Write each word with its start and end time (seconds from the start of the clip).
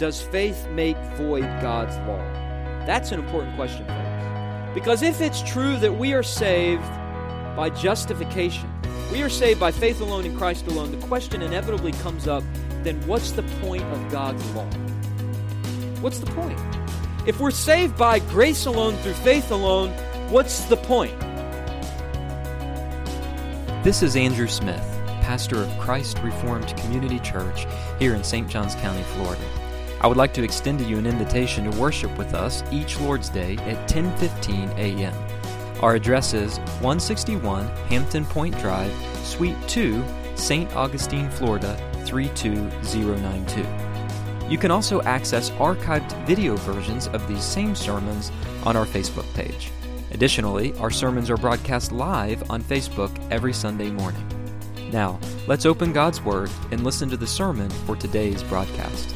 does 0.00 0.22
faith 0.22 0.66
make 0.70 0.96
void 1.18 1.42
God's 1.60 1.94
law? 2.08 2.16
That's 2.86 3.12
an 3.12 3.20
important 3.20 3.54
question, 3.54 3.84
friends. 3.84 4.74
Because 4.74 5.02
if 5.02 5.20
it's 5.20 5.42
true 5.42 5.76
that 5.76 5.92
we 5.92 6.14
are 6.14 6.22
saved 6.22 6.88
by 7.54 7.68
justification, 7.68 8.66
we 9.12 9.22
are 9.22 9.28
saved 9.28 9.60
by 9.60 9.70
faith 9.70 10.00
alone 10.00 10.24
in 10.24 10.34
Christ 10.38 10.66
alone, 10.68 10.98
the 10.98 11.06
question 11.06 11.42
inevitably 11.42 11.92
comes 11.92 12.26
up 12.26 12.42
then 12.82 12.98
what's 13.06 13.32
the 13.32 13.42
point 13.60 13.82
of 13.82 14.10
God's 14.10 14.42
law? 14.52 14.64
What's 16.00 16.18
the 16.18 16.30
point? 16.30 16.58
If 17.26 17.38
we're 17.38 17.50
saved 17.50 17.98
by 17.98 18.20
grace 18.20 18.64
alone 18.64 18.96
through 19.02 19.12
faith 19.12 19.50
alone, 19.50 19.90
what's 20.30 20.64
the 20.64 20.78
point? 20.78 21.20
This 23.84 24.02
is 24.02 24.16
Andrew 24.16 24.48
Smith, 24.48 24.80
pastor 25.20 25.62
of 25.62 25.78
Christ 25.78 26.20
Reformed 26.20 26.74
Community 26.78 27.18
Church 27.18 27.66
here 27.98 28.14
in 28.14 28.24
St. 28.24 28.48
Johns 28.48 28.74
County, 28.76 29.02
Florida. 29.02 29.69
I 30.02 30.06
would 30.06 30.16
like 30.16 30.32
to 30.34 30.42
extend 30.42 30.78
to 30.78 30.84
you 30.86 30.96
an 30.96 31.06
invitation 31.06 31.70
to 31.70 31.78
worship 31.78 32.16
with 32.16 32.32
us 32.32 32.62
each 32.72 32.98
Lord's 33.00 33.28
Day 33.28 33.56
at 33.66 33.86
10:15 33.86 34.70
a.m. 34.78 35.14
Our 35.82 35.94
address 35.94 36.32
is 36.32 36.56
161 36.80 37.66
Hampton 37.88 38.24
Point 38.24 38.58
Drive, 38.60 38.92
Suite 39.24 39.56
2, 39.68 40.02
St. 40.36 40.74
Augustine, 40.74 41.28
Florida 41.30 41.76
32092. 42.06 43.66
You 44.48 44.56
can 44.56 44.70
also 44.70 45.02
access 45.02 45.50
archived 45.50 46.26
video 46.26 46.56
versions 46.56 47.06
of 47.08 47.28
these 47.28 47.44
same 47.44 47.74
sermons 47.74 48.32
on 48.64 48.76
our 48.76 48.86
Facebook 48.86 49.30
page. 49.34 49.70
Additionally, 50.12 50.72
our 50.78 50.90
sermons 50.90 51.28
are 51.28 51.36
broadcast 51.36 51.92
live 51.92 52.50
on 52.50 52.62
Facebook 52.62 53.10
every 53.30 53.52
Sunday 53.52 53.90
morning. 53.90 54.26
Now, 54.90 55.20
let's 55.46 55.66
open 55.66 55.92
God's 55.92 56.22
Word 56.22 56.50
and 56.70 56.82
listen 56.82 57.10
to 57.10 57.18
the 57.18 57.26
sermon 57.26 57.68
for 57.86 57.96
today's 57.96 58.42
broadcast. 58.42 59.14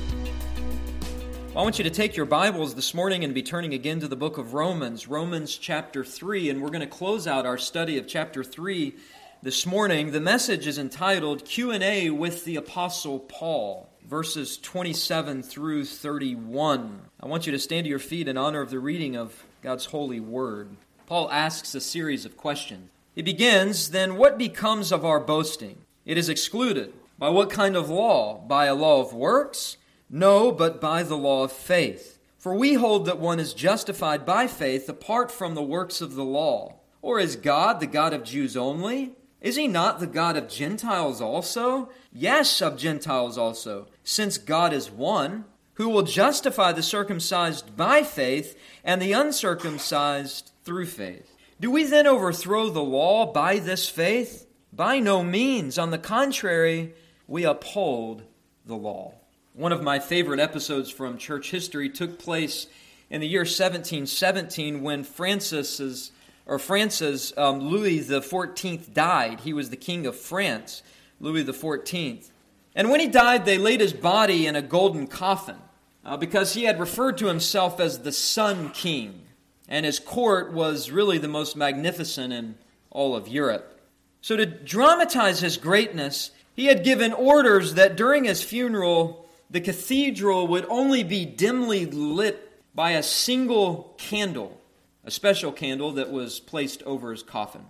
I 1.57 1.63
want 1.63 1.79
you 1.79 1.85
to 1.85 1.91
take 1.91 2.17
your 2.17 2.27
Bibles 2.27 2.75
this 2.75 2.95
morning 2.95 3.23
and 3.23 3.33
be 3.33 3.45
turning 3.45 3.75
again 3.75 4.01
to 4.01 4.09
the 4.09 4.17
book 4.17 4.39
of 4.39 4.55
Romans, 4.55 5.07
Romans 5.07 5.57
chapter 5.57 6.05
3, 6.05 6.51
and 6.51 6.61
we're 6.61 6.69
going 6.69 6.81
to 6.81 6.87
close 6.89 7.29
out 7.29 7.47
our 7.47 7.59
study 7.59 7.97
of 7.97 8.09
chapter 8.09 8.43
3 8.43 8.93
this 9.41 9.65
morning. 9.65 10.11
The 10.11 10.19
message 10.19 10.67
is 10.67 10.79
entitled 10.79 11.45
Q&A 11.45 12.11
with 12.11 12.45
the 12.45 12.57
apostle 12.57 13.21
Paul, 13.21 13.89
verses 14.05 14.59
27 14.59 15.45
through 15.45 15.85
31. 15.85 17.03
I 17.21 17.27
want 17.27 17.47
you 17.47 17.53
to 17.53 17.59
stand 17.61 17.85
to 17.85 17.89
your 17.89 18.01
feet 18.01 18.27
in 18.27 18.37
honor 18.37 18.61
of 18.61 18.71
the 18.71 18.81
reading 18.81 19.17
of 19.17 19.45
God's 19.63 19.85
holy 19.85 20.19
word. 20.19 20.71
Paul 21.07 21.31
asks 21.31 21.73
a 21.77 21.81
series 21.81 22.25
of 22.25 22.37
questions. 22.37 22.91
He 23.15 23.23
begins, 23.23 23.93
Then 23.93 24.17
what 24.17 24.39
becomes 24.39 24.91
of 24.91 25.05
our 25.05 25.21
boasting? 25.21 25.77
It 26.05 26.19
is 26.19 26.29
excluded. 26.29 26.93
By 27.17 27.29
what 27.29 27.49
kind 27.49 27.77
of 27.77 27.89
law? 27.89 28.41
By 28.41 28.67
a 28.67 28.75
law 28.75 29.01
of 29.01 29.13
works? 29.13 29.77
No, 30.17 30.53
but 30.53 30.81
by 30.81 31.03
the 31.03 31.17
law 31.17 31.43
of 31.43 31.51
faith. 31.51 32.21
For 32.39 32.55
we 32.55 32.75
hold 32.75 33.05
that 33.07 33.19
one 33.19 33.41
is 33.41 33.53
justified 33.53 34.25
by 34.25 34.47
faith 34.47 34.89
apart 34.89 35.29
from 35.33 35.57
the 35.57 35.63
works 35.63 36.01
of 36.01 36.15
the 36.15 36.23
law. 36.23 36.77
Or 37.03 37.19
is 37.19 37.35
God 37.35 37.81
the 37.81 37.89
God 37.89 38.13
of 38.15 38.23
Jews 38.23 38.57
only? 38.57 39.17
Is 39.41 39.57
he 39.57 39.67
not 39.67 39.99
the 39.99 40.07
God 40.07 40.37
of 40.37 40.49
Gentiles 40.49 41.21
also? 41.21 41.89
Yes, 42.13 42.63
of 42.63 42.79
Gentiles 42.79 43.37
also, 43.37 43.89
since 44.05 44.39
God 44.39 44.73
is 44.73 44.89
one, 44.89 45.47
who 45.75 45.89
will 45.89 46.05
justify 46.05 46.71
the 46.71 46.81
circumcised 46.81 47.77
by 47.77 48.05
faith 48.05 48.57
and 48.85 49.03
the 49.03 49.11
uncircumcised 49.11 50.53
through 50.63 50.87
faith. 50.87 51.35
Do 51.59 51.73
we 51.73 51.83
then 51.83 52.07
overthrow 52.07 52.71
the 52.71 52.85
law 52.85 53.33
by 53.33 53.59
this 53.59 53.89
faith? 53.89 54.47
By 54.73 55.01
no 55.01 55.25
means. 55.25 55.77
On 55.77 55.91
the 55.91 55.99
contrary, 55.99 56.95
we 57.27 57.43
uphold 57.43 58.23
the 58.65 58.77
law. 58.77 59.15
One 59.57 59.71
of 59.71 59.85
my 59.85 60.01
favorite 60.01 60.41
episodes 60.41 60.91
from 60.91 61.17
church 61.17 61.53
history 61.53 61.89
took 61.89 62.19
place 62.19 62.67
in 63.09 63.21
the 63.21 63.29
year 63.29 63.43
1717 63.43 64.83
when 64.83 65.05
Francis's 65.05 66.11
or 66.45 66.59
Francis, 66.59 67.33
um, 67.37 67.61
Louis 67.61 68.01
the 68.01 68.21
Fourteenth 68.21 68.93
died. 68.93 69.41
He 69.41 69.53
was 69.53 69.71
the 69.71 69.77
king 69.77 70.07
of 70.07 70.17
France, 70.17 70.83
Louis 71.21 71.45
the 71.45 71.53
Fourteenth. 71.53 72.33
And 72.75 72.91
when 72.91 72.99
he 72.99 73.07
died, 73.07 73.45
they 73.45 73.57
laid 73.57 73.81
his 73.81 73.93
body 73.93 74.49
in 74.49 74.57
a 74.57 74.61
golden 74.61 75.07
coffin 75.07 75.59
uh, 76.05 76.17
because 76.17 76.55
he 76.55 76.65
had 76.65 76.81
referred 76.81 77.17
to 77.19 77.27
himself 77.27 77.79
as 77.79 78.01
the 78.01 78.11
Sun 78.11 78.71
King, 78.71 79.23
and 79.69 79.87
his 79.87 80.01
court 80.01 80.53
was 80.53 80.91
really 80.91 81.19
the 81.19 81.29
most 81.29 81.55
magnificent 81.55 82.33
in 82.33 82.57
all 82.91 83.15
of 83.15 83.29
Europe. 83.29 83.81
So, 84.21 84.37
to 84.37 84.47
dramatize 84.47 85.41
his 85.41 85.57
greatness, 85.59 86.33
he 86.57 86.67
had 86.67 86.83
given 86.83 87.13
orders 87.13 87.75
that 87.75 87.97
during 87.97 88.25
his 88.25 88.43
funeral, 88.43 89.24
the 89.55 89.61
cathedral 89.63 90.47
would 90.49 90.67
only 90.69 91.03
be 91.03 91.25
dimly 91.25 91.87
lit 91.87 92.53
by 92.75 92.91
a 92.91 93.03
single 93.03 93.95
candle 93.97 94.61
a 95.05 95.11
special 95.11 95.53
candle 95.53 95.93
that 95.93 96.11
was 96.11 96.41
placed 96.41 96.83
over 96.85 97.11
his 97.11 97.23
coffin. 97.23 97.65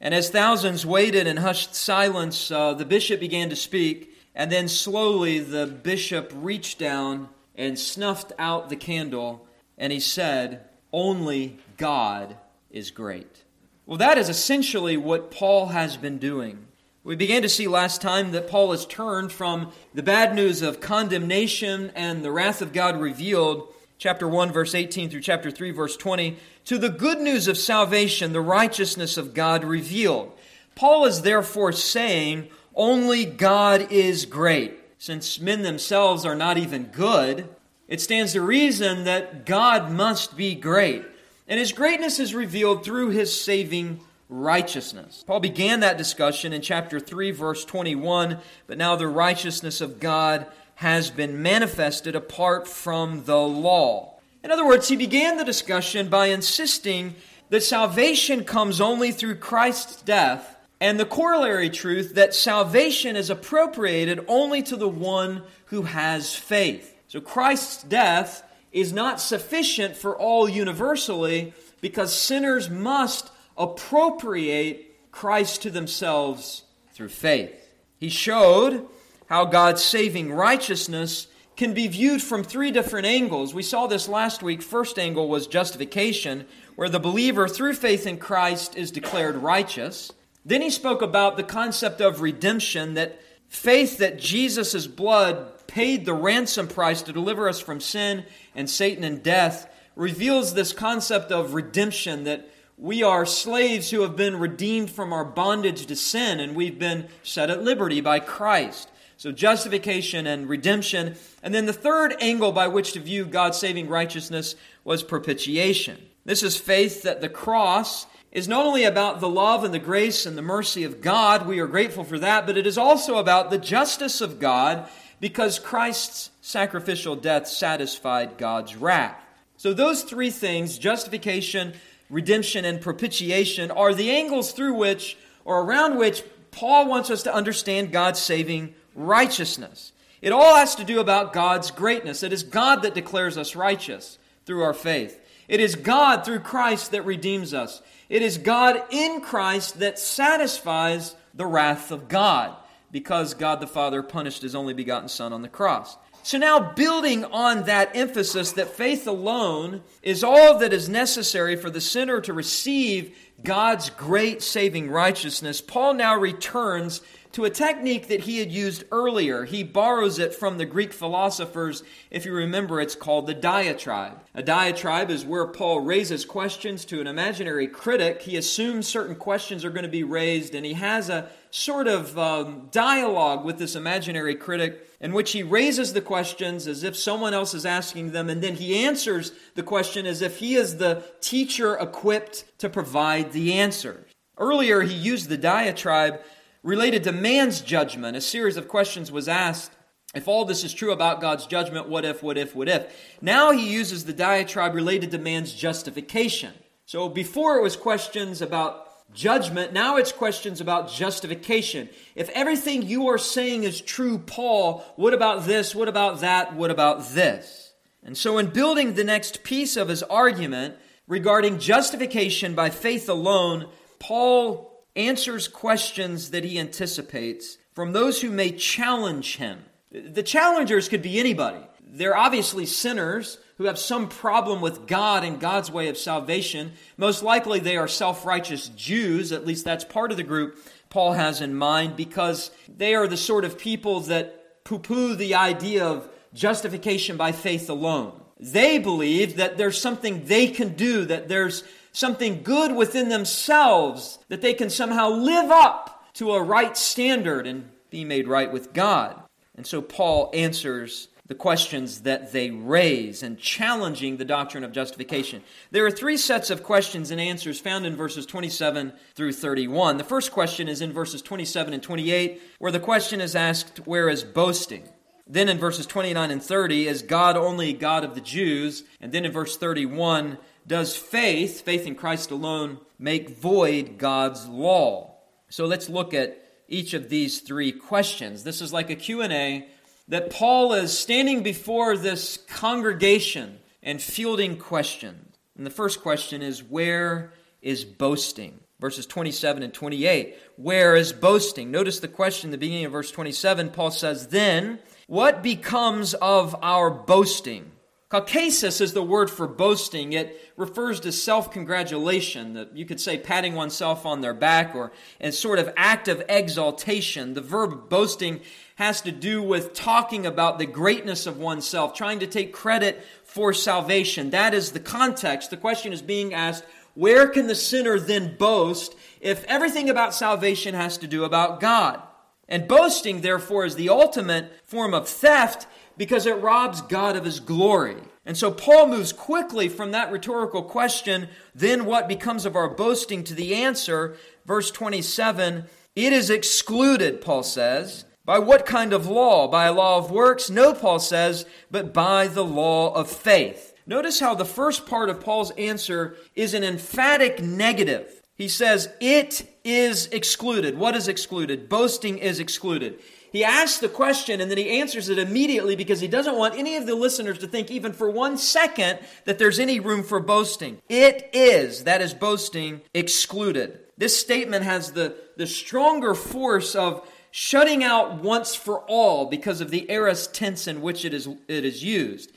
And 0.00 0.14
as 0.14 0.28
thousands 0.28 0.84
waited 0.84 1.26
in 1.26 1.38
hushed 1.38 1.74
silence, 1.74 2.50
uh, 2.50 2.74
the 2.74 2.84
bishop 2.84 3.18
began 3.18 3.48
to 3.48 3.56
speak, 3.56 4.14
and 4.34 4.52
then 4.52 4.68
slowly 4.68 5.38
the 5.38 5.66
bishop 5.66 6.30
reached 6.34 6.78
down 6.78 7.30
and 7.54 7.78
snuffed 7.78 8.32
out 8.38 8.68
the 8.68 8.76
candle, 8.76 9.46
and 9.78 9.92
he 9.92 10.00
said, 10.00 10.64
Only 10.92 11.58
God 11.78 12.36
is 12.70 12.90
great. 12.90 13.44
Well, 13.86 13.98
that 13.98 14.18
is 14.18 14.28
essentially 14.28 14.98
what 14.98 15.30
Paul 15.30 15.68
has 15.68 15.96
been 15.96 16.18
doing. 16.18 16.65
We 17.06 17.14
began 17.14 17.42
to 17.42 17.48
see 17.48 17.68
last 17.68 18.02
time 18.02 18.32
that 18.32 18.48
Paul 18.48 18.72
has 18.72 18.84
turned 18.84 19.30
from 19.30 19.70
the 19.94 20.02
bad 20.02 20.34
news 20.34 20.60
of 20.60 20.80
condemnation 20.80 21.92
and 21.94 22.24
the 22.24 22.32
wrath 22.32 22.60
of 22.60 22.72
God 22.72 23.00
revealed 23.00 23.72
chapter 23.96 24.26
1, 24.26 24.50
verse 24.50 24.74
18 24.74 25.08
through 25.08 25.20
chapter 25.20 25.52
3, 25.52 25.70
verse 25.70 25.96
20, 25.96 26.36
to 26.64 26.78
the 26.78 26.88
good 26.88 27.20
news 27.20 27.46
of 27.46 27.56
salvation, 27.56 28.32
the 28.32 28.40
righteousness 28.40 29.16
of 29.16 29.34
God 29.34 29.62
revealed. 29.62 30.36
Paul 30.74 31.04
is 31.04 31.22
therefore 31.22 31.70
saying, 31.70 32.48
only 32.74 33.24
God 33.24 33.92
is 33.92 34.26
great. 34.26 34.76
Since 34.98 35.38
men 35.38 35.62
themselves 35.62 36.26
are 36.26 36.34
not 36.34 36.58
even 36.58 36.86
good, 36.86 37.48
it 37.86 38.00
stands 38.00 38.32
to 38.32 38.40
reason 38.40 39.04
that 39.04 39.46
God 39.46 39.92
must 39.92 40.36
be 40.36 40.56
great. 40.56 41.04
And 41.46 41.60
his 41.60 41.70
greatness 41.70 42.18
is 42.18 42.34
revealed 42.34 42.84
through 42.84 43.10
his 43.10 43.40
saving 43.40 44.00
righteousness. 44.28 45.24
Paul 45.26 45.40
began 45.40 45.80
that 45.80 45.98
discussion 45.98 46.52
in 46.52 46.62
chapter 46.62 46.98
3, 46.98 47.30
verse 47.30 47.64
21, 47.64 48.38
but 48.66 48.78
now 48.78 48.96
the 48.96 49.08
righteousness 49.08 49.80
of 49.80 50.00
God 50.00 50.46
has 50.76 51.10
been 51.10 51.42
manifested 51.42 52.14
apart 52.14 52.68
from 52.68 53.24
the 53.24 53.38
law. 53.38 54.18
In 54.42 54.50
other 54.50 54.66
words, 54.66 54.88
he 54.88 54.96
began 54.96 55.36
the 55.36 55.44
discussion 55.44 56.08
by 56.08 56.26
insisting 56.26 57.14
that 57.48 57.62
salvation 57.62 58.44
comes 58.44 58.80
only 58.80 59.12
through 59.12 59.36
Christ's 59.36 60.02
death, 60.02 60.56
and 60.80 61.00
the 61.00 61.06
corollary 61.06 61.70
truth 61.70 62.14
that 62.14 62.34
salvation 62.34 63.16
is 63.16 63.30
appropriated 63.30 64.24
only 64.28 64.62
to 64.64 64.76
the 64.76 64.88
one 64.88 65.42
who 65.66 65.82
has 65.82 66.34
faith. 66.34 66.94
So 67.08 67.20
Christ's 67.20 67.82
death 67.84 68.42
is 68.72 68.92
not 68.92 69.20
sufficient 69.20 69.96
for 69.96 70.16
all 70.16 70.48
universally 70.48 71.54
because 71.80 72.14
sinners 72.14 72.68
must 72.68 73.30
appropriate 73.56 75.12
Christ 75.12 75.62
to 75.62 75.70
themselves 75.70 76.62
through 76.92 77.08
faith. 77.08 77.68
He 77.98 78.08
showed 78.08 78.86
how 79.26 79.44
God's 79.44 79.84
saving 79.84 80.32
righteousness 80.32 81.26
can 81.56 81.72
be 81.72 81.88
viewed 81.88 82.22
from 82.22 82.44
three 82.44 82.70
different 82.70 83.06
angles. 83.06 83.54
We 83.54 83.62
saw 83.62 83.86
this 83.86 84.08
last 84.08 84.42
week. 84.42 84.62
First 84.62 84.98
angle 84.98 85.28
was 85.28 85.46
justification, 85.46 86.46
where 86.74 86.90
the 86.90 87.00
believer 87.00 87.48
through 87.48 87.74
faith 87.74 88.06
in 88.06 88.18
Christ 88.18 88.76
is 88.76 88.90
declared 88.90 89.36
righteous. 89.36 90.12
Then 90.44 90.60
he 90.60 90.70
spoke 90.70 91.00
about 91.00 91.36
the 91.36 91.42
concept 91.42 92.00
of 92.00 92.20
redemption, 92.20 92.94
that 92.94 93.18
faith 93.48 93.98
that 93.98 94.18
Jesus' 94.18 94.86
blood 94.86 95.66
paid 95.66 96.04
the 96.04 96.14
ransom 96.14 96.68
price 96.68 97.02
to 97.02 97.12
deliver 97.12 97.48
us 97.48 97.58
from 97.58 97.80
sin 97.80 98.24
and 98.54 98.68
Satan 98.68 99.02
and 99.02 99.22
death 99.22 99.72
reveals 99.96 100.54
this 100.54 100.72
concept 100.72 101.32
of 101.32 101.54
redemption 101.54 102.24
that 102.24 102.48
we 102.78 103.02
are 103.02 103.24
slaves 103.24 103.90
who 103.90 104.02
have 104.02 104.16
been 104.16 104.38
redeemed 104.38 104.90
from 104.90 105.12
our 105.12 105.24
bondage 105.24 105.86
to 105.86 105.96
sin 105.96 106.40
and 106.40 106.54
we've 106.54 106.78
been 106.78 107.08
set 107.22 107.50
at 107.50 107.62
liberty 107.62 108.00
by 108.00 108.20
Christ. 108.20 108.90
So, 109.18 109.32
justification 109.32 110.26
and 110.26 110.46
redemption. 110.46 111.16
And 111.42 111.54
then 111.54 111.64
the 111.64 111.72
third 111.72 112.14
angle 112.20 112.52
by 112.52 112.68
which 112.68 112.92
to 112.92 113.00
view 113.00 113.24
God's 113.24 113.56
saving 113.56 113.88
righteousness 113.88 114.56
was 114.84 115.02
propitiation. 115.02 115.96
This 116.26 116.42
is 116.42 116.58
faith 116.58 117.02
that 117.02 117.22
the 117.22 117.30
cross 117.30 118.06
is 118.30 118.46
not 118.46 118.66
only 118.66 118.84
about 118.84 119.20
the 119.20 119.28
love 119.28 119.64
and 119.64 119.72
the 119.72 119.78
grace 119.78 120.26
and 120.26 120.36
the 120.36 120.42
mercy 120.42 120.84
of 120.84 121.00
God, 121.00 121.46
we 121.46 121.60
are 121.60 121.66
grateful 121.66 122.04
for 122.04 122.18
that, 122.18 122.44
but 122.44 122.58
it 122.58 122.66
is 122.66 122.76
also 122.76 123.16
about 123.16 123.50
the 123.50 123.56
justice 123.56 124.20
of 124.20 124.38
God 124.38 124.86
because 125.18 125.58
Christ's 125.58 126.30
sacrificial 126.42 127.16
death 127.16 127.48
satisfied 127.48 128.36
God's 128.36 128.76
wrath. 128.76 129.18
So, 129.56 129.72
those 129.72 130.02
three 130.02 130.30
things 130.30 130.76
justification, 130.76 131.72
redemption, 132.10 132.64
and 132.64 132.80
propitiation 132.80 133.70
are 133.70 133.94
the 133.94 134.10
angles 134.10 134.52
through 134.52 134.74
which 134.74 135.16
or 135.44 135.62
around 135.62 135.96
which 135.96 136.22
Paul 136.50 136.88
wants 136.88 137.10
us 137.10 137.22
to 137.24 137.34
understand 137.34 137.92
God's 137.92 138.20
saving 138.20 138.74
righteousness. 138.94 139.92
It 140.22 140.32
all 140.32 140.56
has 140.56 140.74
to 140.76 140.84
do 140.84 141.00
about 141.00 141.32
God's 141.32 141.70
greatness. 141.70 142.22
It 142.22 142.32
is 142.32 142.42
God 142.42 142.82
that 142.82 142.94
declares 142.94 143.36
us 143.36 143.54
righteous 143.54 144.18
through 144.44 144.62
our 144.62 144.74
faith. 144.74 145.20
It 145.48 145.60
is 145.60 145.76
God 145.76 146.24
through 146.24 146.40
Christ 146.40 146.90
that 146.90 147.02
redeems 147.02 147.54
us. 147.54 147.82
It 148.08 148.22
is 148.22 148.38
God 148.38 148.82
in 148.90 149.20
Christ 149.20 149.78
that 149.80 149.98
satisfies 149.98 151.14
the 151.34 151.46
wrath 151.46 151.90
of 151.90 152.08
God 152.08 152.56
because 152.90 153.34
God 153.34 153.60
the 153.60 153.66
Father 153.66 154.02
punished 154.02 154.42
his 154.42 154.54
only 154.54 154.72
begotten 154.72 155.08
Son 155.08 155.32
on 155.32 155.42
the 155.42 155.48
cross. 155.48 155.96
So 156.26 156.38
now, 156.38 156.58
building 156.58 157.24
on 157.24 157.66
that 157.66 157.94
emphasis 157.94 158.50
that 158.50 158.70
faith 158.70 159.06
alone 159.06 159.82
is 160.02 160.24
all 160.24 160.58
that 160.58 160.72
is 160.72 160.88
necessary 160.88 161.54
for 161.54 161.70
the 161.70 161.80
sinner 161.80 162.20
to 162.22 162.32
receive 162.32 163.16
God's 163.44 163.90
great 163.90 164.42
saving 164.42 164.90
righteousness, 164.90 165.60
Paul 165.60 165.94
now 165.94 166.16
returns 166.16 167.00
to 167.36 167.44
a 167.44 167.50
technique 167.50 168.08
that 168.08 168.22
he 168.22 168.38
had 168.38 168.50
used 168.50 168.82
earlier. 168.90 169.44
He 169.44 169.62
borrows 169.62 170.18
it 170.18 170.34
from 170.34 170.56
the 170.56 170.64
Greek 170.64 170.90
philosophers. 170.90 171.82
If 172.10 172.24
you 172.24 172.32
remember, 172.32 172.80
it's 172.80 172.94
called 172.94 173.26
the 173.26 173.34
diatribe. 173.34 174.22
A 174.34 174.42
diatribe 174.42 175.10
is 175.10 175.22
where 175.22 175.46
Paul 175.46 175.80
raises 175.80 176.24
questions 176.24 176.86
to 176.86 176.98
an 176.98 177.06
imaginary 177.06 177.68
critic. 177.68 178.22
He 178.22 178.38
assumes 178.38 178.86
certain 178.86 179.16
questions 179.16 179.66
are 179.66 179.70
going 179.70 179.82
to 179.82 179.90
be 179.90 180.02
raised, 180.02 180.54
and 180.54 180.64
he 180.64 180.72
has 180.72 181.10
a 181.10 181.28
sort 181.50 181.88
of 181.88 182.18
um, 182.18 182.68
dialogue 182.72 183.44
with 183.44 183.58
this 183.58 183.76
imaginary 183.76 184.34
critic 184.34 184.88
in 184.98 185.12
which 185.12 185.32
he 185.32 185.42
raises 185.42 185.92
the 185.92 186.00
questions 186.00 186.66
as 186.66 186.84
if 186.84 186.96
someone 186.96 187.34
else 187.34 187.52
is 187.52 187.66
asking 187.66 188.12
them, 188.12 188.30
and 188.30 188.42
then 188.42 188.54
he 188.54 188.82
answers 188.82 189.32
the 189.56 189.62
question 189.62 190.06
as 190.06 190.22
if 190.22 190.38
he 190.38 190.54
is 190.54 190.78
the 190.78 191.02
teacher 191.20 191.74
equipped 191.74 192.46
to 192.56 192.70
provide 192.70 193.32
the 193.32 193.52
answer. 193.52 194.06
Earlier, 194.38 194.82
he 194.82 194.94
used 194.94 195.28
the 195.28 195.38
diatribe 195.38 196.20
related 196.66 197.04
to 197.04 197.12
man's 197.12 197.60
judgment. 197.60 198.16
A 198.16 198.20
series 198.20 198.56
of 198.56 198.66
questions 198.66 199.12
was 199.12 199.28
asked. 199.28 199.70
If 200.16 200.26
all 200.26 200.44
this 200.44 200.64
is 200.64 200.74
true 200.74 200.90
about 200.90 201.20
God's 201.20 201.46
judgment, 201.46 201.88
what 201.88 202.04
if, 202.04 202.24
what 202.24 202.36
if, 202.36 202.56
what 202.56 202.68
if? 202.68 202.92
Now 203.22 203.52
he 203.52 203.72
uses 203.72 204.04
the 204.04 204.12
diatribe 204.12 204.74
related 204.74 205.12
to 205.12 205.18
man's 205.18 205.52
justification. 205.52 206.52
So 206.84 207.08
before 207.08 207.56
it 207.56 207.62
was 207.62 207.76
questions 207.76 208.42
about 208.42 209.12
judgment, 209.14 209.72
now 209.72 209.96
it's 209.96 210.10
questions 210.10 210.60
about 210.60 210.90
justification. 210.90 211.88
If 212.16 212.30
everything 212.30 212.82
you 212.82 213.08
are 213.08 213.18
saying 213.18 213.62
is 213.62 213.80
true, 213.80 214.18
Paul, 214.18 214.84
what 214.96 215.14
about 215.14 215.44
this? 215.44 215.72
What 215.72 215.88
about 215.88 216.20
that? 216.20 216.56
What 216.56 216.72
about 216.72 217.10
this? 217.10 217.74
And 218.02 218.16
so, 218.16 218.38
in 218.38 218.46
building 218.46 218.94
the 218.94 219.04
next 219.04 219.42
piece 219.42 219.76
of 219.76 219.88
his 219.88 220.02
argument 220.04 220.76
regarding 221.08 221.58
justification 221.58 222.54
by 222.54 222.70
faith 222.70 223.08
alone, 223.08 223.68
Paul 223.98 224.75
answers 224.96 225.48
questions 225.48 226.30
that 226.30 226.44
he 226.44 226.58
anticipates 226.58 227.58
from 227.72 227.92
those 227.92 228.22
who 228.22 228.30
may 228.30 228.50
challenge 228.50 229.36
him. 229.36 229.64
The 229.92 230.22
challengers 230.22 230.88
could 230.88 231.02
be 231.02 231.20
anybody. 231.20 231.64
They're 231.86 232.16
obviously 232.16 232.66
sinners 232.66 233.38
who 233.58 233.64
have 233.64 233.78
some 233.78 234.08
problem 234.08 234.60
with 234.60 234.86
God 234.86 235.24
and 235.24 235.40
God's 235.40 235.70
way 235.70 235.88
of 235.88 235.96
salvation. 235.96 236.72
Most 236.96 237.22
likely 237.22 237.60
they 237.60 237.76
are 237.76 237.88
self 237.88 238.26
righteous 238.26 238.68
Jews, 238.68 239.32
at 239.32 239.46
least 239.46 239.64
that's 239.64 239.84
part 239.84 240.10
of 240.10 240.16
the 240.16 240.22
group 240.22 240.58
Paul 240.90 241.12
has 241.12 241.40
in 241.40 241.54
mind, 241.54 241.96
because 241.96 242.50
they 242.68 242.94
are 242.94 243.06
the 243.06 243.16
sort 243.16 243.44
of 243.44 243.58
people 243.58 244.00
that 244.00 244.64
poo 244.64 244.78
poo 244.78 245.14
the 245.14 245.34
idea 245.34 245.84
of 245.84 246.08
justification 246.34 247.16
by 247.16 247.32
faith 247.32 247.70
alone. 247.70 248.20
They 248.38 248.78
believe 248.78 249.36
that 249.36 249.56
there's 249.56 249.80
something 249.80 250.26
they 250.26 250.48
can 250.48 250.74
do, 250.74 251.06
that 251.06 251.28
there's 251.28 251.64
something 251.96 252.42
good 252.42 252.76
within 252.76 253.08
themselves, 253.08 254.18
that 254.28 254.42
they 254.42 254.52
can 254.52 254.68
somehow 254.68 255.08
live 255.08 255.50
up 255.50 256.12
to 256.12 256.32
a 256.32 256.42
right 256.42 256.76
standard 256.76 257.46
and 257.46 257.70
be 257.88 258.04
made 258.04 258.28
right 258.28 258.52
with 258.52 258.74
God. 258.74 259.22
And 259.54 259.66
so 259.66 259.80
Paul 259.80 260.30
answers 260.34 261.08
the 261.26 261.34
questions 261.34 262.02
that 262.02 262.32
they 262.32 262.50
raise 262.50 263.22
and 263.22 263.38
challenging 263.38 264.18
the 264.18 264.26
doctrine 264.26 264.62
of 264.62 264.72
justification. 264.72 265.42
There 265.70 265.86
are 265.86 265.90
three 265.90 266.18
sets 266.18 266.50
of 266.50 266.62
questions 266.62 267.10
and 267.10 267.18
answers 267.18 267.60
found 267.60 267.86
in 267.86 267.96
verses 267.96 268.26
27 268.26 268.92
through 269.14 269.32
31. 269.32 269.96
The 269.96 270.04
first 270.04 270.32
question 270.32 270.68
is 270.68 270.82
in 270.82 270.92
verses 270.92 271.22
27 271.22 271.72
and 271.72 271.82
28, 271.82 272.42
where 272.58 272.72
the 272.72 272.78
question 272.78 273.22
is 273.22 273.34
asked, 273.34 273.78
Where 273.86 274.10
is 274.10 274.22
boasting? 274.22 274.86
Then 275.26 275.48
in 275.48 275.58
verses 275.58 275.86
29 275.86 276.30
and 276.30 276.42
30, 276.42 276.86
is 276.86 277.02
God 277.02 277.36
only 277.36 277.72
God 277.72 278.04
of 278.04 278.14
the 278.14 278.20
Jews? 278.20 278.84
And 279.00 279.10
then 279.10 279.24
in 279.24 279.32
verse 279.32 279.56
31, 279.56 280.38
does 280.66 280.96
faith, 280.96 281.62
faith 281.62 281.86
in 281.86 281.94
Christ 281.94 282.30
alone, 282.30 282.78
make 282.98 283.38
void 283.38 283.98
God's 283.98 284.46
law? 284.48 285.14
So 285.48 285.66
let's 285.66 285.88
look 285.88 286.12
at 286.12 286.42
each 286.68 286.94
of 286.94 287.08
these 287.08 287.40
three 287.40 287.72
questions. 287.72 288.42
This 288.42 288.60
is 288.60 288.72
like 288.72 288.90
a 288.90 288.96
Q&A 288.96 289.68
that 290.08 290.30
Paul 290.30 290.72
is 290.72 290.96
standing 290.96 291.42
before 291.42 291.96
this 291.96 292.36
congregation 292.48 293.58
and 293.82 294.02
fielding 294.02 294.56
questions. 294.56 295.36
And 295.56 295.64
the 295.64 295.70
first 295.70 296.02
question 296.02 296.42
is 296.42 296.62
where 296.62 297.32
is 297.62 297.84
boasting? 297.84 298.60
Verses 298.78 299.06
27 299.06 299.62
and 299.62 299.72
28. 299.72 300.36
Where 300.56 300.96
is 300.96 301.12
boasting? 301.12 301.70
Notice 301.70 302.00
the 302.00 302.08
question 302.08 302.48
in 302.48 302.52
the 302.52 302.58
beginning 302.58 302.84
of 302.84 302.92
verse 302.92 303.10
27. 303.10 303.70
Paul 303.70 303.90
says, 303.90 304.28
Then 304.28 304.80
what 305.06 305.42
becomes 305.42 306.12
of 306.14 306.54
our 306.62 306.90
boasting? 306.90 307.72
Kauchesis 308.08 308.80
is 308.80 308.92
the 308.92 309.02
word 309.02 309.28
for 309.28 309.48
boasting. 309.48 310.12
It 310.12 310.40
refers 310.56 311.00
to 311.00 311.10
self 311.10 311.50
congratulation, 311.50 312.68
you 312.72 312.86
could 312.86 313.00
say 313.00 313.18
patting 313.18 313.54
oneself 313.54 314.06
on 314.06 314.20
their 314.20 314.34
back 314.34 314.76
or 314.76 314.92
a 315.20 315.32
sort 315.32 315.58
of 315.58 315.72
act 315.76 316.06
of 316.06 316.22
exaltation. 316.28 317.34
The 317.34 317.40
verb 317.40 317.88
boasting 317.88 318.42
has 318.76 319.00
to 319.00 319.10
do 319.10 319.42
with 319.42 319.74
talking 319.74 320.24
about 320.24 320.58
the 320.58 320.66
greatness 320.66 321.26
of 321.26 321.38
oneself, 321.38 321.94
trying 321.94 322.20
to 322.20 322.28
take 322.28 322.52
credit 322.52 323.04
for 323.24 323.52
salvation. 323.52 324.30
That 324.30 324.54
is 324.54 324.70
the 324.70 324.80
context. 324.80 325.50
The 325.50 325.56
question 325.56 325.92
is 325.92 326.02
being 326.02 326.32
asked 326.32 326.64
where 326.94 327.28
can 327.28 327.48
the 327.48 327.54
sinner 327.56 327.98
then 327.98 328.36
boast 328.36 328.94
if 329.20 329.44
everything 329.44 329.90
about 329.90 330.14
salvation 330.14 330.74
has 330.74 330.96
to 330.98 331.08
do 331.08 331.24
about 331.24 331.60
God? 331.60 332.02
And 332.48 332.68
boasting, 332.68 333.20
therefore, 333.20 333.64
is 333.64 333.74
the 333.74 333.88
ultimate 333.88 334.52
form 334.64 334.94
of 334.94 335.08
theft 335.08 335.66
because 335.96 336.26
it 336.26 336.40
robs 336.40 336.80
God 336.82 337.16
of 337.16 337.24
his 337.24 337.40
glory. 337.40 337.96
And 338.24 338.36
so 338.36 338.50
Paul 338.50 338.88
moves 338.88 339.12
quickly 339.12 339.68
from 339.68 339.92
that 339.92 340.10
rhetorical 340.10 340.62
question, 340.62 341.28
then 341.54 341.84
what 341.84 342.08
becomes 342.08 342.44
of 342.44 342.56
our 342.56 342.68
boasting, 342.68 343.22
to 343.24 343.34
the 343.34 343.54
answer, 343.54 344.16
verse 344.44 344.70
27 344.70 345.64
it 345.96 346.12
is 346.12 346.28
excluded, 346.28 347.22
Paul 347.22 347.42
says. 347.42 348.04
By 348.26 348.38
what 348.38 348.66
kind 348.66 348.92
of 348.92 349.06
law? 349.06 349.48
By 349.48 349.64
a 349.64 349.72
law 349.72 349.96
of 349.96 350.10
works? 350.10 350.50
No, 350.50 350.74
Paul 350.74 351.00
says, 351.00 351.46
but 351.70 351.94
by 351.94 352.28
the 352.28 352.44
law 352.44 352.92
of 352.92 353.10
faith. 353.10 353.72
Notice 353.86 354.20
how 354.20 354.34
the 354.34 354.44
first 354.44 354.84
part 354.84 355.08
of 355.08 355.20
Paul's 355.20 355.52
answer 355.52 356.16
is 356.34 356.52
an 356.52 356.64
emphatic 356.64 357.40
negative. 357.40 358.20
He 358.34 358.48
says, 358.48 358.90
It 359.00 359.48
is 359.64 360.06
excluded. 360.08 360.76
What 360.76 360.94
is 360.94 361.08
excluded? 361.08 361.68
Boasting 361.68 362.18
is 362.18 362.40
excluded. 362.40 363.00
He 363.36 363.44
asks 363.44 363.76
the 363.76 363.90
question 363.90 364.40
and 364.40 364.50
then 364.50 364.56
he 364.56 364.80
answers 364.80 365.10
it 365.10 365.18
immediately 365.18 365.76
because 365.76 366.00
he 366.00 366.08
doesn't 366.08 366.38
want 366.38 366.54
any 366.54 366.76
of 366.76 366.86
the 366.86 366.94
listeners 366.94 367.36
to 367.40 367.46
think, 367.46 367.70
even 367.70 367.92
for 367.92 368.08
one 368.08 368.38
second, 368.38 368.98
that 369.26 369.38
there's 369.38 369.58
any 369.58 369.78
room 369.78 370.02
for 370.02 370.20
boasting. 370.20 370.80
It 370.88 371.28
is, 371.34 371.84
that 371.84 372.00
is 372.00 372.14
boasting, 372.14 372.80
excluded. 372.94 373.78
This 373.98 374.18
statement 374.18 374.64
has 374.64 374.92
the, 374.92 375.16
the 375.36 375.46
stronger 375.46 376.14
force 376.14 376.74
of 376.74 377.06
shutting 377.30 377.84
out 377.84 378.22
once 378.22 378.54
for 378.54 378.78
all 378.88 379.26
because 379.26 379.60
of 379.60 379.70
the 379.70 379.90
aorist 379.90 380.32
tense 380.32 380.66
in 380.66 380.80
which 380.80 381.04
it 381.04 381.12
is, 381.12 381.28
it 381.46 381.66
is 381.66 381.84
used. 381.84 382.32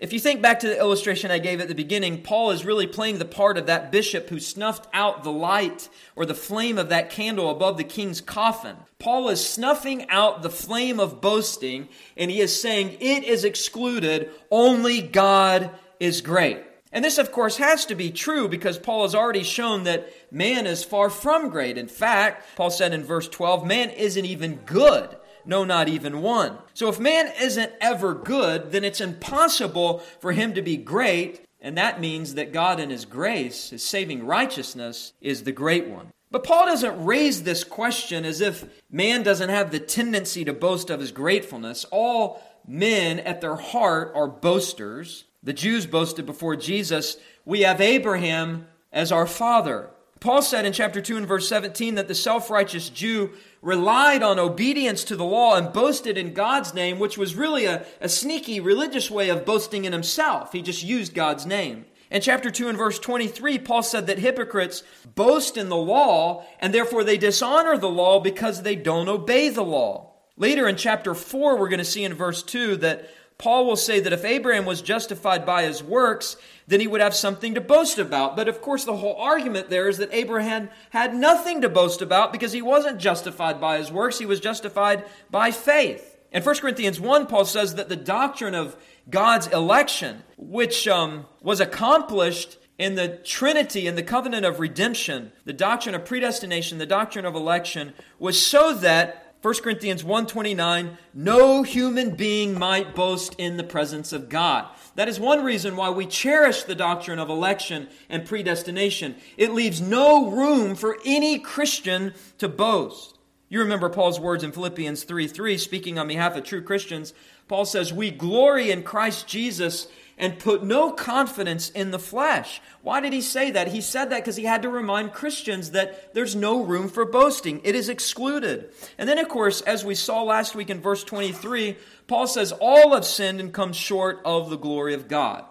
If 0.00 0.12
you 0.12 0.18
think 0.18 0.42
back 0.42 0.58
to 0.60 0.66
the 0.66 0.78
illustration 0.78 1.30
I 1.30 1.38
gave 1.38 1.60
at 1.60 1.68
the 1.68 1.74
beginning, 1.74 2.22
Paul 2.22 2.50
is 2.50 2.64
really 2.64 2.86
playing 2.86 3.18
the 3.18 3.24
part 3.24 3.56
of 3.56 3.66
that 3.66 3.92
bishop 3.92 4.28
who 4.28 4.40
snuffed 4.40 4.88
out 4.92 5.22
the 5.22 5.30
light 5.30 5.88
or 6.16 6.26
the 6.26 6.34
flame 6.34 6.78
of 6.78 6.88
that 6.88 7.10
candle 7.10 7.48
above 7.48 7.76
the 7.76 7.84
king's 7.84 8.20
coffin. 8.20 8.76
Paul 8.98 9.28
is 9.28 9.46
snuffing 9.46 10.10
out 10.10 10.42
the 10.42 10.50
flame 10.50 10.98
of 10.98 11.20
boasting, 11.20 11.88
and 12.16 12.28
he 12.28 12.40
is 12.40 12.60
saying 12.60 12.96
it 13.00 13.22
is 13.22 13.44
excluded, 13.44 14.30
only 14.50 15.00
God 15.00 15.70
is 16.00 16.20
great. 16.20 16.58
And 16.90 17.04
this, 17.04 17.18
of 17.18 17.30
course, 17.30 17.56
has 17.58 17.86
to 17.86 17.94
be 17.94 18.10
true 18.10 18.48
because 18.48 18.78
Paul 18.78 19.02
has 19.02 19.14
already 19.14 19.44
shown 19.44 19.84
that 19.84 20.12
man 20.32 20.66
is 20.66 20.82
far 20.82 21.08
from 21.08 21.50
great. 21.50 21.78
In 21.78 21.88
fact, 21.88 22.44
Paul 22.56 22.70
said 22.70 22.92
in 22.92 23.04
verse 23.04 23.28
12, 23.28 23.64
man 23.64 23.90
isn't 23.90 24.24
even 24.24 24.56
good 24.66 25.16
no, 25.46 25.64
not 25.64 25.88
even 25.88 26.22
one. 26.22 26.58
So 26.72 26.88
if 26.88 26.98
man 26.98 27.32
isn't 27.40 27.72
ever 27.80 28.14
good, 28.14 28.72
then 28.72 28.84
it's 28.84 29.00
impossible 29.00 30.00
for 30.20 30.32
him 30.32 30.54
to 30.54 30.62
be 30.62 30.76
great, 30.76 31.44
and 31.60 31.76
that 31.78 32.00
means 32.00 32.34
that 32.34 32.52
God 32.52 32.80
in 32.80 32.90
his 32.90 33.04
grace, 33.04 33.70
his 33.70 33.82
saving 33.82 34.26
righteousness, 34.26 35.12
is 35.20 35.42
the 35.42 35.52
great 35.52 35.86
one. 35.86 36.12
But 36.30 36.44
Paul 36.44 36.66
doesn't 36.66 37.04
raise 37.04 37.44
this 37.44 37.62
question 37.62 38.24
as 38.24 38.40
if 38.40 38.64
man 38.90 39.22
doesn't 39.22 39.50
have 39.50 39.70
the 39.70 39.78
tendency 39.78 40.44
to 40.44 40.52
boast 40.52 40.90
of 40.90 40.98
his 40.98 41.12
gratefulness. 41.12 41.84
All 41.92 42.42
men 42.66 43.20
at 43.20 43.40
their 43.40 43.54
heart 43.54 44.12
are 44.16 44.26
boasters. 44.26 45.24
The 45.44 45.52
Jews 45.52 45.86
boasted 45.86 46.26
before 46.26 46.56
Jesus, 46.56 47.18
We 47.44 47.60
have 47.60 47.80
Abraham 47.80 48.66
as 48.92 49.12
our 49.12 49.26
father. 49.26 49.90
Paul 50.20 50.40
said 50.40 50.64
in 50.64 50.72
chapter 50.72 51.02
2 51.02 51.18
and 51.18 51.28
verse 51.28 51.46
17 51.48 51.96
that 51.96 52.08
the 52.08 52.14
self 52.14 52.48
righteous 52.48 52.88
Jew 52.88 53.30
relied 53.64 54.22
on 54.22 54.38
obedience 54.38 55.02
to 55.04 55.16
the 55.16 55.24
law 55.24 55.56
and 55.56 55.72
boasted 55.72 56.18
in 56.18 56.34
God's 56.34 56.74
name, 56.74 56.98
which 56.98 57.16
was 57.16 57.34
really 57.34 57.64
a, 57.64 57.84
a 58.00 58.08
sneaky 58.08 58.60
religious 58.60 59.10
way 59.10 59.30
of 59.30 59.46
boasting 59.46 59.86
in 59.86 59.92
himself. 59.92 60.52
He 60.52 60.60
just 60.60 60.84
used 60.84 61.14
God's 61.14 61.46
name. 61.46 61.86
In 62.10 62.20
chapter 62.20 62.50
2 62.50 62.68
and 62.68 62.76
verse 62.76 62.98
23, 62.98 63.58
Paul 63.58 63.82
said 63.82 64.06
that 64.06 64.18
hypocrites 64.18 64.82
boast 65.14 65.56
in 65.56 65.70
the 65.70 65.76
law 65.76 66.44
and 66.60 66.74
therefore 66.74 67.02
they 67.02 67.16
dishonor 67.16 67.78
the 67.78 67.88
law 67.88 68.20
because 68.20 68.62
they 68.62 68.76
don't 68.76 69.08
obey 69.08 69.48
the 69.48 69.64
law. 69.64 70.12
Later 70.36 70.68
in 70.68 70.76
chapter 70.76 71.14
4, 71.14 71.56
we're 71.56 71.68
going 71.68 71.78
to 71.78 71.84
see 71.84 72.04
in 72.04 72.12
verse 72.12 72.42
2 72.42 72.76
that 72.76 73.08
Paul 73.44 73.66
will 73.66 73.76
say 73.76 74.00
that 74.00 74.12
if 74.14 74.24
Abraham 74.24 74.64
was 74.64 74.80
justified 74.80 75.44
by 75.44 75.64
his 75.64 75.82
works, 75.82 76.38
then 76.66 76.80
he 76.80 76.86
would 76.86 77.02
have 77.02 77.14
something 77.14 77.54
to 77.56 77.60
boast 77.60 77.98
about. 77.98 78.36
But 78.36 78.48
of 78.48 78.62
course, 78.62 78.84
the 78.84 78.96
whole 78.96 79.16
argument 79.16 79.68
there 79.68 79.86
is 79.86 79.98
that 79.98 80.14
Abraham 80.14 80.70
had 80.88 81.14
nothing 81.14 81.60
to 81.60 81.68
boast 81.68 82.00
about 82.00 82.32
because 82.32 82.52
he 82.52 82.62
wasn't 82.62 82.98
justified 82.98 83.60
by 83.60 83.76
his 83.76 83.92
works, 83.92 84.18
he 84.18 84.24
was 84.24 84.40
justified 84.40 85.04
by 85.30 85.50
faith. 85.50 86.16
In 86.32 86.42
1 86.42 86.54
Corinthians 86.56 86.98
1, 86.98 87.26
Paul 87.26 87.44
says 87.44 87.74
that 87.74 87.90
the 87.90 87.96
doctrine 87.96 88.54
of 88.54 88.78
God's 89.10 89.48
election, 89.48 90.22
which 90.38 90.88
um, 90.88 91.26
was 91.42 91.60
accomplished 91.60 92.56
in 92.78 92.94
the 92.94 93.08
Trinity 93.08 93.86
and 93.86 93.98
the 93.98 94.02
covenant 94.02 94.46
of 94.46 94.58
redemption, 94.58 95.32
the 95.44 95.52
doctrine 95.52 95.94
of 95.94 96.06
predestination, 96.06 96.78
the 96.78 96.86
doctrine 96.86 97.26
of 97.26 97.34
election, 97.34 97.92
was 98.18 98.40
so 98.40 98.72
that 98.72 99.23
1 99.44 99.62
Corinthians 99.62 100.02
1:29 100.02 100.96
no 101.12 101.62
human 101.62 102.16
being 102.16 102.58
might 102.58 102.94
boast 102.94 103.34
in 103.36 103.58
the 103.58 103.62
presence 103.62 104.10
of 104.10 104.30
God. 104.30 104.66
That 104.94 105.06
is 105.06 105.20
one 105.20 105.44
reason 105.44 105.76
why 105.76 105.90
we 105.90 106.06
cherish 106.06 106.62
the 106.62 106.74
doctrine 106.74 107.18
of 107.18 107.28
election 107.28 107.88
and 108.08 108.24
predestination. 108.24 109.16
It 109.36 109.52
leaves 109.52 109.82
no 109.82 110.30
room 110.30 110.74
for 110.74 110.96
any 111.04 111.38
Christian 111.38 112.14
to 112.38 112.48
boast. 112.48 113.18
You 113.50 113.60
remember 113.60 113.90
Paul's 113.90 114.18
words 114.18 114.42
in 114.42 114.50
Philippians 114.50 115.04
3 115.04 115.26
3, 115.26 115.58
speaking 115.58 115.98
on 115.98 116.08
behalf 116.08 116.36
of 116.36 116.44
true 116.44 116.62
Christians. 116.62 117.12
Paul 117.46 117.66
says, 117.66 117.92
We 117.92 118.10
glory 118.10 118.70
in 118.70 118.82
Christ 118.82 119.28
Jesus 119.28 119.88
and 120.16 120.38
put 120.38 120.62
no 120.62 120.92
confidence 120.92 121.70
in 121.70 121.90
the 121.90 121.98
flesh. 121.98 122.60
Why 122.82 123.00
did 123.00 123.12
he 123.12 123.20
say 123.20 123.50
that? 123.50 123.68
He 123.68 123.80
said 123.80 124.10
that 124.10 124.20
because 124.20 124.36
he 124.36 124.44
had 124.44 124.62
to 124.62 124.68
remind 124.68 125.12
Christians 125.12 125.72
that 125.72 126.14
there's 126.14 126.36
no 126.36 126.62
room 126.62 126.88
for 126.88 127.04
boasting. 127.04 127.60
It 127.64 127.74
is 127.74 127.88
excluded. 127.88 128.70
And 128.98 129.08
then, 129.08 129.18
of 129.18 129.28
course, 129.28 129.60
as 129.62 129.84
we 129.84 129.94
saw 129.94 130.22
last 130.22 130.54
week 130.54 130.70
in 130.70 130.80
verse 130.80 131.02
23, 131.04 131.76
Paul 132.06 132.26
says, 132.26 132.52
All 132.52 132.94
have 132.94 133.04
sinned 133.04 133.40
and 133.40 133.52
come 133.52 133.72
short 133.72 134.20
of 134.24 134.50
the 134.50 134.58
glory 134.58 134.94
of 134.94 135.08
God. 135.08 135.44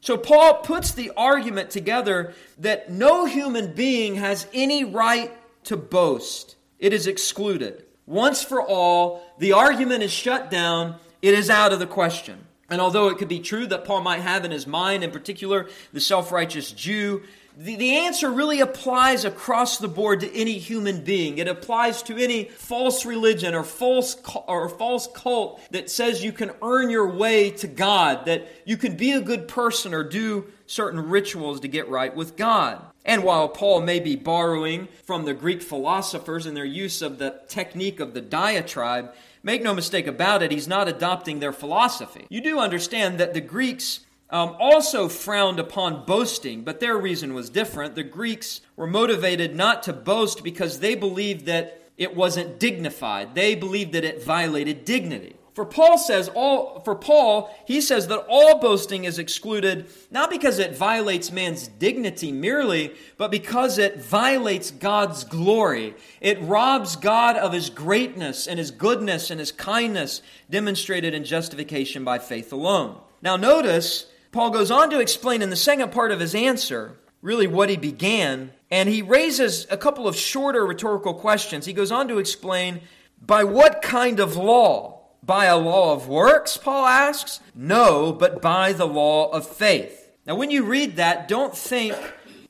So 0.00 0.16
Paul 0.16 0.58
puts 0.58 0.92
the 0.92 1.10
argument 1.16 1.70
together 1.70 2.32
that 2.58 2.90
no 2.90 3.24
human 3.24 3.72
being 3.72 4.14
has 4.16 4.46
any 4.54 4.84
right 4.84 5.32
to 5.64 5.76
boast. 5.76 6.56
It 6.78 6.92
is 6.92 7.06
excluded. 7.06 7.84
Once 8.06 8.42
for 8.42 8.62
all, 8.62 9.26
the 9.38 9.52
argument 9.52 10.04
is 10.04 10.12
shut 10.12 10.50
down. 10.50 10.96
It 11.22 11.34
is 11.34 11.50
out 11.50 11.72
of 11.72 11.80
the 11.80 11.86
question. 11.86 12.46
And 12.68 12.80
although 12.80 13.08
it 13.08 13.18
could 13.18 13.28
be 13.28 13.40
true 13.40 13.66
that 13.66 13.84
Paul 13.84 14.00
might 14.00 14.20
have 14.20 14.44
in 14.44 14.50
his 14.50 14.66
mind, 14.66 15.04
in 15.04 15.10
particular, 15.10 15.68
the 15.92 16.00
self 16.00 16.32
righteous 16.32 16.72
Jew, 16.72 17.22
the, 17.58 17.76
the 17.76 17.96
answer 17.96 18.30
really 18.30 18.60
applies 18.60 19.24
across 19.24 19.78
the 19.78 19.88
board 19.88 20.20
to 20.20 20.36
any 20.36 20.58
human 20.58 21.02
being. 21.02 21.38
It 21.38 21.48
applies 21.48 22.02
to 22.02 22.16
any 22.16 22.44
false 22.44 23.06
religion 23.06 23.54
or 23.54 23.62
false, 23.62 24.16
or 24.46 24.68
false 24.68 25.08
cult 25.14 25.60
that 25.70 25.90
says 25.90 26.22
you 26.22 26.32
can 26.32 26.50
earn 26.60 26.90
your 26.90 27.08
way 27.08 27.50
to 27.52 27.66
God, 27.66 28.26
that 28.26 28.46
you 28.66 28.76
can 28.76 28.96
be 28.96 29.12
a 29.12 29.22
good 29.22 29.48
person 29.48 29.94
or 29.94 30.02
do 30.02 30.52
certain 30.66 31.08
rituals 31.08 31.60
to 31.60 31.68
get 31.68 31.88
right 31.88 32.14
with 32.14 32.36
God. 32.36 32.84
And 33.06 33.22
while 33.22 33.48
Paul 33.48 33.80
may 33.80 34.00
be 34.00 34.16
borrowing 34.16 34.88
from 35.04 35.24
the 35.24 35.32
Greek 35.32 35.62
philosophers 35.62 36.44
in 36.44 36.54
their 36.54 36.64
use 36.64 37.00
of 37.00 37.18
the 37.18 37.40
technique 37.48 38.00
of 38.00 38.12
the 38.12 38.20
diatribe, 38.20 39.14
Make 39.46 39.62
no 39.62 39.72
mistake 39.72 40.08
about 40.08 40.42
it, 40.42 40.50
he's 40.50 40.66
not 40.66 40.88
adopting 40.88 41.38
their 41.38 41.52
philosophy. 41.52 42.26
You 42.28 42.40
do 42.40 42.58
understand 42.58 43.18
that 43.20 43.32
the 43.32 43.40
Greeks 43.40 44.00
um, 44.28 44.56
also 44.58 45.08
frowned 45.08 45.60
upon 45.60 46.04
boasting, 46.04 46.64
but 46.64 46.80
their 46.80 46.98
reason 46.98 47.32
was 47.32 47.48
different. 47.48 47.94
The 47.94 48.02
Greeks 48.02 48.60
were 48.74 48.88
motivated 48.88 49.54
not 49.54 49.84
to 49.84 49.92
boast 49.92 50.42
because 50.42 50.80
they 50.80 50.96
believed 50.96 51.46
that 51.46 51.80
it 51.96 52.16
wasn't 52.16 52.58
dignified. 52.58 53.36
They 53.36 53.54
believed 53.54 53.92
that 53.92 54.02
it 54.02 54.20
violated 54.20 54.84
dignity. 54.84 55.35
For 55.56 55.64
Paul 55.64 55.96
says 55.96 56.28
all 56.34 56.80
for 56.80 56.94
Paul, 56.94 57.50
he 57.64 57.80
says 57.80 58.08
that 58.08 58.26
all 58.28 58.58
boasting 58.58 59.06
is 59.06 59.18
excluded 59.18 59.86
not 60.10 60.28
because 60.28 60.58
it 60.58 60.76
violates 60.76 61.32
man's 61.32 61.66
dignity 61.66 62.30
merely, 62.30 62.92
but 63.16 63.30
because 63.30 63.78
it 63.78 63.96
violates 63.96 64.70
God's 64.70 65.24
glory. 65.24 65.94
It 66.20 66.42
robs 66.42 66.96
God 66.96 67.36
of 67.36 67.54
his 67.54 67.70
greatness 67.70 68.46
and 68.46 68.58
his 68.58 68.70
goodness 68.70 69.30
and 69.30 69.40
his 69.40 69.50
kindness 69.50 70.20
demonstrated 70.50 71.14
in 71.14 71.24
justification 71.24 72.04
by 72.04 72.18
faith 72.18 72.52
alone. 72.52 73.00
Now 73.22 73.36
notice 73.36 74.12
Paul 74.32 74.50
goes 74.50 74.70
on 74.70 74.90
to 74.90 75.00
explain 75.00 75.40
in 75.40 75.48
the 75.48 75.56
second 75.56 75.90
part 75.90 76.12
of 76.12 76.20
his 76.20 76.34
answer 76.34 76.98
really 77.22 77.46
what 77.46 77.70
he 77.70 77.78
began, 77.78 78.52
and 78.70 78.90
he 78.90 79.00
raises 79.00 79.66
a 79.70 79.78
couple 79.78 80.06
of 80.06 80.16
shorter 80.16 80.66
rhetorical 80.66 81.14
questions. 81.14 81.64
He 81.64 81.72
goes 81.72 81.90
on 81.90 82.08
to 82.08 82.18
explain 82.18 82.82
by 83.24 83.42
what 83.42 83.80
kind 83.80 84.20
of 84.20 84.36
law 84.36 84.95
by 85.26 85.46
a 85.46 85.58
law 85.58 85.92
of 85.92 86.08
works, 86.08 86.56
Paul 86.56 86.86
asks? 86.86 87.40
No, 87.54 88.12
but 88.12 88.40
by 88.40 88.72
the 88.72 88.86
law 88.86 89.28
of 89.30 89.46
faith. 89.46 90.08
Now, 90.24 90.36
when 90.36 90.52
you 90.52 90.64
read 90.64 90.96
that, 90.96 91.26
don't 91.26 91.56
think 91.56 91.94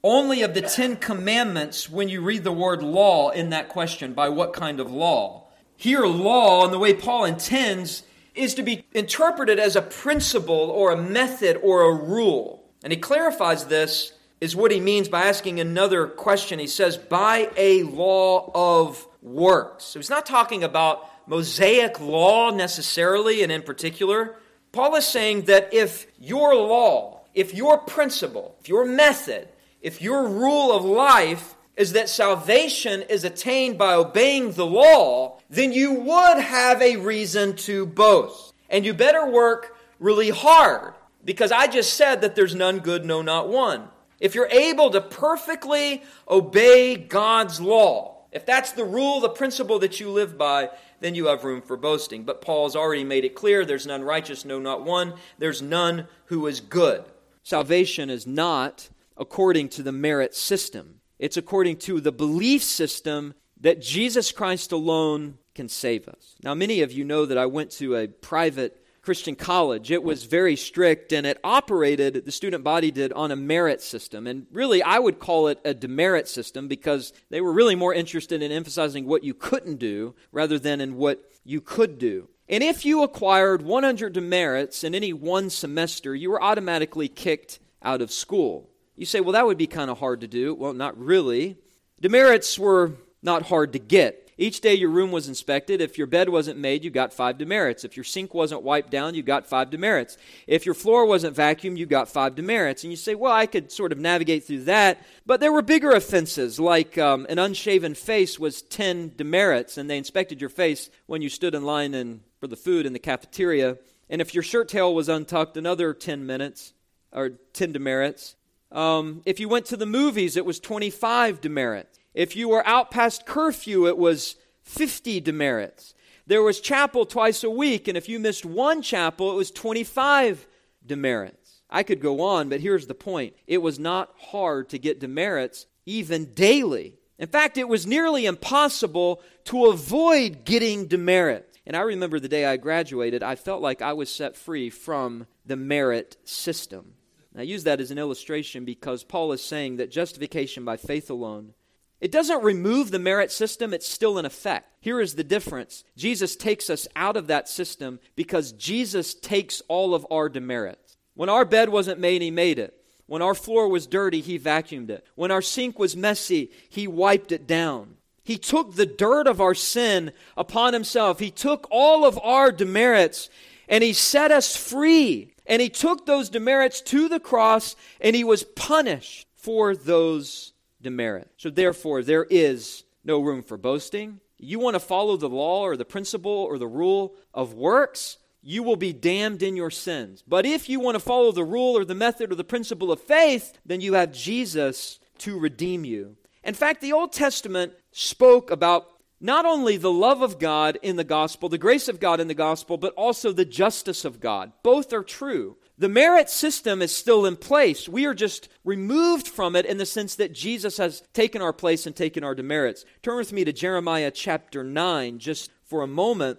only 0.04 0.42
of 0.42 0.54
the 0.54 0.60
Ten 0.60 0.96
Commandments 0.96 1.90
when 1.90 2.08
you 2.08 2.20
read 2.20 2.44
the 2.44 2.52
word 2.52 2.82
law 2.82 3.30
in 3.30 3.50
that 3.50 3.70
question 3.70 4.12
by 4.12 4.28
what 4.28 4.52
kind 4.52 4.78
of 4.78 4.90
law. 4.90 5.44
Here, 5.76 6.04
law, 6.06 6.64
and 6.64 6.72
the 6.72 6.78
way 6.78 6.94
Paul 6.94 7.24
intends, 7.24 8.02
is 8.34 8.54
to 8.54 8.62
be 8.62 8.84
interpreted 8.92 9.58
as 9.58 9.74
a 9.74 9.82
principle 9.82 10.70
or 10.70 10.92
a 10.92 10.96
method 10.96 11.58
or 11.62 11.82
a 11.82 11.94
rule. 11.94 12.64
And 12.84 12.92
he 12.92 12.98
clarifies 12.98 13.64
this 13.64 14.12
is 14.40 14.54
what 14.54 14.70
he 14.70 14.80
means 14.80 15.08
by 15.08 15.22
asking 15.22 15.60
another 15.60 16.06
question. 16.06 16.58
He 16.58 16.66
says, 16.66 16.98
by 16.98 17.50
a 17.56 17.82
law 17.84 18.50
of 18.54 19.06
works. 19.22 19.84
So 19.84 19.98
he's 19.98 20.10
not 20.10 20.26
talking 20.26 20.62
about 20.62 21.10
Mosaic 21.26 22.00
law 22.00 22.50
necessarily 22.50 23.42
and 23.42 23.50
in 23.50 23.62
particular. 23.62 24.36
Paul 24.72 24.96
is 24.96 25.06
saying 25.06 25.42
that 25.42 25.72
if 25.72 26.06
your 26.18 26.54
law, 26.54 27.20
if 27.34 27.54
your 27.54 27.78
principle, 27.78 28.56
if 28.60 28.68
your 28.68 28.84
method, 28.84 29.48
if 29.80 30.00
your 30.00 30.28
rule 30.28 30.72
of 30.72 30.84
life 30.84 31.54
is 31.76 31.92
that 31.92 32.08
salvation 32.08 33.02
is 33.02 33.24
attained 33.24 33.76
by 33.76 33.94
obeying 33.94 34.52
the 34.52 34.66
law, 34.66 35.38
then 35.50 35.72
you 35.72 35.92
would 35.92 36.38
have 36.38 36.80
a 36.80 36.96
reason 36.96 37.54
to 37.56 37.86
boast. 37.86 38.54
And 38.70 38.84
you 38.84 38.94
better 38.94 39.26
work 39.26 39.76
really 39.98 40.30
hard 40.30 40.94
because 41.24 41.52
I 41.52 41.66
just 41.66 41.94
said 41.94 42.22
that 42.22 42.34
there's 42.34 42.54
none 42.54 42.78
good, 42.78 43.04
no, 43.04 43.22
not 43.22 43.48
one. 43.48 43.88
If 44.18 44.34
you're 44.34 44.48
able 44.48 44.90
to 44.90 45.00
perfectly 45.00 46.02
obey 46.28 46.96
God's 46.96 47.60
law, 47.60 48.24
if 48.32 48.46
that's 48.46 48.72
the 48.72 48.84
rule, 48.84 49.20
the 49.20 49.28
principle 49.28 49.78
that 49.80 50.00
you 50.00 50.10
live 50.10 50.38
by, 50.38 50.70
then 51.00 51.14
you 51.14 51.26
have 51.26 51.44
room 51.44 51.62
for 51.62 51.76
boasting. 51.76 52.24
But 52.24 52.40
Paul's 52.40 52.76
already 52.76 53.04
made 53.04 53.24
it 53.24 53.34
clear 53.34 53.64
there's 53.64 53.86
none 53.86 54.02
righteous, 54.02 54.44
no, 54.44 54.58
not 54.58 54.84
one. 54.84 55.14
There's 55.38 55.62
none 55.62 56.08
who 56.26 56.46
is 56.46 56.60
good. 56.60 57.04
Salvation 57.42 58.10
is 58.10 58.26
not 58.26 58.88
according 59.16 59.68
to 59.70 59.82
the 59.82 59.92
merit 59.92 60.34
system, 60.34 61.00
it's 61.18 61.36
according 61.36 61.76
to 61.78 62.00
the 62.00 62.12
belief 62.12 62.62
system 62.62 63.34
that 63.60 63.80
Jesus 63.80 64.32
Christ 64.32 64.72
alone 64.72 65.38
can 65.54 65.68
save 65.68 66.06
us. 66.08 66.36
Now, 66.42 66.54
many 66.54 66.82
of 66.82 66.92
you 66.92 67.04
know 67.04 67.24
that 67.24 67.38
I 67.38 67.46
went 67.46 67.70
to 67.72 67.96
a 67.96 68.08
private 68.08 68.84
Christian 69.06 69.36
college. 69.36 69.92
It 69.92 70.02
was 70.02 70.24
very 70.24 70.56
strict 70.56 71.12
and 71.12 71.24
it 71.24 71.38
operated, 71.44 72.24
the 72.24 72.32
student 72.32 72.64
body 72.64 72.90
did, 72.90 73.12
on 73.12 73.30
a 73.30 73.36
merit 73.36 73.80
system. 73.80 74.26
And 74.26 74.46
really, 74.50 74.82
I 74.82 74.98
would 74.98 75.20
call 75.20 75.46
it 75.46 75.60
a 75.64 75.74
demerit 75.74 76.26
system 76.26 76.66
because 76.66 77.12
they 77.30 77.40
were 77.40 77.52
really 77.52 77.76
more 77.76 77.94
interested 77.94 78.42
in 78.42 78.50
emphasizing 78.50 79.06
what 79.06 79.22
you 79.22 79.32
couldn't 79.32 79.76
do 79.76 80.16
rather 80.32 80.58
than 80.58 80.80
in 80.80 80.96
what 80.96 81.30
you 81.44 81.60
could 81.60 82.00
do. 82.00 82.28
And 82.48 82.64
if 82.64 82.84
you 82.84 83.04
acquired 83.04 83.62
100 83.62 84.12
demerits 84.12 84.82
in 84.82 84.92
any 84.92 85.12
one 85.12 85.50
semester, 85.50 86.12
you 86.12 86.28
were 86.28 86.42
automatically 86.42 87.06
kicked 87.06 87.60
out 87.84 88.02
of 88.02 88.10
school. 88.10 88.68
You 88.96 89.06
say, 89.06 89.20
well, 89.20 89.34
that 89.34 89.46
would 89.46 89.56
be 89.56 89.68
kind 89.68 89.88
of 89.88 90.00
hard 90.00 90.20
to 90.22 90.26
do. 90.26 90.52
Well, 90.52 90.72
not 90.72 90.98
really. 90.98 91.58
Demerits 92.00 92.58
were 92.58 92.94
not 93.22 93.42
hard 93.42 93.72
to 93.74 93.78
get. 93.78 94.25
Each 94.38 94.60
day 94.60 94.74
your 94.74 94.90
room 94.90 95.12
was 95.12 95.28
inspected. 95.28 95.80
If 95.80 95.96
your 95.96 96.06
bed 96.06 96.28
wasn't 96.28 96.58
made, 96.58 96.84
you 96.84 96.90
got 96.90 97.12
five 97.12 97.38
demerits. 97.38 97.84
If 97.84 97.96
your 97.96 98.04
sink 98.04 98.34
wasn't 98.34 98.62
wiped 98.62 98.90
down, 98.90 99.14
you 99.14 99.22
got 99.22 99.46
five 99.46 99.70
demerits. 99.70 100.18
If 100.46 100.66
your 100.66 100.74
floor 100.74 101.06
wasn't 101.06 101.36
vacuumed, 101.36 101.78
you 101.78 101.86
got 101.86 102.08
five 102.08 102.34
demerits. 102.34 102.84
And 102.84 102.92
you 102.92 102.98
say, 102.98 103.14
well, 103.14 103.32
I 103.32 103.46
could 103.46 103.72
sort 103.72 103.92
of 103.92 103.98
navigate 103.98 104.44
through 104.44 104.64
that. 104.64 105.02
But 105.24 105.40
there 105.40 105.52
were 105.52 105.62
bigger 105.62 105.92
offenses, 105.92 106.60
like 106.60 106.98
um, 106.98 107.26
an 107.30 107.38
unshaven 107.38 107.94
face 107.94 108.38
was 108.38 108.60
10 108.60 109.14
demerits, 109.16 109.78
and 109.78 109.88
they 109.88 109.96
inspected 109.96 110.40
your 110.40 110.50
face 110.50 110.90
when 111.06 111.22
you 111.22 111.30
stood 111.30 111.54
in 111.54 111.64
line 111.64 111.94
in, 111.94 112.20
for 112.38 112.46
the 112.46 112.56
food 112.56 112.84
in 112.84 112.92
the 112.92 112.98
cafeteria. 112.98 113.78
And 114.10 114.20
if 114.20 114.34
your 114.34 114.42
shirt 114.42 114.68
tail 114.68 114.94
was 114.94 115.08
untucked, 115.08 115.56
another 115.56 115.94
10 115.94 116.26
minutes, 116.26 116.74
or 117.10 117.30
10 117.54 117.72
demerits. 117.72 118.36
Um, 118.70 119.22
if 119.24 119.40
you 119.40 119.48
went 119.48 119.66
to 119.66 119.76
the 119.76 119.86
movies, 119.86 120.36
it 120.36 120.44
was 120.44 120.60
25 120.60 121.40
demerits. 121.40 121.98
If 122.16 122.34
you 122.34 122.48
were 122.48 122.66
out 122.66 122.90
past 122.90 123.26
curfew, 123.26 123.86
it 123.86 123.98
was 123.98 124.36
50 124.62 125.20
demerits. 125.20 125.94
There 126.26 126.42
was 126.42 126.60
chapel 126.60 127.04
twice 127.04 127.44
a 127.44 127.50
week, 127.50 127.86
and 127.86 127.96
if 127.96 128.08
you 128.08 128.18
missed 128.18 128.46
one 128.46 128.80
chapel, 128.80 129.30
it 129.30 129.36
was 129.36 129.50
25 129.50 130.46
demerits. 130.84 131.60
I 131.68 131.82
could 131.82 132.00
go 132.00 132.22
on, 132.22 132.48
but 132.48 132.62
here's 132.62 132.86
the 132.86 132.94
point 132.94 133.34
it 133.46 133.58
was 133.58 133.78
not 133.78 134.14
hard 134.16 134.70
to 134.70 134.78
get 134.78 134.98
demerits 134.98 135.66
even 135.84 136.32
daily. 136.32 136.94
In 137.18 137.28
fact, 137.28 137.58
it 137.58 137.68
was 137.68 137.86
nearly 137.86 138.24
impossible 138.24 139.20
to 139.44 139.66
avoid 139.66 140.46
getting 140.46 140.86
demerits. 140.86 141.58
And 141.66 141.76
I 141.76 141.82
remember 141.82 142.18
the 142.18 142.28
day 142.28 142.46
I 142.46 142.56
graduated, 142.56 143.22
I 143.22 143.34
felt 143.34 143.60
like 143.60 143.82
I 143.82 143.92
was 143.92 144.08
set 144.08 144.36
free 144.36 144.70
from 144.70 145.26
the 145.44 145.56
merit 145.56 146.16
system. 146.24 146.94
I 147.36 147.42
use 147.42 147.64
that 147.64 147.82
as 147.82 147.90
an 147.90 147.98
illustration 147.98 148.64
because 148.64 149.04
Paul 149.04 149.32
is 149.32 149.42
saying 149.42 149.76
that 149.76 149.90
justification 149.90 150.64
by 150.64 150.78
faith 150.78 151.10
alone 151.10 151.52
it 152.00 152.12
doesn't 152.12 152.42
remove 152.42 152.90
the 152.90 152.98
merit 152.98 153.32
system, 153.32 153.72
it's 153.72 153.88
still 153.88 154.18
in 154.18 154.26
effect. 154.26 154.70
Here 154.80 155.00
is 155.00 155.14
the 155.14 155.24
difference 155.24 155.84
Jesus 155.96 156.36
takes 156.36 156.68
us 156.68 156.86
out 156.94 157.16
of 157.16 157.26
that 157.28 157.48
system 157.48 158.00
because 158.14 158.52
Jesus 158.52 159.14
takes 159.14 159.62
all 159.68 159.94
of 159.94 160.06
our 160.10 160.28
demerits. 160.28 160.96
When 161.14 161.30
our 161.30 161.46
bed 161.46 161.70
wasn't 161.70 162.00
made, 162.00 162.20
He 162.20 162.30
made 162.30 162.58
it. 162.58 162.74
When 163.06 163.22
our 163.22 163.34
floor 163.34 163.68
was 163.68 163.86
dirty, 163.86 164.20
He 164.20 164.38
vacuumed 164.38 164.90
it. 164.90 165.06
When 165.14 165.30
our 165.30 165.42
sink 165.42 165.78
was 165.78 165.96
messy, 165.96 166.50
He 166.68 166.86
wiped 166.86 167.32
it 167.32 167.46
down. 167.46 167.96
He 168.22 168.36
took 168.36 168.74
the 168.74 168.86
dirt 168.86 169.26
of 169.26 169.40
our 169.40 169.54
sin 169.54 170.12
upon 170.36 170.74
Himself. 170.74 171.18
He 171.18 171.30
took 171.30 171.66
all 171.70 172.04
of 172.04 172.18
our 172.18 172.52
demerits 172.52 173.30
and 173.68 173.82
He 173.82 173.94
set 173.94 174.30
us 174.30 174.54
free. 174.54 175.32
And 175.46 175.62
He 175.62 175.70
took 175.70 176.04
those 176.04 176.28
demerits 176.28 176.82
to 176.82 177.08
the 177.08 177.20
cross 177.20 177.74
and 178.00 178.14
He 178.14 178.24
was 178.24 178.42
punished 178.42 179.26
for 179.36 179.74
those 179.74 180.52
demerit. 180.86 181.30
So 181.36 181.50
therefore, 181.50 182.02
there 182.02 182.24
is 182.30 182.84
no 183.04 183.20
room 183.20 183.42
for 183.42 183.58
boasting. 183.58 184.20
You 184.38 184.58
want 184.58 184.74
to 184.74 184.80
follow 184.80 185.16
the 185.16 185.28
law 185.28 185.62
or 185.62 185.76
the 185.76 185.84
principle 185.84 186.32
or 186.32 186.58
the 186.58 186.66
rule 186.66 187.14
of 187.34 187.52
works, 187.52 188.16
you 188.42 188.62
will 188.62 188.76
be 188.76 188.92
damned 188.92 189.42
in 189.42 189.56
your 189.56 189.70
sins. 189.70 190.22
But 190.26 190.46
if 190.46 190.68
you 190.68 190.78
want 190.78 190.94
to 190.94 191.00
follow 191.00 191.32
the 191.32 191.44
rule 191.44 191.76
or 191.76 191.84
the 191.84 191.94
method 191.94 192.30
or 192.30 192.36
the 192.36 192.44
principle 192.44 192.92
of 192.92 193.00
faith, 193.00 193.58
then 193.66 193.80
you 193.80 193.94
have 193.94 194.12
Jesus 194.12 195.00
to 195.18 195.38
redeem 195.38 195.84
you. 195.84 196.16
In 196.44 196.54
fact, 196.54 196.80
the 196.80 196.92
Old 196.92 197.12
Testament 197.12 197.72
spoke 197.90 198.50
about 198.50 198.86
not 199.20 199.46
only 199.46 199.76
the 199.76 199.90
love 199.90 200.22
of 200.22 200.38
God 200.38 200.78
in 200.82 200.96
the 200.96 201.04
gospel, 201.04 201.48
the 201.48 201.58
grace 201.58 201.88
of 201.88 201.98
God 201.98 202.20
in 202.20 202.28
the 202.28 202.34
gospel, 202.34 202.76
but 202.76 202.94
also 202.94 203.32
the 203.32 203.44
justice 203.44 204.04
of 204.04 204.20
God. 204.20 204.52
Both 204.62 204.92
are 204.92 205.02
true. 205.02 205.56
The 205.78 205.88
merit 205.88 206.30
system 206.30 206.80
is 206.80 206.94
still 206.94 207.26
in 207.26 207.36
place. 207.36 207.88
We 207.88 208.06
are 208.06 208.14
just 208.14 208.48
removed 208.64 209.28
from 209.28 209.54
it 209.54 209.66
in 209.66 209.76
the 209.76 209.84
sense 209.84 210.14
that 210.14 210.32
Jesus 210.32 210.78
has 210.78 211.02
taken 211.12 211.42
our 211.42 211.52
place 211.52 211.86
and 211.86 211.94
taken 211.94 212.24
our 212.24 212.34
demerits. 212.34 212.86
Turn 213.02 213.18
with 213.18 213.32
me 213.32 213.44
to 213.44 213.52
Jeremiah 213.52 214.10
chapter 214.10 214.64
9 214.64 215.18
just 215.18 215.50
for 215.64 215.82
a 215.82 215.86
moment. 215.86 216.38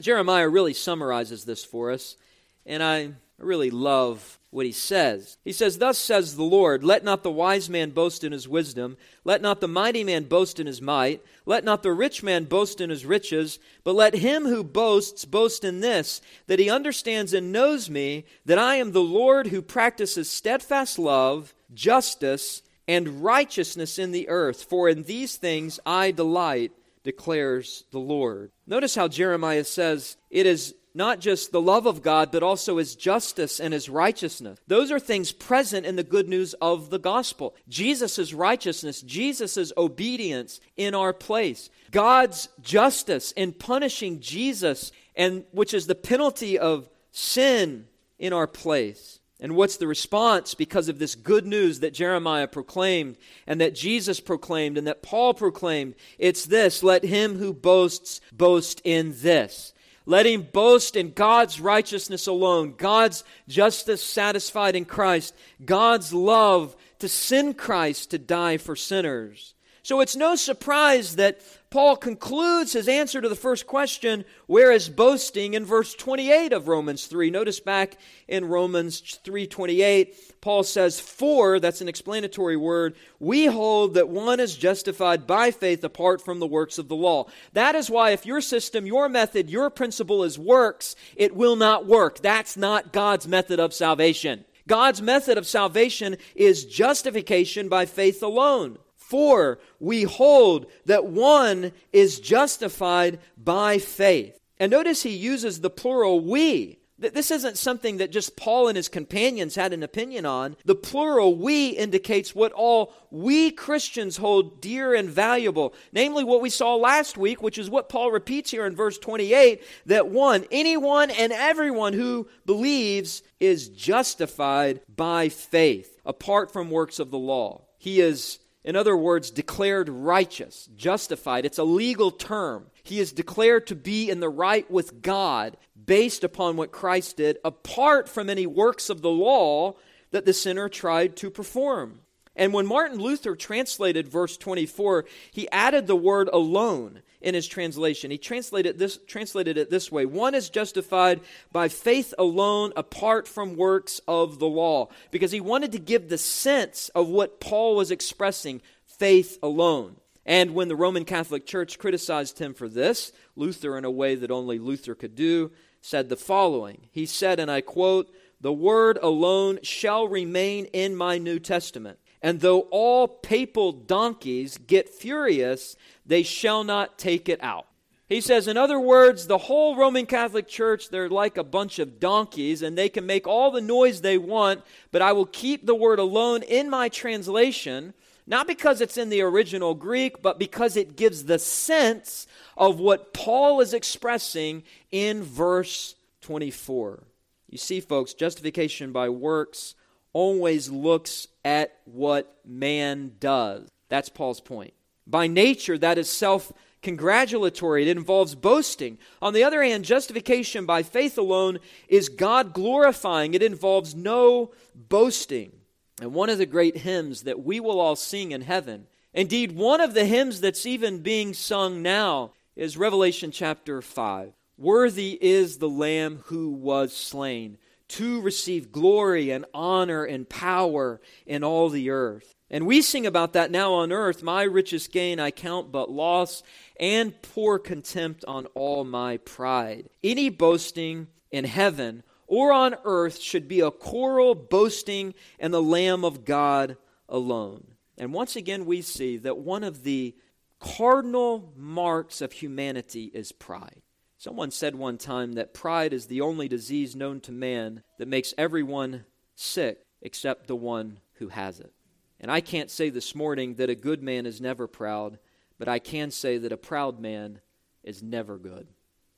Jeremiah 0.00 0.48
really 0.48 0.72
summarizes 0.72 1.44
this 1.44 1.62
for 1.64 1.90
us, 1.90 2.16
and 2.64 2.82
I 2.82 3.12
really 3.42 3.70
love 3.70 4.38
what 4.50 4.66
he 4.66 4.72
says. 4.72 5.38
He 5.44 5.52
says, 5.52 5.78
Thus 5.78 5.96
says 5.96 6.36
the 6.36 6.42
Lord, 6.42 6.82
let 6.82 7.04
not 7.04 7.22
the 7.22 7.30
wise 7.30 7.70
man 7.70 7.90
boast 7.90 8.24
in 8.24 8.32
his 8.32 8.48
wisdom, 8.48 8.96
let 9.24 9.40
not 9.40 9.60
the 9.60 9.68
mighty 9.68 10.02
man 10.02 10.24
boast 10.24 10.58
in 10.58 10.66
his 10.66 10.82
might, 10.82 11.22
let 11.46 11.64
not 11.64 11.82
the 11.82 11.92
rich 11.92 12.22
man 12.22 12.44
boast 12.44 12.80
in 12.80 12.90
his 12.90 13.06
riches, 13.06 13.58
but 13.84 13.94
let 13.94 14.14
him 14.14 14.44
who 14.44 14.64
boasts 14.64 15.24
boast 15.24 15.64
in 15.64 15.80
this, 15.80 16.20
that 16.48 16.58
he 16.58 16.68
understands 16.68 17.32
and 17.32 17.52
knows 17.52 17.88
me, 17.88 18.24
that 18.44 18.58
I 18.58 18.76
am 18.76 18.92
the 18.92 19.00
Lord 19.00 19.48
who 19.48 19.62
practices 19.62 20.28
steadfast 20.28 20.98
love, 20.98 21.54
justice, 21.72 22.62
and 22.88 23.22
righteousness 23.22 23.98
in 23.98 24.10
the 24.10 24.28
earth. 24.28 24.64
For 24.64 24.88
in 24.88 25.04
these 25.04 25.36
things 25.36 25.78
I 25.86 26.10
delight, 26.10 26.72
declares 27.02 27.84
the 27.92 27.98
Lord. 27.98 28.50
Notice 28.66 28.94
how 28.94 29.08
Jeremiah 29.08 29.64
says, 29.64 30.16
It 30.30 30.46
is 30.46 30.74
not 30.94 31.20
just 31.20 31.52
the 31.52 31.60
love 31.60 31.86
of 31.86 32.02
God, 32.02 32.30
but 32.32 32.42
also 32.42 32.78
his 32.78 32.96
justice 32.96 33.60
and 33.60 33.72
his 33.72 33.88
righteousness. 33.88 34.58
Those 34.66 34.90
are 34.90 35.00
things 35.00 35.32
present 35.32 35.86
in 35.86 35.96
the 35.96 36.02
good 36.02 36.28
news 36.28 36.54
of 36.54 36.90
the 36.90 36.98
gospel. 36.98 37.54
Jesus' 37.68 38.32
righteousness, 38.32 39.00
Jesus' 39.02 39.72
obedience 39.76 40.60
in 40.76 40.94
our 40.94 41.12
place. 41.12 41.70
God's 41.90 42.48
justice 42.60 43.32
in 43.32 43.52
punishing 43.52 44.20
Jesus, 44.20 44.92
and 45.14 45.44
which 45.52 45.74
is 45.74 45.86
the 45.86 45.94
penalty 45.94 46.58
of 46.58 46.88
sin 47.12 47.86
in 48.18 48.32
our 48.32 48.46
place. 48.46 49.20
And 49.42 49.56
what's 49.56 49.78
the 49.78 49.86
response 49.86 50.54
because 50.54 50.90
of 50.90 50.98
this 50.98 51.14
good 51.14 51.46
news 51.46 51.80
that 51.80 51.94
Jeremiah 51.94 52.46
proclaimed 52.46 53.16
and 53.46 53.60
that 53.60 53.74
Jesus 53.74 54.20
proclaimed 54.20 54.76
and 54.76 54.86
that 54.86 55.02
Paul 55.02 55.32
proclaimed? 55.32 55.94
It's 56.18 56.44
this 56.44 56.82
let 56.82 57.04
him 57.04 57.38
who 57.38 57.54
boasts 57.54 58.20
boast 58.32 58.82
in 58.84 59.14
this 59.16 59.72
let 60.06 60.26
him 60.26 60.48
boast 60.52 60.96
in 60.96 61.12
God's 61.12 61.60
righteousness 61.60 62.26
alone, 62.26 62.74
God's 62.76 63.24
justice 63.48 64.02
satisfied 64.02 64.74
in 64.74 64.84
Christ, 64.84 65.34
God's 65.64 66.12
love 66.12 66.74
to 66.98 67.08
send 67.08 67.58
Christ 67.58 68.10
to 68.10 68.18
die 68.18 68.56
for 68.56 68.76
sinners. 68.76 69.54
So 69.82 70.00
it's 70.00 70.16
no 70.16 70.36
surprise 70.36 71.16
that 71.16 71.40
Paul 71.70 71.96
concludes 71.96 72.72
his 72.72 72.88
answer 72.88 73.20
to 73.20 73.28
the 73.28 73.36
first 73.36 73.66
question, 73.66 74.24
where 74.46 74.72
is 74.72 74.88
boasting, 74.88 75.54
in 75.54 75.64
verse 75.64 75.94
28 75.94 76.52
of 76.52 76.66
Romans 76.66 77.06
3. 77.06 77.30
Notice 77.30 77.60
back 77.60 77.96
in 78.26 78.44
Romans 78.46 79.18
3:28, 79.24 80.40
Paul 80.40 80.64
says, 80.64 80.98
"For," 80.98 81.60
that's 81.60 81.80
an 81.80 81.88
explanatory 81.88 82.56
word, 82.56 82.96
"we 83.20 83.46
hold 83.46 83.94
that 83.94 84.08
one 84.08 84.40
is 84.40 84.56
justified 84.56 85.26
by 85.26 85.52
faith 85.52 85.84
apart 85.84 86.20
from 86.20 86.40
the 86.40 86.46
works 86.46 86.76
of 86.76 86.88
the 86.88 86.96
law." 86.96 87.26
That 87.52 87.76
is 87.76 87.88
why 87.88 88.10
if 88.10 88.26
your 88.26 88.40
system, 88.40 88.84
your 88.84 89.08
method, 89.08 89.48
your 89.48 89.70
principle 89.70 90.24
is 90.24 90.38
works, 90.38 90.96
it 91.14 91.36
will 91.36 91.56
not 91.56 91.86
work. 91.86 92.20
That's 92.20 92.56
not 92.56 92.92
God's 92.92 93.28
method 93.28 93.60
of 93.60 93.72
salvation. 93.72 94.44
God's 94.66 95.00
method 95.00 95.38
of 95.38 95.46
salvation 95.46 96.16
is 96.34 96.64
justification 96.64 97.68
by 97.68 97.86
faith 97.86 98.22
alone. 98.22 98.78
For 99.10 99.58
we 99.80 100.04
hold 100.04 100.66
that 100.86 101.04
one 101.04 101.72
is 101.92 102.20
justified 102.20 103.18
by 103.36 103.78
faith. 103.78 104.38
And 104.56 104.70
notice 104.70 105.02
he 105.02 105.10
uses 105.10 105.60
the 105.60 105.68
plural 105.68 106.20
we. 106.20 106.78
This 106.96 107.32
isn't 107.32 107.58
something 107.58 107.96
that 107.96 108.12
just 108.12 108.36
Paul 108.36 108.68
and 108.68 108.76
his 108.76 108.88
companions 108.88 109.56
had 109.56 109.72
an 109.72 109.82
opinion 109.82 110.26
on. 110.26 110.56
The 110.64 110.76
plural 110.76 111.34
we 111.34 111.70
indicates 111.70 112.36
what 112.36 112.52
all 112.52 112.92
we 113.10 113.50
Christians 113.50 114.18
hold 114.18 114.60
dear 114.60 114.94
and 114.94 115.10
valuable, 115.10 115.74
namely 115.92 116.22
what 116.22 116.40
we 116.40 116.50
saw 116.50 116.76
last 116.76 117.18
week, 117.18 117.42
which 117.42 117.58
is 117.58 117.68
what 117.68 117.88
Paul 117.88 118.12
repeats 118.12 118.52
here 118.52 118.64
in 118.64 118.76
verse 118.76 118.96
28 118.96 119.60
that 119.86 120.06
one, 120.06 120.44
anyone 120.52 121.10
and 121.10 121.32
everyone 121.32 121.94
who 121.94 122.28
believes 122.46 123.24
is 123.40 123.70
justified 123.70 124.82
by 124.94 125.28
faith, 125.30 125.98
apart 126.06 126.52
from 126.52 126.70
works 126.70 127.00
of 127.00 127.10
the 127.10 127.18
law. 127.18 127.64
He 127.76 128.00
is 128.00 128.38
in 128.64 128.76
other 128.76 128.96
words, 128.96 129.30
declared 129.30 129.88
righteous, 129.88 130.68
justified. 130.76 131.44
It's 131.46 131.58
a 131.58 131.64
legal 131.64 132.10
term. 132.10 132.66
He 132.82 133.00
is 133.00 133.12
declared 133.12 133.66
to 133.68 133.74
be 133.74 134.10
in 134.10 134.20
the 134.20 134.28
right 134.28 134.70
with 134.70 135.00
God 135.02 135.56
based 135.86 136.24
upon 136.24 136.56
what 136.56 136.72
Christ 136.72 137.16
did, 137.16 137.38
apart 137.44 138.08
from 138.08 138.28
any 138.28 138.46
works 138.46 138.90
of 138.90 139.00
the 139.00 139.10
law 139.10 139.76
that 140.10 140.26
the 140.26 140.34
sinner 140.34 140.68
tried 140.68 141.16
to 141.16 141.30
perform. 141.30 142.00
And 142.36 142.52
when 142.52 142.66
Martin 142.66 142.98
Luther 142.98 143.34
translated 143.34 144.08
verse 144.08 144.36
24, 144.36 145.06
he 145.30 145.50
added 145.50 145.86
the 145.86 145.96
word 145.96 146.28
alone 146.32 147.02
in 147.20 147.34
his 147.34 147.46
translation. 147.46 148.10
He 148.10 148.18
translated, 148.18 148.78
this, 148.78 148.98
translated 149.06 149.56
it 149.56 149.70
this 149.70 149.92
way 149.92 150.06
One 150.06 150.34
is 150.34 150.50
justified 150.50 151.20
by 151.52 151.68
faith 151.68 152.14
alone, 152.18 152.72
apart 152.76 153.28
from 153.28 153.56
works 153.56 154.00
of 154.08 154.38
the 154.38 154.48
law. 154.48 154.88
Because 155.10 155.32
he 155.32 155.40
wanted 155.40 155.72
to 155.72 155.78
give 155.78 156.08
the 156.08 156.18
sense 156.18 156.88
of 156.90 157.08
what 157.08 157.40
Paul 157.40 157.76
was 157.76 157.90
expressing 157.90 158.62
faith 158.84 159.38
alone. 159.42 159.96
And 160.26 160.54
when 160.54 160.68
the 160.68 160.76
Roman 160.76 161.04
Catholic 161.04 161.46
Church 161.46 161.78
criticized 161.78 162.38
him 162.38 162.54
for 162.54 162.68
this, 162.68 163.12
Luther, 163.36 163.78
in 163.78 163.84
a 163.84 163.90
way 163.90 164.14
that 164.14 164.30
only 164.30 164.58
Luther 164.58 164.94
could 164.94 165.14
do, 165.14 165.50
said 165.80 166.08
the 166.08 166.16
following 166.16 166.88
He 166.90 167.06
said, 167.06 167.40
and 167.40 167.50
I 167.50 167.60
quote, 167.60 168.12
The 168.40 168.52
word 168.52 168.98
alone 169.02 169.60
shall 169.62 170.08
remain 170.08 170.66
in 170.66 170.96
my 170.96 171.18
New 171.18 171.38
Testament. 171.38 171.98
And 172.22 172.40
though 172.40 172.60
all 172.70 173.08
papal 173.08 173.72
donkeys 173.72 174.58
get 174.58 174.88
furious 174.88 175.76
they 176.04 176.22
shall 176.22 176.64
not 176.64 176.98
take 176.98 177.28
it 177.28 177.42
out. 177.42 177.66
He 178.08 178.20
says, 178.20 178.48
in 178.48 178.56
other 178.56 178.80
words, 178.80 179.28
the 179.28 179.38
whole 179.38 179.76
Roman 179.76 180.04
Catholic 180.04 180.48
Church, 180.48 180.88
they're 180.88 181.08
like 181.08 181.36
a 181.36 181.44
bunch 181.44 181.78
of 181.78 182.00
donkeys 182.00 182.60
and 182.60 182.76
they 182.76 182.88
can 182.88 183.06
make 183.06 183.28
all 183.28 183.52
the 183.52 183.60
noise 183.60 184.00
they 184.00 184.18
want, 184.18 184.62
but 184.90 185.00
I 185.00 185.12
will 185.12 185.26
keep 185.26 185.64
the 185.64 185.76
word 185.76 186.00
alone 186.00 186.42
in 186.42 186.68
my 186.68 186.88
translation, 186.88 187.94
not 188.26 188.48
because 188.48 188.80
it's 188.80 188.98
in 188.98 189.10
the 189.10 189.20
original 189.20 189.74
Greek, 189.74 190.20
but 190.20 190.40
because 190.40 190.76
it 190.76 190.96
gives 190.96 191.24
the 191.24 191.38
sense 191.38 192.26
of 192.56 192.80
what 192.80 193.14
Paul 193.14 193.60
is 193.60 193.72
expressing 193.72 194.64
in 194.90 195.22
verse 195.22 195.94
24. 196.22 197.04
You 197.48 197.58
see, 197.58 197.80
folks, 197.80 198.12
justification 198.12 198.90
by 198.90 199.08
works 199.08 199.76
always 200.12 200.70
looks 200.70 201.28
at 201.44 201.76
what 201.84 202.38
man 202.44 203.12
does. 203.20 203.68
That's 203.88 204.08
Paul's 204.08 204.40
point. 204.40 204.74
By 205.06 205.26
nature, 205.26 205.76
that 205.78 205.98
is 205.98 206.08
self 206.08 206.52
congratulatory, 206.82 207.82
it 207.82 207.96
involves 207.96 208.34
boasting. 208.34 208.98
On 209.20 209.34
the 209.34 209.44
other 209.44 209.62
hand, 209.62 209.84
justification 209.84 210.66
by 210.66 210.82
faith 210.82 211.18
alone 211.18 211.58
is 211.88 212.08
God 212.08 212.52
glorifying, 212.52 213.34
it 213.34 213.42
involves 213.42 213.94
no 213.94 214.52
boasting. 214.74 215.52
And 216.00 216.14
one 216.14 216.30
of 216.30 216.38
the 216.38 216.46
great 216.46 216.78
hymns 216.78 217.24
that 217.24 217.44
we 217.44 217.60
will 217.60 217.80
all 217.80 217.96
sing 217.96 218.32
in 218.32 218.40
heaven, 218.40 218.86
indeed, 219.12 219.52
one 219.52 219.80
of 219.80 219.92
the 219.92 220.06
hymns 220.06 220.40
that's 220.40 220.64
even 220.64 221.00
being 221.00 221.34
sung 221.34 221.82
now, 221.82 222.32
is 222.56 222.76
Revelation 222.76 223.30
chapter 223.30 223.82
5. 223.82 224.32
Worthy 224.56 225.18
is 225.20 225.58
the 225.58 225.68
Lamb 225.68 226.20
who 226.26 226.50
was 226.50 226.94
slain 226.94 227.58
to 227.90 228.20
receive 228.20 228.72
glory 228.72 229.30
and 229.30 229.44
honor 229.52 230.04
and 230.04 230.28
power 230.28 231.00
in 231.26 231.44
all 231.44 231.68
the 231.68 231.90
earth. 231.90 232.34
And 232.50 232.66
we 232.66 232.82
sing 232.82 233.06
about 233.06 233.32
that 233.34 233.50
now 233.50 233.72
on 233.74 233.92
earth. 233.92 234.22
My 234.22 234.42
richest 234.42 234.92
gain 234.92 235.20
I 235.20 235.30
count 235.30 235.70
but 235.70 235.90
loss, 235.90 236.42
and 236.78 237.20
pour 237.22 237.58
contempt 237.58 238.24
on 238.26 238.46
all 238.54 238.84
my 238.84 239.18
pride. 239.18 239.88
Any 240.02 240.30
boasting 240.30 241.08
in 241.30 241.44
heaven 241.44 242.02
or 242.26 242.52
on 242.52 242.76
earth 242.84 243.20
should 243.20 243.48
be 243.48 243.60
a 243.60 243.70
choral 243.70 244.34
boasting 244.34 245.14
in 245.38 245.50
the 245.50 245.62
Lamb 245.62 246.04
of 246.04 246.24
God 246.24 246.76
alone. 247.08 247.66
And 247.98 248.12
once 248.12 248.36
again, 248.36 248.66
we 248.66 248.82
see 248.82 249.16
that 249.18 249.38
one 249.38 249.64
of 249.64 249.82
the 249.82 250.14
cardinal 250.60 251.52
marks 251.56 252.20
of 252.20 252.32
humanity 252.32 253.10
is 253.12 253.32
pride. 253.32 253.82
Someone 254.20 254.50
said 254.50 254.74
one 254.74 254.98
time 254.98 255.32
that 255.32 255.54
pride 255.54 255.94
is 255.94 256.04
the 256.04 256.20
only 256.20 256.46
disease 256.46 256.94
known 256.94 257.20
to 257.20 257.32
man 257.32 257.82
that 257.96 258.06
makes 258.06 258.34
everyone 258.36 259.06
sick 259.34 259.86
except 260.02 260.46
the 260.46 260.54
one 260.54 261.00
who 261.14 261.28
has 261.28 261.58
it. 261.58 261.72
And 262.20 262.30
I 262.30 262.42
can't 262.42 262.70
say 262.70 262.90
this 262.90 263.14
morning 263.14 263.54
that 263.54 263.70
a 263.70 263.74
good 263.74 264.02
man 264.02 264.26
is 264.26 264.38
never 264.38 264.66
proud, 264.66 265.18
but 265.58 265.68
I 265.68 265.78
can 265.78 266.10
say 266.10 266.36
that 266.36 266.52
a 266.52 266.58
proud 266.58 267.00
man 267.00 267.40
is 267.82 268.02
never 268.02 268.36
good. 268.36 268.68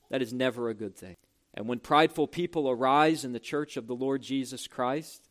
That 0.09 0.21
is 0.21 0.31
never 0.31 0.69
a 0.69 0.73
good 0.73 0.95
thing. 0.95 1.17
And 1.53 1.67
when 1.67 1.79
prideful 1.79 2.27
people 2.27 2.69
arise 2.69 3.25
in 3.25 3.33
the 3.33 3.41
church 3.41 3.75
of 3.75 3.87
the 3.87 3.95
Lord 3.95 4.21
Jesus 4.21 4.67
Christ, 4.67 5.27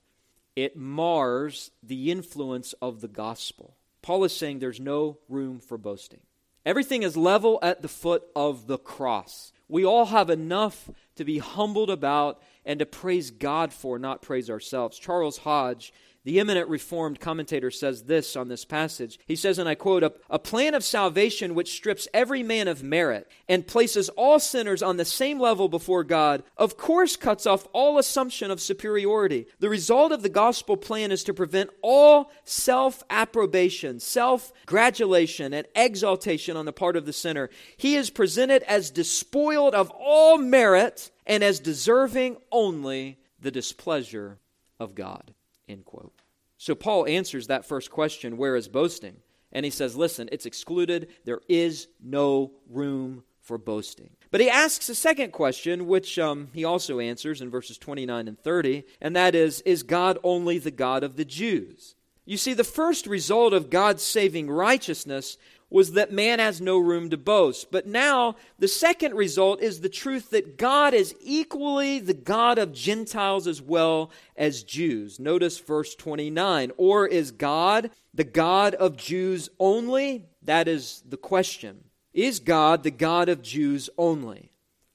it 0.54 0.76
mars 0.76 1.70
the 1.82 2.10
influence 2.10 2.74
of 2.82 3.00
the 3.00 3.08
gospel. 3.08 3.78
Paul 4.02 4.24
is 4.24 4.36
saying 4.36 4.58
there's 4.58 4.80
no 4.80 5.16
room 5.30 5.60
for 5.60 5.78
boasting. 5.78 6.20
Everything 6.64 7.02
is 7.02 7.16
level 7.16 7.58
at 7.62 7.82
the 7.82 7.88
foot 7.88 8.24
of 8.36 8.66
the 8.66 8.78
cross. 8.78 9.52
We 9.68 9.84
all 9.84 10.06
have 10.06 10.30
enough 10.30 10.90
to 11.16 11.24
be 11.24 11.38
humbled 11.38 11.90
about 11.90 12.40
and 12.64 12.78
to 12.78 12.86
praise 12.86 13.30
God 13.30 13.72
for, 13.72 13.98
not 13.98 14.22
praise 14.22 14.48
ourselves. 14.48 14.98
Charles 14.98 15.38
Hodge 15.38 15.92
the 16.24 16.38
eminent 16.38 16.68
Reformed 16.68 17.18
commentator 17.18 17.70
says 17.70 18.04
this 18.04 18.36
on 18.36 18.48
this 18.48 18.64
passage. 18.64 19.18
He 19.26 19.34
says, 19.34 19.58
and 19.58 19.68
I 19.68 19.74
quote, 19.74 20.04
a, 20.30 20.38
plan 20.38 20.74
of 20.74 20.84
salvation 20.84 21.54
which 21.54 21.72
strips 21.72 22.06
every 22.14 22.42
man 22.42 22.68
of 22.68 22.82
merit 22.82 23.28
and 23.48 23.66
places 23.66 24.08
all 24.10 24.38
sinners 24.38 24.82
on 24.82 24.96
the 24.96 25.04
same 25.04 25.40
level 25.40 25.68
before 25.68 26.04
God, 26.04 26.42
of 26.56 26.76
course 26.76 27.16
cuts 27.16 27.46
off 27.46 27.66
all 27.72 27.98
assumption 27.98 28.50
of 28.50 28.60
superiority. 28.60 29.46
The 29.58 29.68
result 29.68 30.12
of 30.12 30.22
the 30.22 30.28
gospel 30.28 30.76
plan 30.76 31.10
is 31.10 31.24
to 31.24 31.34
prevent 31.34 31.70
all 31.80 32.30
self 32.44 33.02
approbation, 33.10 33.98
self 33.98 34.52
gratulation, 34.66 35.52
and 35.52 35.66
exaltation 35.74 36.56
on 36.56 36.66
the 36.66 36.72
part 36.72 36.96
of 36.96 37.06
the 37.06 37.12
sinner. 37.12 37.50
He 37.76 37.96
is 37.96 38.10
presented 38.10 38.62
as 38.64 38.90
despoiled 38.90 39.74
of 39.74 39.90
all 39.90 40.38
merit 40.38 41.10
and 41.26 41.42
as 41.42 41.58
deserving 41.60 42.36
only 42.50 43.18
the 43.40 43.50
displeasure 43.50 44.38
of 44.78 44.94
God. 44.94 45.34
End 45.68 45.84
quote. 45.84 46.12
So 46.58 46.74
Paul 46.74 47.06
answers 47.06 47.48
that 47.48 47.64
first 47.64 47.90
question, 47.90 48.36
where 48.36 48.56
is 48.56 48.68
boasting? 48.68 49.16
And 49.50 49.64
he 49.64 49.70
says, 49.70 49.96
listen, 49.96 50.28
it's 50.32 50.46
excluded. 50.46 51.08
There 51.24 51.40
is 51.48 51.88
no 52.00 52.52
room 52.68 53.24
for 53.42 53.58
boasting. 53.58 54.10
But 54.30 54.40
he 54.40 54.48
asks 54.48 54.88
a 54.88 54.94
second 54.94 55.32
question, 55.32 55.86
which 55.86 56.18
um, 56.18 56.48
he 56.54 56.64
also 56.64 57.00
answers 57.00 57.42
in 57.42 57.50
verses 57.50 57.76
29 57.76 58.28
and 58.28 58.38
30, 58.38 58.84
and 59.00 59.14
that 59.16 59.34
is 59.34 59.60
Is 59.62 59.82
God 59.82 60.18
only 60.22 60.58
the 60.58 60.70
God 60.70 61.02
of 61.02 61.16
the 61.16 61.24
Jews? 61.24 61.96
You 62.24 62.36
see, 62.36 62.54
the 62.54 62.64
first 62.64 63.06
result 63.06 63.52
of 63.52 63.68
God's 63.68 64.04
saving 64.04 64.48
righteousness 64.48 65.36
was 65.72 65.92
that 65.92 66.12
man 66.12 66.38
has 66.38 66.60
no 66.60 66.78
room 66.78 67.08
to 67.10 67.16
boast. 67.16 67.70
But 67.72 67.86
now, 67.86 68.36
the 68.58 68.68
second 68.68 69.14
result 69.14 69.62
is 69.62 69.80
the 69.80 69.88
truth 69.88 70.30
that 70.30 70.58
God 70.58 70.92
is 70.92 71.14
equally 71.20 71.98
the 71.98 72.14
God 72.14 72.58
of 72.58 72.72
Gentiles 72.72 73.46
as 73.46 73.62
well 73.62 74.10
as 74.36 74.62
Jews. 74.62 75.18
Notice 75.18 75.58
verse 75.58 75.94
29. 75.94 76.72
Or 76.76 77.06
is 77.06 77.30
God 77.30 77.90
the 78.12 78.24
God 78.24 78.74
of 78.74 78.96
Jews 78.96 79.48
only? 79.58 80.26
That 80.42 80.68
is 80.68 81.02
the 81.08 81.16
question. 81.16 81.84
Is 82.12 82.38
God 82.38 82.82
the 82.82 82.90
God 82.90 83.28
of 83.28 83.42
Jews 83.42 83.88
only? 83.96 84.51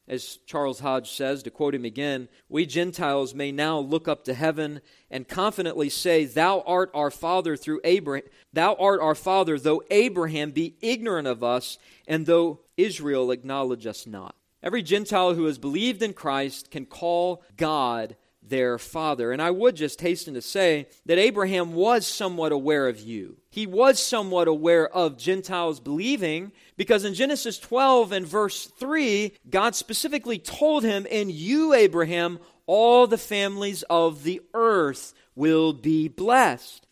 As 0.07 0.37
Charles 0.45 0.79
Hodge 0.79 1.11
says, 1.11 1.43
to 1.43 1.51
quote 1.51 1.75
him 1.75 1.83
again, 1.83 2.29
we 2.47 2.65
Gentiles 2.65 3.33
may 3.33 3.51
now 3.51 3.77
look 3.77 4.07
up 4.07 4.23
to 4.23 4.33
heaven 4.33 4.81
and 5.11 5.27
confidently 5.27 5.89
say, 5.89 6.23
Thou 6.23 6.61
art 6.61 6.89
our 6.93 7.11
father 7.11 7.57
through 7.57 7.81
Abraham, 7.83 8.27
thou 8.53 8.75
art 8.75 9.01
our 9.01 9.15
father, 9.15 9.59
though 9.59 9.83
Abraham 9.91 10.51
be 10.51 10.75
ignorant 10.81 11.27
of 11.27 11.43
us, 11.43 11.77
and 12.07 12.25
though 12.25 12.61
Israel 12.77 13.31
acknowledge 13.31 13.85
us 13.85 14.07
not. 14.07 14.35
Every 14.63 14.81
Gentile 14.81 15.33
who 15.33 15.45
has 15.45 15.57
believed 15.57 16.01
in 16.01 16.13
Christ 16.13 16.71
can 16.71 16.85
call 16.85 17.43
God 17.57 18.15
their 18.49 18.77
father. 18.77 19.31
And 19.31 19.41
I 19.41 19.51
would 19.51 19.75
just 19.75 20.01
hasten 20.01 20.33
to 20.33 20.41
say 20.41 20.87
that 21.05 21.17
Abraham 21.17 21.73
was 21.73 22.07
somewhat 22.07 22.51
aware 22.51 22.87
of 22.87 22.99
you. 22.99 23.37
He 23.49 23.67
was 23.67 24.01
somewhat 24.01 24.47
aware 24.47 24.87
of 24.89 25.17
Gentiles 25.17 25.79
believing 25.79 26.51
because 26.77 27.05
in 27.05 27.13
Genesis 27.13 27.59
12 27.59 28.11
and 28.11 28.25
verse 28.25 28.65
3, 28.65 29.33
God 29.49 29.75
specifically 29.75 30.39
told 30.39 30.83
him, 30.83 31.05
In 31.05 31.29
you, 31.29 31.73
Abraham, 31.73 32.39
all 32.65 33.07
the 33.07 33.17
families 33.17 33.83
of 33.89 34.23
the 34.23 34.41
earth 34.53 35.13
will 35.35 35.73
be 35.73 36.07
blessed. 36.07 36.86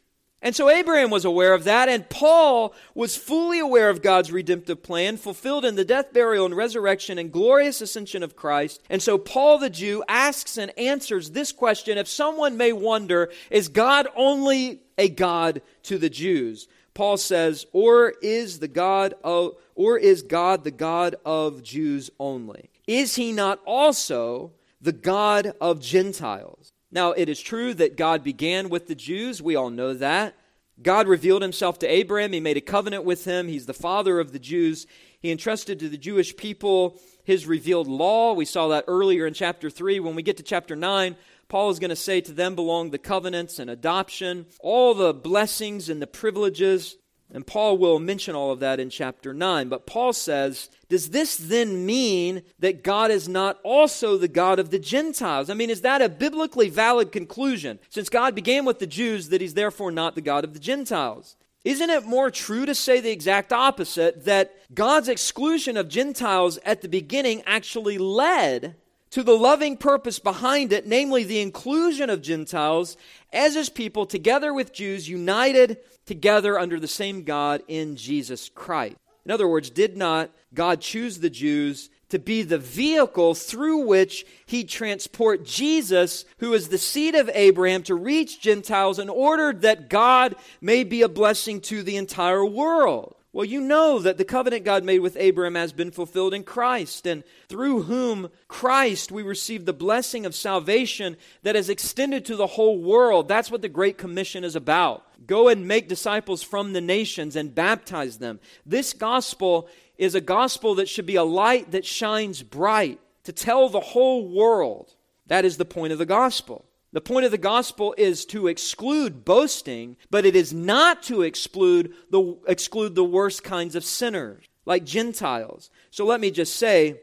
And 0.46 0.56
so 0.56 0.70
Abraham 0.70 1.10
was 1.10 1.26
aware 1.26 1.56
of 1.56 1.64
that, 1.64 1.90
and 1.90 2.08
Paul 2.08 2.76
was 2.94 3.18
fully 3.18 3.58
aware 3.58 3.90
of 3.90 4.04
God's 4.04 4.32
redemptive 4.32 4.84
plan, 4.84 5.18
fulfilled 5.18 5.66
in 5.66 5.74
the 5.74 5.84
death, 5.84 6.14
burial, 6.14 6.46
and 6.46 6.56
resurrection 6.56 7.18
and 7.18 7.32
glorious 7.32 7.82
ascension 7.82 8.22
of 8.22 8.36
Christ. 8.36 8.80
And 8.88 9.02
so 9.02 9.18
Paul 9.18 9.58
the 9.58 9.72
Jew 9.72 10.04
asks 10.08 10.60
and 10.60 10.72
answers 10.78 11.32
this 11.32 11.52
question 11.52 11.98
if 11.98 12.08
someone 12.08 12.58
may 12.58 12.72
wonder, 12.72 13.32
is 13.50 13.70
God 13.70 14.08
only 14.16 14.82
a 15.00 15.10
God 15.10 15.64
to 15.82 15.98
the 15.98 16.12
Jews? 16.12 16.68
Paul 16.94 17.18
says, 17.18 17.66
or 17.74 18.14
is 18.22 18.60
the 18.60 18.68
God 18.68 19.16
of 19.24 19.56
or 19.74 19.98
is 19.98 20.22
God 20.22 20.64
the 20.64 20.70
God 20.70 21.16
of 21.26 21.64
Jews 21.64 22.12
only? 22.20 22.70
Is 22.86 23.16
he 23.16 23.32
not 23.32 23.60
also 23.66 24.52
the 24.80 24.94
God 24.94 25.54
of 25.60 25.82
Gentiles? 25.82 26.72
Now, 26.92 27.12
it 27.12 27.30
is 27.30 27.42
true 27.42 27.74
that 27.74 27.98
God 27.98 28.24
began 28.24 28.70
with 28.70 28.88
the 28.88 28.96
Jews. 28.96 29.42
We 29.42 29.56
all 29.56 29.70
know 29.70 29.94
that. 29.94 30.36
God 30.82 31.08
revealed 31.08 31.42
himself 31.42 31.80
to 31.80 31.88
Abraham. 31.88 32.34
He 32.34 32.40
made 32.40 32.58
a 32.58 32.62
covenant 32.62 33.06
with 33.06 33.26
him. 33.26 33.48
He's 33.48 33.66
the 33.66 33.74
father 33.74 34.20
of 34.20 34.34
the 34.34 34.40
Jews. 34.40 34.86
He 35.20 35.32
entrusted 35.32 35.80
to 35.80 35.90
the 35.90 35.98
Jewish 35.98 36.36
people 36.36 37.00
his 37.24 37.48
revealed 37.48 37.88
law. 37.88 38.34
We 38.34 38.46
saw 38.46 38.68
that 38.70 38.86
earlier 38.88 39.26
in 39.26 39.34
chapter 39.34 39.70
3. 39.70 40.00
When 40.00 40.16
we 40.16 40.22
get 40.22 40.38
to 40.38 40.44
chapter 40.44 40.76
9, 40.76 41.16
Paul 41.48 41.70
is 41.70 41.80
going 41.80 41.90
to 41.90 41.96
say 41.96 42.22
to 42.22 42.32
them 42.32 42.56
belong 42.56 42.90
the 42.90 42.98
covenants 42.98 43.58
and 43.58 43.70
adoption, 43.70 44.46
all 44.60 44.94
the 44.94 45.14
blessings 45.14 45.90
and 45.90 46.02
the 46.02 46.08
privileges 46.08 46.98
and 47.34 47.46
Paul 47.46 47.78
will 47.78 48.00
mention 48.00 48.36
all 48.36 48.52
of 48.52 48.60
that 48.60 48.80
in 48.80 48.90
chapter 48.90 49.34
9. 49.34 49.68
But 49.68 49.88
Paul 49.88 50.14
says, 50.14 50.70
Does 50.90 51.10
this 51.10 51.36
then 51.36 51.86
mean 51.86 52.44
that 52.60 52.84
God 52.84 53.12
is 53.12 53.28
not 53.28 53.60
also 53.64 54.18
the 54.18 54.28
God 54.28 54.60
of 54.60 54.70
the 54.70 54.80
Gentiles? 54.80 55.50
I 55.50 55.56
mean, 55.56 55.70
is 55.70 55.82
that 55.82 56.02
a 56.02 56.10
biblically 56.10 56.70
valid 56.70 57.12
conclusion? 57.12 57.80
Since 57.90 58.10
God 58.10 58.36
began 58.36 58.64
with 58.64 58.80
the 58.80 58.88
Jews, 58.88 59.30
that 59.30 59.42
he's 59.42 59.56
therefore 59.56 59.92
not 59.92 60.16
the 60.16 60.22
God 60.22 60.44
of 60.44 60.54
the 60.54 60.60
Gentiles. 60.60 61.36
Isn't 61.64 61.90
it 61.90 62.06
more 62.06 62.30
true 62.30 62.68
to 62.68 62.76
say 62.76 63.02
the 63.02 63.12
exact 63.12 63.52
opposite 63.52 64.26
that 64.26 64.56
God's 64.74 65.10
exclusion 65.10 65.78
of 65.78 65.90
Gentiles 65.90 66.60
at 66.64 66.82
the 66.82 66.88
beginning 66.88 67.42
actually 67.48 67.98
led 67.98 68.76
to 69.16 69.24
the 69.24 69.32
loving 69.32 69.78
purpose 69.78 70.20
behind 70.20 70.74
it, 70.74 70.86
namely 70.86 71.24
the 71.24 71.40
inclusion 71.40 72.10
of 72.10 72.22
Gentiles 72.22 72.98
as 73.32 73.56
his 73.56 73.70
people 73.70 74.06
together 74.06 74.54
with 74.54 74.74
Jews 74.74 75.08
united 75.08 75.78
together 76.06 76.60
under 76.60 76.82
the 76.82 76.88
same 76.90 77.24
God 77.24 77.64
in 77.70 77.96
Jesus 77.96 78.50
Christ. 78.50 78.98
In 79.24 79.32
other 79.32 79.48
words, 79.48 79.70
did 79.70 79.96
not 79.96 80.32
God 80.54 80.82
choose 80.82 81.20
the 81.20 81.30
Jews 81.30 81.90
to 82.10 82.20
be 82.20 82.42
the 82.42 82.58
vehicle 82.58 83.36
through 83.36 83.86
which 83.86 84.26
he 84.48 84.66
transport 84.66 85.46
Jesus, 85.46 86.26
who 86.40 86.54
is 86.54 86.68
the 86.68 86.78
seed 86.78 87.16
of 87.16 87.30
Abraham, 87.34 87.84
to 87.84 87.96
reach 87.96 88.42
Gentiles 88.42 89.00
in 89.00 89.08
order 89.08 89.54
that 89.54 89.90
God 89.90 90.36
may 90.60 90.84
be 90.84 91.04
a 91.04 91.08
blessing 91.08 91.62
to 91.62 91.84
the 91.84 91.96
entire 91.96 92.46
world? 92.46 93.15
Well, 93.36 93.44
you 93.44 93.60
know 93.60 94.00
that 94.00 94.18
the 94.18 94.24
covenant 94.24 94.64
God 94.64 94.86
made 94.86 95.00
with 95.00 95.18
Abraham 95.18 95.56
has 95.56 95.74
been 95.74 95.92
fulfilled 95.92 96.34
in 96.34 96.44
Christ, 96.44 97.06
and 97.06 97.22
through 97.50 97.82
whom 97.82 98.30
Christ 98.48 99.12
we 99.12 99.24
receive 99.24 99.66
the 99.66 99.74
blessing 99.74 100.26
of 100.26 100.34
salvation 100.34 101.18
that 101.44 101.58
is 101.58 101.68
extended 101.68 102.24
to 102.26 102.38
the 102.38 102.48
whole 102.48 102.82
world. 102.82 103.28
That's 103.28 103.52
what 103.52 103.62
the 103.62 103.68
Great 103.68 103.98
Commission 103.98 104.46
is 104.46 104.56
about. 104.56 105.04
Go 105.28 105.50
and 105.50 105.68
make 105.68 105.90
disciples 105.90 106.44
from 106.44 106.72
the 106.72 106.80
nations 106.80 107.36
and 107.36 107.54
baptize 107.54 108.20
them. 108.20 108.40
This 108.66 108.94
gospel 108.94 109.68
is 109.98 110.16
a 110.16 110.22
gospel 110.22 110.76
that 110.76 110.88
should 110.88 111.06
be 111.06 111.18
a 111.18 111.24
light 111.26 111.72
that 111.72 111.86
shines 111.86 112.42
bright 112.42 113.02
to 113.26 113.34
tell 113.34 113.68
the 113.68 113.82
whole 113.82 114.30
world. 114.30 114.96
That 115.28 115.44
is 115.44 115.58
the 115.58 115.66
point 115.66 115.92
of 115.92 116.00
the 116.00 116.06
gospel. 116.06 116.64
The 116.96 117.02
point 117.02 117.26
of 117.26 117.32
the 117.32 117.38
gospel 117.38 117.94
is 117.98 118.24
to 118.28 118.48
exclude 118.48 119.26
boasting, 119.26 119.98
but 120.10 120.26
it 120.26 120.34
is 120.34 120.54
not 120.54 121.04
to 121.04 121.24
exclude 121.24 121.94
the, 122.10 122.38
exclude 122.48 122.96
the 122.96 123.04
worst 123.04 123.44
kinds 123.44 123.76
of 123.76 123.84
sinners, 123.84 124.46
like 124.66 124.86
Gentiles. 124.86 125.70
So 125.92 126.06
let 126.06 126.22
me 126.22 126.32
just 126.32 126.56
say 126.56 127.02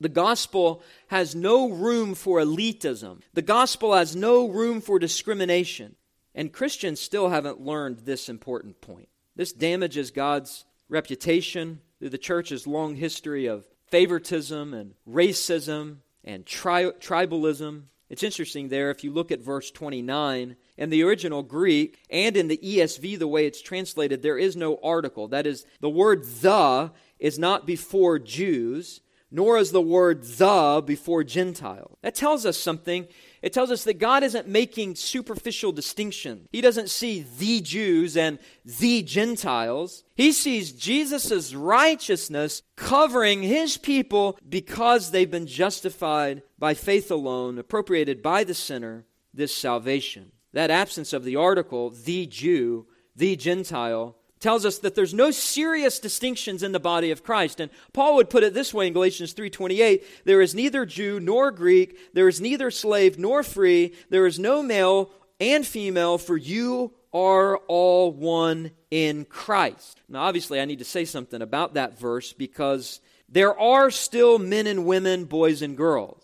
the 0.00 0.08
gospel 0.08 0.82
has 1.08 1.34
no 1.34 1.68
room 1.68 2.14
for 2.14 2.38
elitism, 2.38 3.20
the 3.34 3.42
gospel 3.42 3.92
has 3.92 4.16
no 4.16 4.48
room 4.48 4.80
for 4.80 4.98
discrimination. 4.98 5.96
And 6.34 6.50
Christians 6.50 6.98
still 6.98 7.28
haven't 7.28 7.60
learned 7.60 7.98
this 7.98 8.30
important 8.30 8.80
point. 8.80 9.10
This 9.36 9.52
damages 9.52 10.10
God's 10.10 10.64
reputation 10.88 11.82
through 11.98 12.08
the 12.08 12.16
church's 12.16 12.66
long 12.66 12.96
history 12.96 13.44
of 13.44 13.66
favoritism 13.88 14.72
and 14.72 14.94
racism 15.06 15.98
and 16.24 16.46
tri- 16.46 16.92
tribalism 16.92 17.82
it's 18.08 18.22
interesting 18.22 18.68
there, 18.68 18.90
if 18.90 19.02
you 19.02 19.10
look 19.10 19.32
at 19.32 19.40
verse 19.40 19.70
29, 19.70 20.56
in 20.76 20.90
the 20.90 21.02
original 21.02 21.42
Greek 21.42 21.98
and 22.10 22.36
in 22.36 22.48
the 22.48 22.58
ESV, 22.58 23.18
the 23.18 23.28
way 23.28 23.46
it's 23.46 23.62
translated, 23.62 24.22
there 24.22 24.38
is 24.38 24.56
no 24.56 24.78
article. 24.82 25.28
That 25.28 25.46
is, 25.46 25.64
the 25.80 25.90
word 25.90 26.24
the 26.24 26.90
is 27.18 27.38
not 27.38 27.66
before 27.66 28.18
Jews, 28.18 29.00
nor 29.30 29.56
is 29.56 29.72
the 29.72 29.80
word 29.80 30.22
the 30.24 30.82
before 30.82 31.24
Gentile. 31.24 31.98
That 32.02 32.14
tells 32.14 32.44
us 32.44 32.58
something 32.58 33.08
it 33.44 33.52
tells 33.52 33.70
us 33.70 33.84
that 33.84 33.98
God 33.98 34.22
isn't 34.22 34.48
making 34.48 34.94
superficial 34.94 35.70
distinction. 35.70 36.48
He 36.50 36.62
doesn't 36.62 36.88
see 36.88 37.26
the 37.38 37.60
Jews 37.60 38.16
and 38.16 38.38
the 38.64 39.02
Gentiles. 39.02 40.02
He 40.14 40.32
sees 40.32 40.72
Jesus' 40.72 41.54
righteousness 41.54 42.62
covering 42.74 43.42
his 43.42 43.76
people 43.76 44.38
because 44.48 45.10
they've 45.10 45.30
been 45.30 45.46
justified 45.46 46.42
by 46.58 46.72
faith 46.72 47.10
alone, 47.10 47.58
appropriated 47.58 48.22
by 48.22 48.44
the 48.44 48.54
sinner, 48.54 49.04
this 49.34 49.54
salvation. 49.54 50.32
That 50.54 50.70
absence 50.70 51.12
of 51.12 51.24
the 51.24 51.36
article, 51.36 51.90
the 51.90 52.24
Jew, 52.24 52.86
the 53.14 53.36
Gentile, 53.36 54.16
tells 54.44 54.66
us 54.66 54.78
that 54.80 54.94
there's 54.94 55.14
no 55.14 55.30
serious 55.30 55.98
distinctions 55.98 56.62
in 56.62 56.72
the 56.72 56.78
body 56.78 57.10
of 57.10 57.24
Christ. 57.24 57.60
And 57.60 57.70
Paul 57.94 58.16
would 58.16 58.28
put 58.28 58.42
it 58.42 58.52
this 58.52 58.74
way 58.74 58.86
in 58.86 58.92
Galatians 58.92 59.32
3:28, 59.32 60.04
there 60.26 60.42
is 60.42 60.54
neither 60.54 60.84
Jew 60.84 61.18
nor 61.18 61.50
Greek, 61.50 62.12
there 62.12 62.28
is 62.28 62.42
neither 62.42 62.70
slave 62.70 63.18
nor 63.18 63.42
free, 63.42 63.94
there 64.10 64.26
is 64.26 64.38
no 64.38 64.62
male 64.62 65.10
and 65.40 65.66
female, 65.66 66.18
for 66.18 66.36
you 66.36 66.92
are 67.14 67.56
all 67.68 68.12
one 68.12 68.72
in 68.90 69.24
Christ. 69.24 70.02
Now 70.10 70.24
obviously 70.24 70.60
I 70.60 70.66
need 70.66 70.80
to 70.80 70.84
say 70.84 71.06
something 71.06 71.40
about 71.40 71.72
that 71.74 71.98
verse 71.98 72.34
because 72.34 73.00
there 73.26 73.58
are 73.58 73.90
still 73.90 74.38
men 74.38 74.66
and 74.66 74.84
women, 74.84 75.24
boys 75.24 75.62
and 75.62 75.74
girls. 75.74 76.22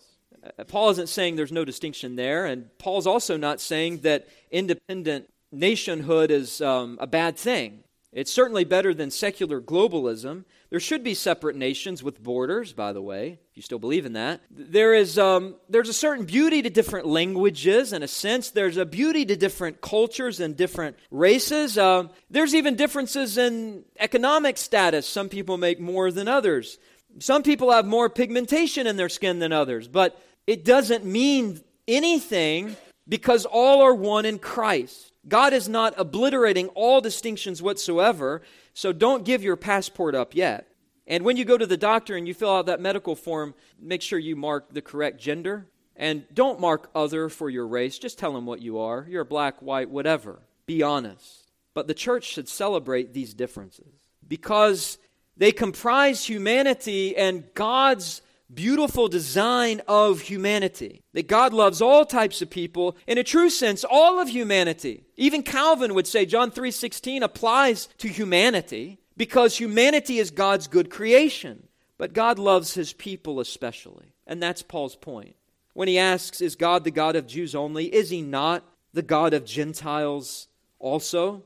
Uh, 0.59 0.63
Paul 0.65 0.91
isn't 0.91 1.09
saying 1.09 1.37
there's 1.37 1.51
no 1.51 1.65
distinction 1.65 2.17
there, 2.17 2.45
and 2.45 2.69
Paul's 2.77 3.07
also 3.07 3.35
not 3.35 3.59
saying 3.59 4.01
that 4.01 4.27
independent 4.51 5.27
nationhood 5.51 6.29
is 6.29 6.61
um, 6.61 6.99
a 7.01 7.07
bad 7.07 7.35
thing. 7.35 7.83
It's 8.13 8.31
certainly 8.31 8.65
better 8.65 8.93
than 8.93 9.09
secular 9.09 9.61
globalism. 9.61 10.43
There 10.69 10.81
should 10.81 11.01
be 11.01 11.13
separate 11.13 11.55
nations 11.55 12.03
with 12.03 12.21
borders, 12.21 12.73
by 12.73 12.91
the 12.91 13.01
way, 13.01 13.39
if 13.51 13.55
you 13.55 13.61
still 13.61 13.79
believe 13.79 14.05
in 14.05 14.13
that. 14.13 14.41
There 14.51 14.93
is, 14.93 15.17
um, 15.17 15.55
there's 15.69 15.87
a 15.87 15.93
certain 15.93 16.25
beauty 16.25 16.61
to 16.61 16.69
different 16.69 17.07
languages, 17.07 17.93
in 17.93 18.03
a 18.03 18.09
sense. 18.09 18.51
There's 18.51 18.75
a 18.75 18.85
beauty 18.85 19.25
to 19.25 19.37
different 19.37 19.79
cultures 19.79 20.41
and 20.41 20.57
different 20.57 20.97
races. 21.09 21.77
Uh, 21.77 22.09
there's 22.29 22.53
even 22.53 22.75
differences 22.75 23.37
in 23.37 23.85
economic 23.97 24.57
status. 24.57 25.07
Some 25.07 25.29
people 25.29 25.57
make 25.57 25.79
more 25.79 26.11
than 26.11 26.27
others. 26.27 26.79
Some 27.19 27.43
people 27.43 27.71
have 27.71 27.85
more 27.85 28.09
pigmentation 28.09 28.87
in 28.87 28.97
their 28.97 29.09
skin 29.09 29.39
than 29.39 29.53
others. 29.53 29.87
But 29.87 30.21
it 30.47 30.65
doesn't 30.65 31.05
mean 31.05 31.61
anything 31.87 32.75
because 33.07 33.45
all 33.45 33.81
are 33.81 33.95
one 33.95 34.25
in 34.25 34.37
Christ. 34.37 35.10
God 35.27 35.53
is 35.53 35.69
not 35.69 35.93
obliterating 35.97 36.67
all 36.69 37.01
distinctions 37.01 37.61
whatsoever, 37.61 38.41
so 38.73 38.91
don't 38.91 39.25
give 39.25 39.43
your 39.43 39.55
passport 39.55 40.15
up 40.15 40.35
yet. 40.35 40.67
And 41.05 41.23
when 41.23 41.37
you 41.37 41.45
go 41.45 41.57
to 41.57 41.65
the 41.65 41.77
doctor 41.77 42.15
and 42.15 42.27
you 42.27 42.33
fill 42.33 42.55
out 42.55 42.65
that 42.67 42.79
medical 42.79 43.15
form, 43.15 43.53
make 43.79 44.01
sure 44.01 44.17
you 44.17 44.35
mark 44.35 44.73
the 44.73 44.81
correct 44.81 45.19
gender. 45.19 45.67
And 45.95 46.23
don't 46.33 46.59
mark 46.59 46.89
other 46.95 47.29
for 47.29 47.49
your 47.49 47.67
race. 47.67 47.99
Just 47.99 48.17
tell 48.17 48.33
them 48.33 48.45
what 48.45 48.61
you 48.61 48.79
are. 48.79 49.05
You're 49.07 49.23
black, 49.23 49.61
white, 49.61 49.89
whatever. 49.89 50.39
Be 50.65 50.81
honest. 50.81 51.51
But 51.73 51.87
the 51.87 51.93
church 51.93 52.23
should 52.23 52.49
celebrate 52.49 53.13
these 53.13 53.33
differences 53.33 53.93
because 54.27 54.97
they 55.37 55.51
comprise 55.51 56.25
humanity 56.25 57.15
and 57.15 57.53
God's 57.53 58.21
beautiful 58.53 59.07
design 59.07 59.81
of 59.87 60.21
humanity. 60.21 61.01
That 61.13 61.27
God 61.27 61.53
loves 61.53 61.81
all 61.81 62.05
types 62.05 62.41
of 62.41 62.49
people, 62.49 62.95
in 63.07 63.17
a 63.17 63.23
true 63.23 63.49
sense, 63.49 63.83
all 63.83 64.19
of 64.19 64.29
humanity. 64.29 65.03
Even 65.17 65.43
Calvin 65.43 65.93
would 65.93 66.07
say 66.07 66.25
John 66.25 66.51
3:16 66.51 67.23
applies 67.23 67.87
to 67.97 68.07
humanity 68.07 68.99
because 69.17 69.57
humanity 69.57 70.19
is 70.19 70.31
God's 70.31 70.67
good 70.67 70.89
creation. 70.89 71.67
But 71.97 72.13
God 72.13 72.39
loves 72.39 72.73
his 72.73 72.93
people 72.93 73.39
especially. 73.39 74.13
And 74.25 74.41
that's 74.41 74.63
Paul's 74.63 74.95
point. 74.95 75.35
When 75.73 75.87
he 75.87 75.99
asks, 75.99 76.41
Is 76.41 76.55
God 76.55 76.83
the 76.83 76.91
God 76.91 77.15
of 77.15 77.27
Jews 77.27 77.53
only? 77.53 77.93
Is 77.93 78.09
he 78.09 78.21
not 78.21 78.63
the 78.93 79.03
God 79.03 79.33
of 79.33 79.45
Gentiles 79.45 80.47
also? 80.79 81.43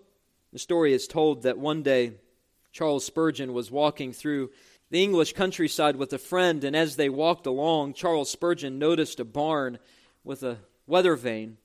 The 0.54 0.60
story 0.60 0.94
is 0.94 1.08
told 1.08 1.44
that 1.44 1.58
one 1.58 1.84
day 1.84 2.14
Charles 2.72 3.06
Spurgeon 3.06 3.54
was 3.54 3.70
walking 3.72 4.14
through 4.14 4.52
the 4.90 5.04
English 5.04 5.34
countryside 5.34 5.96
with 5.96 6.14
a 6.14 6.18
friend, 6.18 6.64
and 6.64 6.76
as 6.76 6.96
they 6.96 7.10
walked 7.10 7.46
along, 7.48 7.94
Charles 7.94 8.30
Spurgeon 8.30 8.78
noticed 8.78 9.20
a 9.20 9.26
barn 9.26 9.80
with 10.24 10.44
a 10.44 10.58
weather 10.88 11.16
vane 11.16 11.58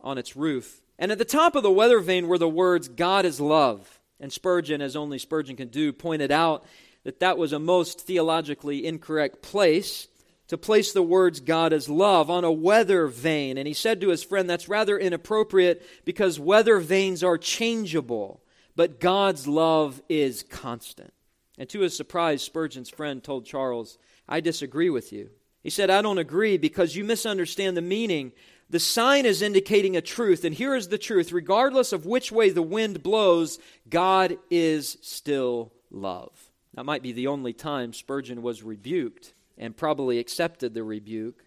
on 0.00 0.18
its 0.18 0.36
roof. 0.36 0.80
And 0.98 1.12
at 1.12 1.18
the 1.18 1.24
top 1.24 1.54
of 1.54 1.62
the 1.62 1.70
weather 1.70 2.00
vane 2.00 2.28
were 2.28 2.38
the 2.38 2.48
words, 2.48 2.88
God 2.88 3.24
is 3.24 3.40
love. 3.40 4.00
And 4.20 4.32
Spurgeon, 4.32 4.80
as 4.80 4.96
only 4.96 5.18
Spurgeon 5.18 5.56
can 5.56 5.68
do, 5.68 5.92
pointed 5.92 6.30
out 6.30 6.64
that 7.04 7.20
that 7.20 7.38
was 7.38 7.52
a 7.52 7.58
most 7.58 8.00
theologically 8.00 8.84
incorrect 8.84 9.42
place 9.42 10.08
to 10.48 10.58
place 10.58 10.92
the 10.92 11.02
words 11.02 11.40
God 11.40 11.72
is 11.72 11.88
love 11.88 12.30
on 12.30 12.44
a 12.44 12.50
weather 12.50 13.06
vane. 13.06 13.58
And 13.58 13.68
he 13.68 13.74
said 13.74 14.00
to 14.00 14.08
his 14.08 14.24
friend, 14.24 14.48
that's 14.48 14.68
rather 14.68 14.98
inappropriate 14.98 15.86
because 16.04 16.40
weather 16.40 16.78
vanes 16.80 17.22
are 17.22 17.38
changeable, 17.38 18.42
but 18.74 18.98
God's 18.98 19.46
love 19.46 20.02
is 20.08 20.42
constant. 20.42 21.12
And 21.58 21.68
to 21.70 21.80
his 21.80 21.96
surprise, 21.96 22.42
Spurgeon's 22.42 22.88
friend 22.88 23.22
told 23.22 23.44
Charles, 23.44 23.98
I 24.28 24.40
disagree 24.40 24.90
with 24.90 25.12
you. 25.12 25.30
He 25.62 25.70
said, 25.70 25.90
I 25.90 26.02
don't 26.02 26.18
agree 26.18 26.56
because 26.56 26.94
you 26.94 27.04
misunderstand 27.04 27.76
the 27.76 27.82
meaning. 27.82 28.32
The 28.70 28.78
sign 28.78 29.26
is 29.26 29.42
indicating 29.42 29.96
a 29.96 30.00
truth, 30.00 30.44
and 30.44 30.54
here 30.54 30.76
is 30.76 30.88
the 30.88 30.98
truth. 30.98 31.32
Regardless 31.32 31.92
of 31.92 32.06
which 32.06 32.30
way 32.30 32.50
the 32.50 32.62
wind 32.62 33.02
blows, 33.02 33.58
God 33.88 34.38
is 34.50 34.98
still 35.02 35.72
love. 35.90 36.30
That 36.74 36.84
might 36.84 37.02
be 37.02 37.12
the 37.12 37.26
only 37.26 37.52
time 37.52 37.92
Spurgeon 37.92 38.40
was 38.40 38.62
rebuked 38.62 39.34
and 39.56 39.76
probably 39.76 40.20
accepted 40.20 40.74
the 40.74 40.84
rebuke. 40.84 41.44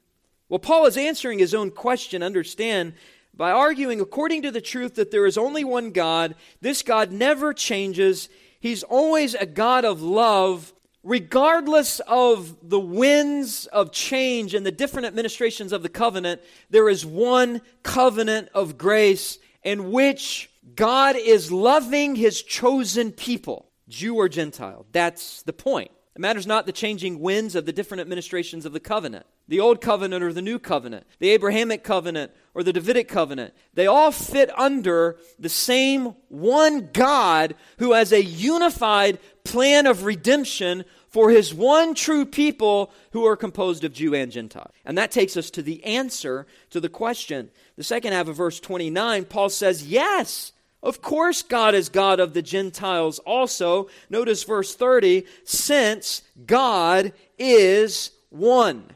Well, 0.50 0.60
Paul 0.60 0.88
is 0.88 0.97
answering 0.97 1.39
his 1.39 1.54
own 1.54 1.71
question, 1.71 2.21
understand, 2.21 2.93
by 3.34 3.52
arguing 3.52 4.02
according 4.02 4.41
to 4.41 4.52
the 4.52 4.60
truth 4.60 4.95
that 4.95 5.12
there 5.12 5.26
is 5.26 5.38
only 5.38 5.63
one 5.63 5.91
God. 5.91 6.36
This 6.60 6.82
God 6.82 7.12
never 7.12 7.54
changes. 7.54 8.28
He's 8.62 8.84
always 8.84 9.34
a 9.34 9.45
God 9.45 9.84
of 9.84 10.02
love, 10.02 10.71
regardless 11.04 12.00
of 12.02 12.69
the 12.69 12.80
winds 12.80 13.65
of 13.65 13.91
change 13.91 14.54
and 14.54 14.63
the 14.63 14.71
different 14.71 15.08
administrations 15.08 15.74
of 15.74 15.82
the 15.82 15.89
covenant. 15.89 16.41
There 16.69 16.88
is 16.88 17.06
one 17.06 17.62
covenant 17.82 18.50
of 18.54 18.78
grace 18.78 19.39
in 19.63 19.91
which 19.91 20.50
God 20.76 21.15
is 21.17 21.52
loving 21.52 22.15
his 22.15 22.41
chosen 22.43 23.12
people, 23.12 23.71
Jew 23.89 24.15
or 24.15 24.30
Gentile. 24.30 24.86
That's 24.91 25.41
the 25.41 25.54
point. 25.54 25.91
It 26.15 26.19
matters 26.19 26.45
not 26.45 26.67
the 26.67 26.71
changing 26.71 27.19
winds 27.19 27.56
of 27.56 27.65
the 27.65 27.74
different 27.74 28.02
administrations 28.02 28.65
of 28.65 28.74
the 28.74 28.80
covenant 28.80 29.26
the 29.52 29.60
Old 29.60 29.82
Covenant 29.82 30.24
or 30.24 30.32
the 30.32 30.41
New 30.41 30.58
Covenant, 30.60 31.06
the 31.19 31.30
Abrahamic 31.30 31.84
Covenant 31.84 32.32
or 32.54 32.64
the 32.64 32.74
Davidic 32.74 33.08
Covenant. 33.08 33.54
They 33.74 33.88
all 33.88 34.12
fit 34.12 34.58
under 34.58 35.18
the 35.40 35.50
same 35.50 36.16
one 36.28 36.90
God 36.92 37.56
who 37.78 37.94
has 37.94 38.12
a 38.12 38.24
unified 38.24 39.20
plan 39.44 39.88
of 39.88 40.04
redemption 40.04 40.86
for 41.08 41.30
his 41.30 41.54
one 41.54 41.94
true 41.94 42.26
people 42.26 42.92
who 43.12 43.26
are 43.26 43.36
composed 43.36 43.84
of 43.84 43.94
Jew 43.94 44.16
and 44.16 44.32
Gentile. 44.32 44.72
And 44.86 44.98
that 44.98 45.12
takes 45.12 45.36
us 45.36 45.50
to 45.52 45.62
the 45.62 45.84
answer 45.84 46.48
to 46.70 46.80
the 46.80 46.90
question. 46.90 47.52
The 47.76 47.84
second 47.84 48.14
half 48.14 48.28
of 48.28 48.38
verse 48.38 48.60
29, 48.60 49.26
Paul 49.26 49.50
says, 49.50 49.88
Yes, 49.88 50.54
Of 50.84 51.02
course, 51.02 51.44
God 51.44 51.76
is 51.76 51.90
God 51.90 52.20
of 52.20 52.34
the 52.34 52.42
Gentiles 52.42 53.20
also. 53.20 53.88
Notice 54.10 54.44
verse 54.44 54.74
30 54.76 55.26
since 55.44 56.24
God 56.46 57.14
is 57.38 58.12
one. 58.30 58.96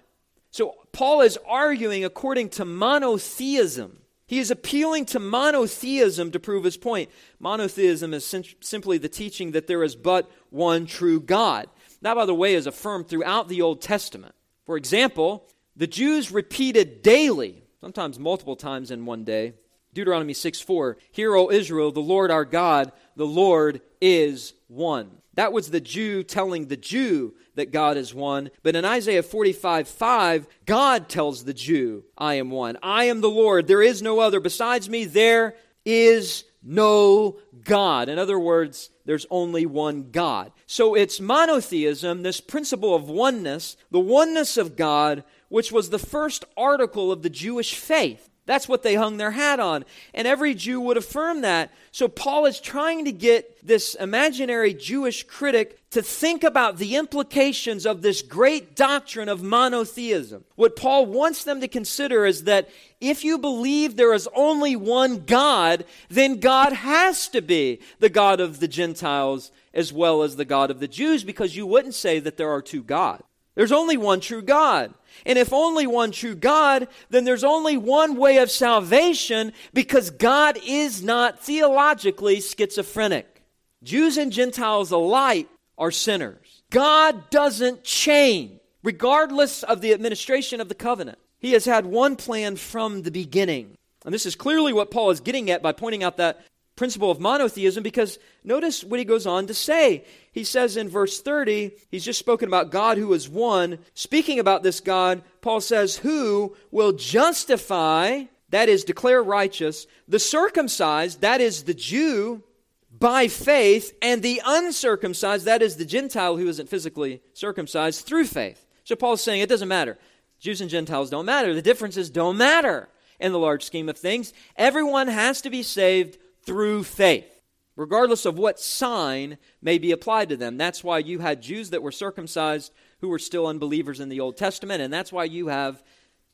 Paul 0.96 1.20
is 1.20 1.38
arguing 1.46 2.06
according 2.06 2.48
to 2.52 2.64
monotheism. 2.64 4.00
He 4.28 4.40
is 4.40 4.50
appealing 4.50 5.04
to 5.08 5.20
monotheism 5.20 6.32
to 6.32 6.40
prove 6.40 6.64
his 6.64 6.78
point. 6.78 7.10
Monotheism 7.38 8.14
is 8.14 8.26
sim- 8.26 8.46
simply 8.62 8.98
the 8.98 9.10
teaching 9.10 9.52
that 9.52 9.68
there 9.68 9.84
is 9.84 9.94
but 9.94 10.32
one 10.52 10.86
true 10.86 11.20
God. 11.20 11.68
That, 12.02 12.14
by 12.14 12.26
the 12.26 12.34
way, 12.34 12.54
is 12.54 12.66
affirmed 12.66 13.10
throughout 13.10 13.50
the 13.50 13.62
Old 13.62 13.82
Testament. 13.82 14.36
For 14.66 14.78
example, 14.78 15.46
the 15.76 15.86
Jews 15.86 16.32
repeated 16.32 17.02
daily, 17.02 17.66
sometimes 17.82 18.18
multiple 18.18 18.56
times 18.56 18.90
in 18.90 19.06
one 19.06 19.26
day, 19.26 19.56
Deuteronomy 19.94 20.34
6 20.34 20.62
4, 20.62 20.98
Hear, 21.12 21.36
O 21.36 21.52
Israel, 21.52 21.92
the 21.92 22.00
Lord 22.00 22.32
our 22.32 22.46
God, 22.46 22.94
the 23.18 23.28
Lord 23.28 23.82
is 24.00 24.54
one. 24.70 25.12
That 25.34 25.52
was 25.52 25.70
the 25.70 25.82
Jew 25.82 26.24
telling 26.24 26.68
the 26.68 26.78
Jew 26.78 27.34
that 27.56 27.72
God 27.72 27.98
is 27.98 28.14
one. 28.14 28.52
But 28.64 28.76
in 28.76 28.86
Isaiah 28.86 29.24
45 29.24 29.88
5, 29.88 30.48
God 30.66 31.10
tells 31.10 31.44
the 31.44 31.54
Jew, 31.54 32.04
I 32.18 32.36
am 32.36 32.52
one. 32.52 32.78
I 32.84 33.06
am 33.06 33.22
the 33.22 33.30
Lord. 33.30 33.68
There 33.68 33.82
is 33.82 34.02
no 34.02 34.20
other. 34.20 34.40
Besides 34.40 34.90
me, 34.90 35.06
there 35.06 35.56
is 35.84 36.44
no 36.64 37.38
God. 37.64 38.10
In 38.10 38.18
other 38.18 38.40
words, 38.40 38.90
there's 39.06 39.28
only 39.30 39.66
one 39.66 40.10
God. 40.12 40.52
So 40.66 40.96
it's 40.96 41.20
monotheism, 41.22 42.24
this 42.24 42.42
principle 42.42 42.96
of 42.96 43.08
oneness, 43.08 43.78
the 43.92 44.00
oneness 44.00 44.58
of 44.58 44.76
God, 44.76 45.24
which 45.50 45.72
was 45.72 45.90
the 45.90 46.00
first 46.00 46.44
article 46.58 47.12
of 47.12 47.22
the 47.22 47.30
Jewish 47.30 47.76
faith. 47.76 48.30
That's 48.46 48.68
what 48.68 48.84
they 48.84 48.94
hung 48.94 49.18
their 49.18 49.32
hat 49.32 49.60
on. 49.60 49.86
And 50.14 50.28
every 50.28 50.54
Jew 50.54 50.80
would 50.82 50.98
affirm 50.98 51.42
that. 51.42 51.72
So 51.92 52.08
Paul 52.08 52.46
is 52.46 52.60
trying 52.60 53.06
to 53.06 53.12
get 53.12 53.66
this 53.66 53.96
imaginary 53.96 54.74
Jewish 54.74 55.24
critic 55.24 55.80
to 55.92 56.04
think 56.04 56.44
about 56.44 56.78
the 56.78 56.96
implications 56.96 57.88
of 57.88 58.04
this 58.04 58.22
great 58.22 58.76
doctrine 58.76 59.30
of 59.30 59.42
monotheism. 59.42 60.44
What 60.56 60.76
Paul 60.76 61.08
wants 61.08 61.44
them 61.44 61.60
to 61.62 61.68
consider 61.68 62.26
is 62.26 62.44
that 62.44 62.70
if 63.02 63.24
you 63.24 63.40
believe 63.40 63.96
there 63.96 64.14
is 64.14 64.30
only 64.36 64.76
one 64.76 65.26
God, 65.26 65.86
then 66.10 66.40
God 66.40 66.74
has 66.74 67.28
to 67.30 67.42
be 67.42 67.80
the 68.00 68.10
God 68.10 68.40
of 68.40 68.60
the 68.60 68.68
Gentiles 68.68 69.52
as 69.74 69.92
well 69.92 70.22
as 70.22 70.36
the 70.36 70.46
God 70.46 70.70
of 70.70 70.80
the 70.80 70.88
Jews 70.88 71.24
because 71.24 71.56
you 71.56 71.66
wouldn't 71.66 71.96
say 71.96 72.20
that 72.20 72.38
there 72.38 72.52
are 72.52 72.62
two 72.62 72.84
gods. 72.84 73.24
There's 73.56 73.72
only 73.72 73.98
one 73.98 74.20
true 74.20 74.42
God. 74.42 74.94
And 75.26 75.40
if 75.40 75.54
only 75.54 75.88
one 75.88 76.12
true 76.12 76.36
God, 76.36 76.88
then 77.10 77.24
there's 77.24 77.44
only 77.44 77.78
one 77.78 78.18
way 78.18 78.38
of 78.38 78.52
salvation 78.52 79.54
because 79.74 80.10
God 80.10 80.60
is 80.66 81.02
not 81.02 81.42
theologically 81.42 82.42
schizophrenic. 82.42 83.42
Jews 83.82 84.18
and 84.18 84.32
Gentiles 84.32 84.92
alike 84.92 85.48
are 85.78 85.92
sinners. 85.92 86.64
God 86.70 87.30
doesn't 87.30 87.84
change, 87.84 88.60
regardless 88.84 89.64
of 89.64 89.82
the 89.82 89.94
administration 89.94 90.60
of 90.60 90.68
the 90.68 90.76
covenant. 90.76 91.18
He 91.40 91.54
has 91.54 91.66
had 91.66 91.86
one 91.86 92.16
plan 92.16 92.56
from 92.56 93.04
the 93.04 93.12
beginning. 93.12 93.78
And 94.04 94.14
this 94.14 94.26
is 94.26 94.36
clearly 94.36 94.74
what 94.74 94.92
Paul 94.92 95.12
is 95.12 95.20
getting 95.20 95.50
at 95.50 95.62
by 95.62 95.72
pointing 95.72 96.04
out 96.04 96.18
that 96.18 96.42
principle 96.76 97.10
of 97.10 97.20
monotheism 97.20 97.84
because 97.84 98.20
notice 98.44 98.84
what 98.84 99.00
he 99.00 99.06
goes 99.06 99.26
on 99.26 99.48
to 99.48 99.54
say. 99.54 100.04
He 100.32 100.44
says 100.44 100.78
in 100.78 100.90
verse 100.90 101.22
30, 101.22 101.72
he's 101.90 102.04
just 102.04 102.20
spoken 102.20 102.48
about 102.48 102.72
God 102.72 102.98
who 102.98 103.14
is 103.14 103.30
one. 103.30 103.80
Speaking 103.94 104.40
about 104.40 104.64
this 104.64 104.80
God, 104.80 105.24
Paul 105.42 105.62
says, 105.62 105.98
Who 105.98 106.56
will 106.72 106.92
justify, 106.92 108.24
that 108.50 108.70
is, 108.70 108.84
declare 108.84 109.24
righteous, 109.24 109.88
the 110.08 110.20
circumcised, 110.20 111.22
that 111.22 111.42
is, 111.42 111.64
the 111.64 111.74
Jew, 111.74 112.44
by 112.92 113.28
faith, 113.28 113.94
and 114.02 114.22
the 114.22 114.42
uncircumcised, 114.46 115.46
that 115.46 115.62
is, 115.62 115.78
the 115.78 115.86
Gentile 115.86 116.38
who 116.38 116.48
isn't 116.48 116.70
physically 116.70 117.22
circumcised, 117.34 118.06
through 118.06 118.26
faith. 118.26 118.66
So 118.84 118.96
Paul's 118.96 119.22
saying 119.22 119.42
it 119.42 119.50
doesn't 119.50 119.68
matter. 119.68 119.98
Jews 120.40 120.62
and 120.62 120.70
Gentiles 120.70 121.10
don't 121.10 121.26
matter. 121.26 121.54
The 121.54 121.62
differences 121.62 122.10
don't 122.10 122.38
matter 122.38 122.90
in 123.20 123.32
the 123.32 123.40
large 123.40 123.64
scheme 123.64 123.90
of 123.90 123.98
things. 123.98 124.34
Everyone 124.58 125.08
has 125.08 125.42
to 125.42 125.50
be 125.50 125.64
saved 125.64 126.18
through 126.46 126.84
faith, 126.84 127.28
regardless 127.76 128.26
of 128.26 128.38
what 128.38 128.60
sign 128.60 129.38
may 129.62 129.78
be 129.78 129.92
applied 129.92 130.30
to 130.30 130.38
them. 130.38 130.58
That's 130.58 130.84
why 130.84 131.00
you 131.00 131.20
had 131.20 131.42
Jews 131.42 131.72
that 131.72 131.82
were 131.82 131.92
circumcised 131.92 132.72
who 133.02 133.10
were 133.10 133.20
still 133.20 133.48
unbelievers 133.48 134.00
in 134.00 134.10
the 134.10 134.20
Old 134.20 134.38
Testament, 134.38 134.82
and 134.82 134.94
that's 134.94 135.12
why 135.12 135.26
you 135.26 135.48
have 135.48 135.84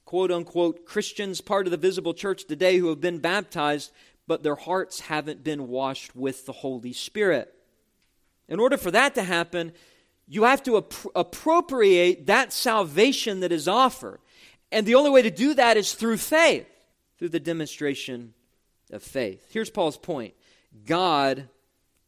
quote 0.06 0.32
unquote 0.32 0.86
Christians, 0.86 1.42
part 1.42 1.68
of 1.68 1.72
the 1.72 1.78
visible 1.78 2.14
church 2.14 2.46
today, 2.46 2.78
who 2.78 2.90
have 2.90 3.02
been 3.02 3.20
baptized, 3.20 3.92
but 4.28 4.44
their 4.44 4.56
hearts 4.56 5.02
haven't 5.02 5.44
been 5.44 5.68
washed 5.68 6.16
with 6.16 6.46
the 6.46 6.52
Holy 6.52 6.94
Spirit. 6.94 7.54
In 8.48 8.60
order 8.60 8.78
for 8.78 8.92
that 8.92 9.16
to 9.16 9.24
happen, 9.24 9.72
you 10.28 10.44
have 10.44 10.64
to 10.64 10.78
ap- 10.78 10.94
appropriate 11.16 12.28
that 12.28 12.54
salvation 12.54 13.40
that 13.40 13.52
is 13.52 13.68
offered. 13.68 14.20
And 14.72 14.86
the 14.86 14.96
only 14.96 15.10
way 15.10 15.22
to 15.22 15.32
do 15.32 15.54
that 15.54 15.78
is 15.78 15.94
through 15.94 16.18
faith, 16.18 16.68
through 17.18 17.30
the 17.30 17.40
demonstration 17.40 18.34
of 18.92 19.04
faith. 19.04 19.48
Here's 19.52 19.70
Paul's 19.70 19.98
point 19.98 20.34
God 20.86 21.50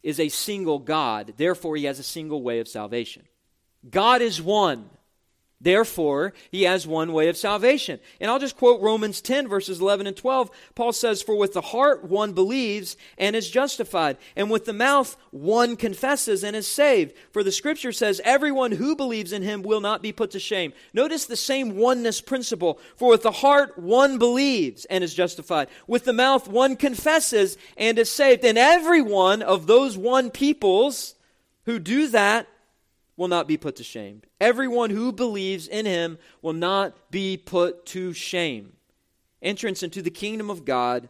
is 0.01 0.19
a 0.19 0.29
single 0.29 0.79
God, 0.79 1.33
therefore, 1.37 1.75
he 1.75 1.85
has 1.85 1.99
a 1.99 2.03
single 2.03 2.43
way 2.43 2.59
of 2.59 2.67
salvation. 2.67 3.23
God 3.89 4.21
is 4.21 4.41
one. 4.41 4.89
Therefore, 5.63 6.33
he 6.51 6.63
has 6.63 6.85
one 6.85 7.13
way 7.13 7.29
of 7.29 7.37
salvation. 7.37 8.01
And 8.19 8.29
I'll 8.29 8.37
just 8.37 8.57
quote 8.57 8.81
Romans 8.81 9.21
10, 9.21 9.47
verses 9.47 9.79
11 9.79 10.07
and 10.07 10.15
12. 10.15 10.51
Paul 10.75 10.91
says, 10.91 11.21
For 11.21 11.37
with 11.37 11.53
the 11.53 11.61
heart 11.61 12.03
one 12.03 12.33
believes 12.33 12.97
and 13.17 13.33
is 13.33 13.49
justified, 13.49 14.17
and 14.35 14.51
with 14.51 14.65
the 14.65 14.73
mouth 14.73 15.15
one 15.31 15.77
confesses 15.77 16.43
and 16.43 16.53
is 16.53 16.67
saved. 16.67 17.15
For 17.31 17.43
the 17.43 17.51
scripture 17.51 17.93
says, 17.93 18.19
Everyone 18.25 18.73
who 18.73 18.93
believes 18.93 19.31
in 19.31 19.41
him 19.41 19.63
will 19.63 19.79
not 19.79 20.01
be 20.01 20.11
put 20.11 20.31
to 20.31 20.39
shame. 20.39 20.73
Notice 20.93 21.25
the 21.25 21.37
same 21.37 21.77
oneness 21.77 22.19
principle. 22.19 22.77
For 22.97 23.11
with 23.11 23.23
the 23.23 23.31
heart 23.31 23.79
one 23.79 24.17
believes 24.17 24.83
and 24.85 25.01
is 25.01 25.13
justified. 25.13 25.69
With 25.87 26.03
the 26.03 26.11
mouth 26.11 26.49
one 26.49 26.75
confesses 26.75 27.57
and 27.77 27.97
is 27.97 28.11
saved. 28.11 28.43
And 28.43 28.57
every 28.57 29.01
one 29.01 29.41
of 29.41 29.65
those 29.65 29.97
one 29.97 30.29
peoples 30.29 31.15
who 31.65 31.79
do 31.79 32.09
that 32.09 32.47
will 33.23 33.29
not 33.29 33.47
be 33.47 33.55
put 33.55 33.77
to 33.77 33.85
shame. 33.85 34.21
Everyone 34.41 34.89
who 34.89 35.13
believes 35.13 35.69
in 35.69 35.85
him 35.85 36.17
will 36.41 36.51
not 36.51 37.09
be 37.09 37.37
put 37.37 37.85
to 37.85 38.11
shame. 38.11 38.73
Entrance 39.41 39.81
into 39.81 40.01
the 40.01 40.09
kingdom 40.09 40.49
of 40.49 40.65
God, 40.65 41.07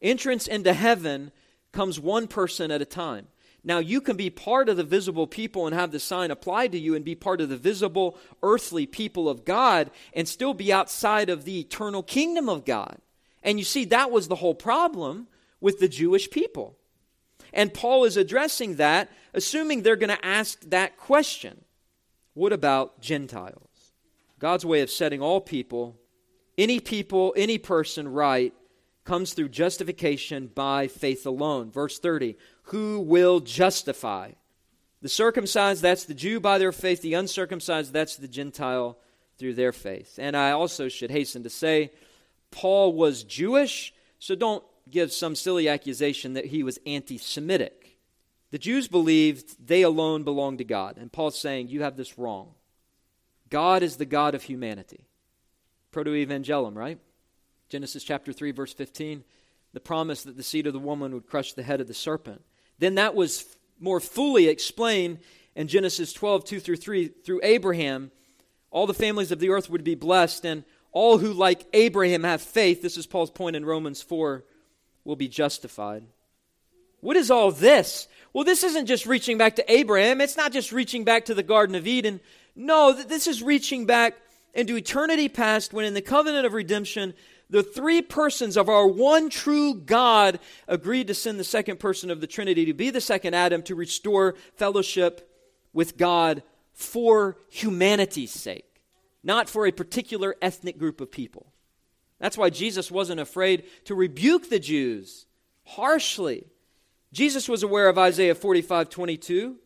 entrance 0.00 0.46
into 0.46 0.72
heaven 0.72 1.32
comes 1.72 1.98
one 1.98 2.28
person 2.28 2.70
at 2.70 2.80
a 2.80 2.84
time. 2.84 3.26
Now, 3.64 3.78
you 3.78 4.00
can 4.00 4.16
be 4.16 4.30
part 4.30 4.68
of 4.68 4.76
the 4.76 4.84
visible 4.84 5.26
people 5.26 5.66
and 5.66 5.74
have 5.74 5.90
the 5.90 5.98
sign 5.98 6.30
applied 6.30 6.70
to 6.72 6.78
you 6.78 6.94
and 6.94 7.04
be 7.04 7.16
part 7.16 7.40
of 7.40 7.48
the 7.48 7.56
visible 7.56 8.16
earthly 8.40 8.86
people 8.86 9.28
of 9.28 9.44
God 9.44 9.90
and 10.14 10.28
still 10.28 10.54
be 10.54 10.72
outside 10.72 11.28
of 11.28 11.44
the 11.44 11.58
eternal 11.58 12.04
kingdom 12.04 12.48
of 12.48 12.64
God. 12.64 12.98
And 13.42 13.58
you 13.58 13.64
see, 13.64 13.84
that 13.86 14.12
was 14.12 14.28
the 14.28 14.36
whole 14.36 14.54
problem 14.54 15.26
with 15.60 15.80
the 15.80 15.88
Jewish 15.88 16.30
people. 16.30 16.76
And 17.52 17.74
Paul 17.74 18.04
is 18.04 18.16
addressing 18.16 18.76
that, 18.76 19.10
assuming 19.34 19.82
they're 19.82 19.96
going 19.96 20.16
to 20.16 20.24
ask 20.24 20.60
that 20.70 20.96
question 20.96 21.64
What 22.34 22.52
about 22.52 23.00
Gentiles? 23.00 23.92
God's 24.38 24.66
way 24.66 24.80
of 24.80 24.90
setting 24.90 25.22
all 25.22 25.40
people, 25.40 25.96
any 26.58 26.80
people, 26.80 27.32
any 27.36 27.58
person 27.58 28.08
right, 28.08 28.52
comes 29.04 29.34
through 29.34 29.48
justification 29.48 30.48
by 30.48 30.88
faith 30.88 31.26
alone. 31.26 31.70
Verse 31.70 31.98
30 31.98 32.36
Who 32.64 33.00
will 33.00 33.40
justify? 33.40 34.32
The 35.00 35.08
circumcised, 35.08 35.82
that's 35.82 36.04
the 36.04 36.14
Jew 36.14 36.38
by 36.38 36.58
their 36.58 36.70
faith. 36.70 37.02
The 37.02 37.14
uncircumcised, 37.14 37.92
that's 37.92 38.16
the 38.16 38.28
Gentile 38.28 38.96
through 39.36 39.54
their 39.54 39.72
faith. 39.72 40.18
And 40.18 40.36
I 40.36 40.52
also 40.52 40.88
should 40.88 41.10
hasten 41.10 41.42
to 41.42 41.50
say, 41.50 41.90
Paul 42.52 42.92
was 42.92 43.24
Jewish, 43.24 43.92
so 44.20 44.36
don't 44.36 44.62
give 44.88 45.12
some 45.12 45.34
silly 45.34 45.68
accusation 45.68 46.34
that 46.34 46.46
he 46.46 46.62
was 46.62 46.78
anti 46.86 47.18
Semitic. 47.18 47.81
The 48.52 48.58
Jews 48.58 48.86
believed 48.86 49.66
they 49.66 49.82
alone 49.82 50.24
belonged 50.24 50.58
to 50.58 50.64
God. 50.64 50.98
And 50.98 51.10
Paul's 51.10 51.40
saying, 51.40 51.68
You 51.68 51.82
have 51.82 51.96
this 51.96 52.18
wrong. 52.18 52.50
God 53.50 53.82
is 53.82 53.96
the 53.96 54.06
God 54.06 54.34
of 54.34 54.44
humanity. 54.44 55.06
Proto 55.90 56.10
Evangelium, 56.10 56.76
right? 56.76 56.98
Genesis 57.68 58.04
chapter 58.04 58.32
3, 58.32 58.52
verse 58.52 58.72
15. 58.74 59.24
The 59.72 59.80
promise 59.80 60.22
that 60.22 60.36
the 60.36 60.42
seed 60.42 60.66
of 60.66 60.74
the 60.74 60.78
woman 60.78 61.14
would 61.14 61.26
crush 61.26 61.54
the 61.54 61.62
head 61.62 61.80
of 61.80 61.88
the 61.88 61.94
serpent. 61.94 62.42
Then 62.78 62.94
that 62.96 63.14
was 63.14 63.56
more 63.80 64.00
fully 64.00 64.48
explained 64.48 65.20
in 65.54 65.66
Genesis 65.66 66.12
12, 66.12 66.44
2 66.44 66.60
through 66.60 66.76
3. 66.76 67.08
Through 67.08 67.40
Abraham, 67.42 68.10
all 68.70 68.86
the 68.86 68.92
families 68.92 69.32
of 69.32 69.38
the 69.38 69.48
earth 69.48 69.70
would 69.70 69.84
be 69.84 69.94
blessed, 69.94 70.44
and 70.44 70.64
all 70.92 71.16
who, 71.16 71.32
like 71.32 71.66
Abraham, 71.72 72.24
have 72.24 72.42
faith. 72.42 72.82
This 72.82 72.98
is 72.98 73.06
Paul's 73.06 73.30
point 73.30 73.56
in 73.56 73.64
Romans 73.64 74.02
4, 74.02 74.44
will 75.04 75.16
be 75.16 75.28
justified. 75.28 76.04
What 77.02 77.16
is 77.16 77.30
all 77.32 77.50
this? 77.50 78.06
Well, 78.32 78.44
this 78.44 78.62
isn't 78.62 78.86
just 78.86 79.06
reaching 79.06 79.36
back 79.36 79.56
to 79.56 79.72
Abraham. 79.72 80.20
It's 80.20 80.36
not 80.36 80.52
just 80.52 80.72
reaching 80.72 81.04
back 81.04 81.26
to 81.26 81.34
the 81.34 81.42
Garden 81.42 81.74
of 81.74 81.86
Eden. 81.86 82.20
No, 82.54 82.92
this 82.92 83.26
is 83.26 83.42
reaching 83.42 83.86
back 83.86 84.16
into 84.54 84.76
eternity 84.76 85.28
past 85.28 85.72
when 85.72 85.84
in 85.84 85.94
the 85.94 86.00
covenant 86.00 86.46
of 86.46 86.52
redemption, 86.52 87.12
the 87.50 87.64
three 87.64 88.02
persons 88.02 88.56
of 88.56 88.68
our 88.68 88.86
one 88.86 89.30
true 89.30 89.74
God 89.74 90.38
agreed 90.68 91.08
to 91.08 91.14
send 91.14 91.40
the 91.40 91.44
second 91.44 91.80
person 91.80 92.08
of 92.08 92.20
the 92.20 92.26
Trinity 92.28 92.66
to 92.66 92.72
be 92.72 92.90
the 92.90 93.00
second 93.00 93.34
Adam 93.34 93.62
to 93.64 93.74
restore 93.74 94.36
fellowship 94.54 95.28
with 95.72 95.96
God 95.96 96.44
for 96.72 97.36
humanity's 97.50 98.32
sake, 98.32 98.80
not 99.24 99.48
for 99.48 99.66
a 99.66 99.72
particular 99.72 100.36
ethnic 100.40 100.78
group 100.78 101.00
of 101.00 101.10
people. 101.10 101.52
That's 102.20 102.38
why 102.38 102.50
Jesus 102.50 102.92
wasn't 102.92 103.20
afraid 103.20 103.64
to 103.86 103.96
rebuke 103.96 104.48
the 104.48 104.60
Jews 104.60 105.26
harshly. 105.64 106.51
Jesus 107.12 107.48
was 107.48 107.62
aware 107.62 107.88
of 107.88 107.98
Isaiah 107.98 108.34
45 108.34 108.88
22. 108.88 109.56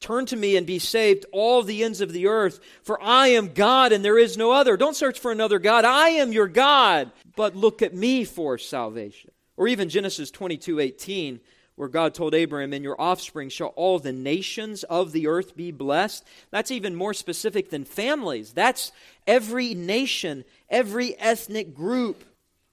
Turn 0.00 0.24
to 0.26 0.36
me 0.36 0.56
and 0.56 0.66
be 0.66 0.78
saved, 0.78 1.26
all 1.30 1.62
the 1.62 1.84
ends 1.84 2.00
of 2.00 2.12
the 2.12 2.26
earth, 2.26 2.58
for 2.82 3.00
I 3.02 3.28
am 3.28 3.52
God 3.52 3.92
and 3.92 4.02
there 4.02 4.18
is 4.18 4.38
no 4.38 4.50
other. 4.50 4.78
Don't 4.78 4.96
search 4.96 5.18
for 5.18 5.30
another 5.30 5.58
God. 5.58 5.84
I 5.84 6.08
am 6.10 6.32
your 6.32 6.48
God, 6.48 7.12
but 7.36 7.54
look 7.54 7.82
at 7.82 7.94
me 7.94 8.24
for 8.24 8.56
salvation. 8.56 9.30
Or 9.58 9.68
even 9.68 9.90
Genesis 9.90 10.30
22 10.30 10.80
18, 10.80 11.40
where 11.76 11.88
God 11.88 12.14
told 12.14 12.34
Abraham, 12.34 12.72
In 12.72 12.82
your 12.82 12.98
offspring 12.98 13.50
shall 13.50 13.68
all 13.68 13.98
the 13.98 14.12
nations 14.12 14.84
of 14.84 15.12
the 15.12 15.26
earth 15.26 15.54
be 15.54 15.70
blessed. 15.70 16.24
That's 16.50 16.70
even 16.70 16.94
more 16.94 17.12
specific 17.12 17.68
than 17.68 17.84
families. 17.84 18.54
That's 18.54 18.92
every 19.26 19.74
nation, 19.74 20.44
every 20.70 21.18
ethnic 21.18 21.74
group. 21.74 22.24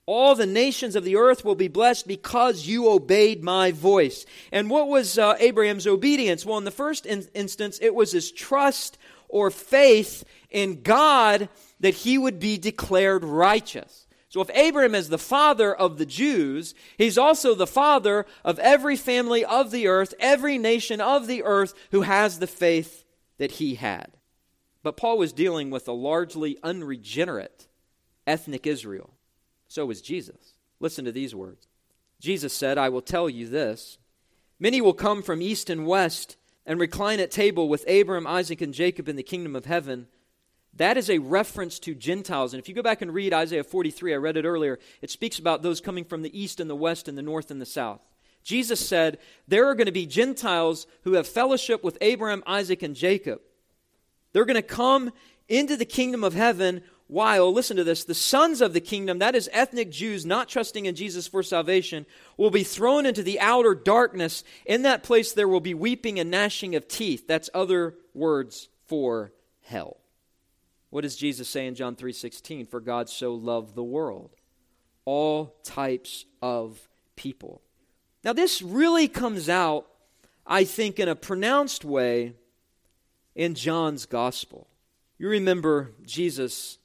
All 0.07 0.35
the 0.35 0.45
nations 0.45 0.95
of 0.95 1.03
the 1.03 1.17
earth 1.17 1.43
will 1.43 1.53
be 1.53 1.67
blessed 1.67 2.07
because 2.07 2.65
you 2.65 2.89
obeyed 2.89 3.43
my 3.43 3.73
voice. 3.73 4.25
And 4.53 4.69
what 4.69 4.87
was 4.87 5.19
uh, 5.19 5.35
Abraham's 5.37 5.85
obedience? 5.85 6.45
Well, 6.45 6.57
in 6.57 6.63
the 6.63 6.71
first 6.71 7.05
in- 7.05 7.27
instance, 7.33 7.77
it 7.81 7.93
was 7.93 8.13
his 8.13 8.31
trust 8.31 8.97
or 9.27 9.51
faith 9.51 10.23
in 10.49 10.81
God 10.81 11.49
that 11.81 11.93
he 11.93 12.17
would 12.17 12.39
be 12.39 12.57
declared 12.57 13.25
righteous. 13.25 14.07
So 14.29 14.39
if 14.39 14.49
Abraham 14.53 14.95
is 14.95 15.09
the 15.09 15.17
father 15.17 15.75
of 15.75 15.97
the 15.97 16.05
Jews, 16.05 16.73
he's 16.97 17.17
also 17.17 17.53
the 17.53 17.67
father 17.67 18.25
of 18.45 18.59
every 18.59 18.95
family 18.95 19.43
of 19.43 19.71
the 19.71 19.87
earth, 19.87 20.13
every 20.21 20.57
nation 20.57 21.01
of 21.01 21.27
the 21.27 21.43
earth 21.43 21.73
who 21.91 22.03
has 22.03 22.39
the 22.39 22.47
faith 22.47 23.03
that 23.39 23.53
he 23.53 23.75
had. 23.75 24.13
But 24.83 24.95
Paul 24.95 25.17
was 25.17 25.33
dealing 25.33 25.69
with 25.69 25.85
a 25.89 25.93
largely 25.93 26.57
unregenerate 26.63 27.67
ethnic 28.25 28.65
Israel. 28.65 29.16
So 29.67 29.85
was 29.85 30.01
Jesus. 30.01 30.53
Listen 30.79 31.05
to 31.05 31.11
these 31.11 31.35
words 31.35 31.67
Jesus 32.19 32.53
said, 32.53 32.77
I 32.77 32.89
will 32.89 33.01
tell 33.01 33.29
you 33.29 33.47
this. 33.47 33.97
Many 34.59 34.81
will 34.81 34.93
come 34.93 35.21
from 35.21 35.41
east 35.41 35.69
and 35.69 35.85
west 35.85 36.35
and 36.65 36.79
recline 36.79 37.19
at 37.19 37.31
table 37.31 37.69
with 37.69 37.85
Abraham, 37.87 38.25
Isaac, 38.27 38.61
and 38.61 38.73
Jacob 38.73 39.07
in 39.07 39.15
the 39.15 39.23
kingdom 39.23 39.55
of 39.55 39.65
heaven. 39.65 40.07
That 40.73 40.97
is 40.97 41.09
a 41.09 41.19
reference 41.19 41.79
to 41.79 41.95
Gentiles. 41.95 42.53
And 42.53 42.61
if 42.61 42.67
you 42.67 42.75
go 42.75 42.83
back 42.83 43.01
and 43.01 43.13
read 43.13 43.33
Isaiah 43.33 43.63
43, 43.63 44.13
I 44.13 44.17
read 44.17 44.37
it 44.37 44.45
earlier, 44.45 44.79
it 45.01 45.09
speaks 45.09 45.39
about 45.39 45.61
those 45.61 45.81
coming 45.81 46.03
from 46.03 46.21
the 46.21 46.39
east 46.39 46.59
and 46.59 46.69
the 46.69 46.75
west 46.75 47.07
and 47.07 47.17
the 47.17 47.23
north 47.23 47.49
and 47.49 47.61
the 47.61 47.65
south. 47.65 48.01
Jesus 48.43 48.85
said, 48.85 49.17
There 49.47 49.67
are 49.67 49.75
going 49.75 49.87
to 49.87 49.91
be 49.91 50.05
Gentiles 50.05 50.87
who 51.03 51.13
have 51.13 51.27
fellowship 51.27 51.83
with 51.83 51.97
Abraham, 52.01 52.43
Isaac, 52.45 52.83
and 52.83 52.95
Jacob. 52.95 53.41
They're 54.33 54.45
going 54.45 54.55
to 54.55 54.61
come 54.61 55.11
into 55.47 55.77
the 55.77 55.85
kingdom 55.85 56.23
of 56.23 56.33
heaven 56.33 56.81
while, 57.07 57.53
listen 57.53 57.77
to 57.77 57.83
this, 57.83 58.03
the 58.03 58.13
sons 58.13 58.59
of 58.59 58.73
the 58.73 58.81
kingdom, 58.81 59.19
that 59.19 59.35
is 59.35 59.49
ethnic 59.53 59.89
Jews 59.89 60.25
not 60.25 60.49
trusting 60.49 60.85
in 60.85 60.95
Jesus 60.95 61.27
for 61.27 61.41
salvation, 61.41 62.05
will 62.35 62.51
be 62.51 62.63
thrown 62.63 63.05
into 63.05 63.23
the 63.23 63.39
outer 63.39 63.73
darkness. 63.73 64.43
In 64.65 64.81
that 64.81 65.03
place 65.03 65.31
there 65.31 65.47
will 65.47 65.61
be 65.61 65.73
weeping 65.73 66.19
and 66.19 66.29
gnashing 66.29 66.75
of 66.75 66.87
teeth. 66.87 67.25
That's 67.27 67.49
other 67.53 67.95
words 68.13 68.67
for 68.87 69.31
hell. 69.61 69.97
What 70.89 71.01
does 71.01 71.15
Jesus 71.15 71.47
say 71.47 71.65
in 71.65 71.75
John 71.75 71.95
3:16? 71.95 72.65
For 72.65 72.79
God 72.79 73.09
so 73.09 73.33
loved 73.33 73.75
the 73.75 73.83
world, 73.83 74.31
all 75.05 75.55
types 75.63 76.25
of 76.41 76.89
people. 77.15 77.61
Now 78.23 78.33
this 78.33 78.61
really 78.61 79.07
comes 79.07 79.47
out, 79.47 79.87
I 80.45 80.65
think, 80.65 80.99
in 80.99 81.07
a 81.07 81.15
pronounced 81.15 81.85
way 81.85 82.35
in 83.35 83.53
John's 83.55 84.05
gospel. 84.05 84.67
You 85.17 85.29
remember 85.29 85.93
Jesus 86.05 86.79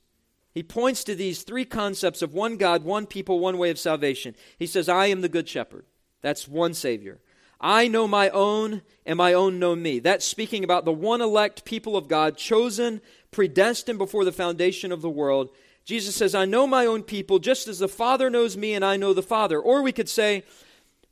he 0.55 0.63
points 0.63 1.03
to 1.05 1.15
these 1.15 1.43
three 1.43 1.65
concepts 1.65 2.23
of 2.23 2.35
one 2.35 2.57
God, 2.57 2.85
one 2.85 3.07
people, 3.07 3.39
one 3.39 3.59
way 3.59 3.71
of 3.71 3.79
salvation. 3.79 4.37
He 4.59 4.67
says, 4.67 4.89
I 4.89 5.07
am 5.07 5.23
the 5.23 5.29
good 5.29 5.49
shepherd. 5.49 5.87
That's 6.21 6.47
one 6.47 6.75
Savior. 6.75 7.21
I 7.61 7.89
know 7.89 8.09
my 8.09 8.29
own, 8.31 8.83
and 9.07 9.17
my 9.17 9.33
own 9.33 9.59
know 9.59 9.77
me. 9.77 10.01
That's 10.01 10.25
speaking 10.25 10.65
about 10.65 10.85
the 10.85 10.93
one 10.93 11.21
elect 11.21 11.65
people 11.65 11.97
of 11.97 12.09
God, 12.09 12.37
chosen, 12.37 13.01
predestined 13.31 13.99
before 13.99 14.25
the 14.25 14.33
foundation 14.33 14.93
of 14.93 15.01
the 15.01 15.09
world. 15.09 15.51
Jesus 15.85 16.15
says, 16.15 16.35
I 16.35 16.45
know 16.45 16.67
my 16.67 16.87
own 16.87 17.03
people, 17.03 17.39
just 17.39 17.69
as 17.69 17.79
the 17.79 17.89
Father 17.89 18.29
knows 18.29 18.57
me, 18.57 18.75
and 18.75 18.85
I 18.85 18.97
know 18.97 19.15
the 19.15 19.23
Father. 19.23 19.59
Or 19.59 19.81
we 19.81 19.93
could 19.93 20.09
say, 20.09 20.45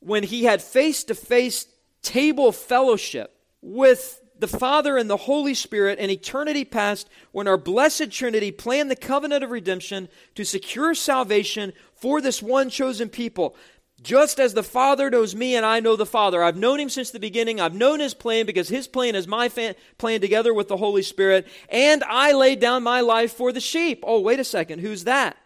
when 0.01 0.23
he 0.23 0.43
had 0.43 0.61
face 0.61 1.03
to 1.05 1.15
face 1.15 1.67
table 2.01 2.51
fellowship 2.51 3.35
with 3.61 4.20
the 4.41 4.47
Father 4.47 4.97
and 4.97 5.07
the 5.07 5.17
Holy 5.17 5.53
Spirit 5.53 5.99
in 5.99 6.09
eternity 6.09 6.65
past 6.65 7.07
when 7.31 7.47
our 7.47 7.57
blessed 7.57 8.11
Trinity 8.11 8.51
planned 8.51 8.89
the 8.89 8.95
covenant 8.95 9.43
of 9.43 9.51
redemption 9.51 10.09
to 10.33 10.43
secure 10.43 10.95
salvation 10.95 11.73
for 11.93 12.19
this 12.19 12.41
one 12.41 12.71
chosen 12.71 13.07
people. 13.07 13.55
Just 14.01 14.39
as 14.39 14.55
the 14.55 14.63
Father 14.63 15.11
knows 15.11 15.35
me 15.35 15.55
and 15.55 15.63
I 15.63 15.79
know 15.79 15.95
the 15.95 16.07
Father. 16.07 16.41
I've 16.41 16.57
known 16.57 16.79
him 16.79 16.89
since 16.89 17.11
the 17.11 17.19
beginning. 17.19 17.61
I've 17.61 17.75
known 17.75 17.99
his 17.99 18.15
plan 18.15 18.47
because 18.47 18.67
his 18.67 18.87
plan 18.87 19.13
is 19.13 19.27
my 19.27 19.47
fan, 19.47 19.75
plan 19.99 20.21
together 20.21 20.55
with 20.55 20.69
the 20.69 20.77
Holy 20.77 21.03
Spirit. 21.03 21.47
And 21.69 22.03
I 22.03 22.31
laid 22.31 22.59
down 22.59 22.81
my 22.81 23.01
life 23.01 23.33
for 23.33 23.51
the 23.51 23.59
sheep. 23.59 24.03
Oh, 24.07 24.21
wait 24.21 24.39
a 24.39 24.43
second. 24.43 24.79
Who's 24.79 25.03
that? 25.03 25.37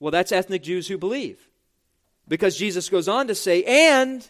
Well, 0.00 0.10
that's 0.10 0.32
ethnic 0.32 0.64
Jews 0.64 0.88
who 0.88 0.98
believe. 0.98 1.48
Because 2.26 2.56
Jesus 2.56 2.88
goes 2.88 3.06
on 3.06 3.28
to 3.28 3.34
say, 3.36 3.62
and 3.62 4.28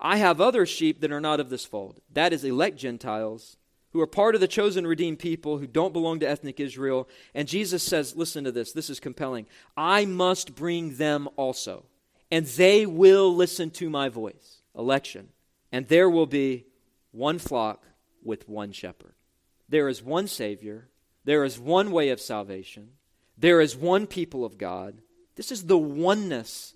I 0.00 0.16
have 0.16 0.40
other 0.40 0.66
sheep 0.66 1.00
that 1.00 1.12
are 1.12 1.20
not 1.20 1.40
of 1.40 1.50
this 1.50 1.64
fold. 1.64 2.00
That 2.12 2.32
is 2.32 2.44
elect 2.44 2.78
Gentiles 2.78 3.56
who 3.94 4.00
are 4.00 4.08
part 4.08 4.34
of 4.34 4.40
the 4.40 4.48
chosen 4.48 4.86
redeemed 4.86 5.20
people 5.20 5.58
who 5.58 5.68
don't 5.68 5.92
belong 5.92 6.18
to 6.18 6.28
ethnic 6.28 6.58
Israel. 6.58 7.08
And 7.32 7.46
Jesus 7.46 7.82
says, 7.82 8.16
listen 8.16 8.42
to 8.42 8.50
this, 8.50 8.72
this 8.72 8.90
is 8.90 8.98
compelling. 8.98 9.46
I 9.76 10.04
must 10.04 10.56
bring 10.56 10.96
them 10.96 11.28
also, 11.36 11.84
and 12.30 12.44
they 12.44 12.86
will 12.86 13.34
listen 13.34 13.70
to 13.70 13.88
my 13.88 14.08
voice. 14.08 14.62
Election. 14.76 15.28
And 15.70 15.86
there 15.86 16.10
will 16.10 16.26
be 16.26 16.66
one 17.12 17.38
flock 17.38 17.86
with 18.22 18.48
one 18.48 18.72
shepherd. 18.72 19.14
There 19.68 19.88
is 19.88 20.02
one 20.02 20.26
Savior, 20.26 20.88
there 21.24 21.44
is 21.44 21.58
one 21.58 21.92
way 21.92 22.08
of 22.08 22.20
salvation, 22.20 22.90
there 23.38 23.60
is 23.60 23.76
one 23.76 24.08
people 24.08 24.44
of 24.44 24.58
God. 24.58 24.98
This 25.36 25.52
is 25.52 25.66
the 25.66 25.78
oneness 25.78 26.74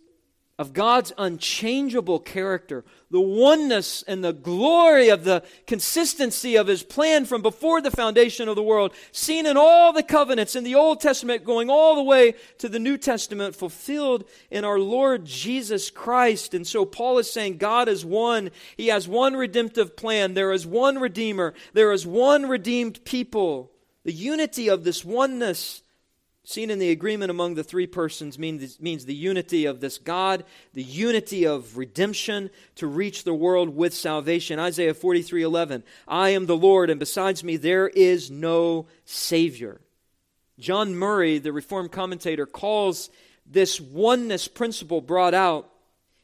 of 0.58 0.72
God's 0.72 1.12
unchangeable 1.16 2.18
character, 2.18 2.84
the 3.12 3.20
oneness 3.20 4.02
and 4.02 4.24
the 4.24 4.32
glory 4.32 5.08
of 5.08 5.22
the 5.22 5.44
consistency 5.68 6.56
of 6.56 6.66
His 6.66 6.82
plan 6.82 7.26
from 7.26 7.42
before 7.42 7.80
the 7.80 7.92
foundation 7.92 8.48
of 8.48 8.56
the 8.56 8.62
world, 8.62 8.92
seen 9.12 9.46
in 9.46 9.56
all 9.56 9.92
the 9.92 10.02
covenants 10.02 10.56
in 10.56 10.64
the 10.64 10.74
Old 10.74 11.00
Testament, 11.00 11.44
going 11.44 11.70
all 11.70 11.94
the 11.94 12.02
way 12.02 12.34
to 12.58 12.68
the 12.68 12.80
New 12.80 12.98
Testament, 12.98 13.54
fulfilled 13.54 14.24
in 14.50 14.64
our 14.64 14.80
Lord 14.80 15.24
Jesus 15.24 15.90
Christ. 15.90 16.54
And 16.54 16.66
so 16.66 16.84
Paul 16.84 17.18
is 17.18 17.32
saying 17.32 17.58
God 17.58 17.88
is 17.88 18.04
one. 18.04 18.50
He 18.76 18.88
has 18.88 19.06
one 19.06 19.34
redemptive 19.34 19.96
plan. 19.96 20.34
There 20.34 20.52
is 20.52 20.66
one 20.66 20.98
Redeemer. 20.98 21.54
There 21.72 21.92
is 21.92 22.04
one 22.04 22.48
redeemed 22.48 23.04
people. 23.04 23.70
The 24.04 24.12
unity 24.12 24.68
of 24.68 24.82
this 24.84 25.04
oneness 25.04 25.82
Seen 26.48 26.70
in 26.70 26.78
the 26.78 26.90
agreement 26.90 27.30
among 27.30 27.56
the 27.56 27.62
three 27.62 27.86
persons 27.86 28.38
means, 28.38 28.80
means 28.80 29.04
the 29.04 29.14
unity 29.14 29.66
of 29.66 29.80
this 29.80 29.98
God, 29.98 30.44
the 30.72 30.82
unity 30.82 31.46
of 31.46 31.76
redemption 31.76 32.48
to 32.76 32.86
reach 32.86 33.24
the 33.24 33.34
world 33.34 33.76
with 33.76 33.92
salvation. 33.92 34.58
Isaiah 34.58 34.94
43 34.94 35.42
11. 35.42 35.82
I 36.08 36.30
am 36.30 36.46
the 36.46 36.56
Lord, 36.56 36.88
and 36.88 36.98
besides 36.98 37.44
me 37.44 37.58
there 37.58 37.88
is 37.88 38.30
no 38.30 38.86
Savior. 39.04 39.82
John 40.58 40.96
Murray, 40.96 41.36
the 41.36 41.52
Reformed 41.52 41.92
commentator, 41.92 42.46
calls 42.46 43.10
this 43.44 43.78
oneness 43.78 44.48
principle 44.48 45.02
brought 45.02 45.34
out, 45.34 45.70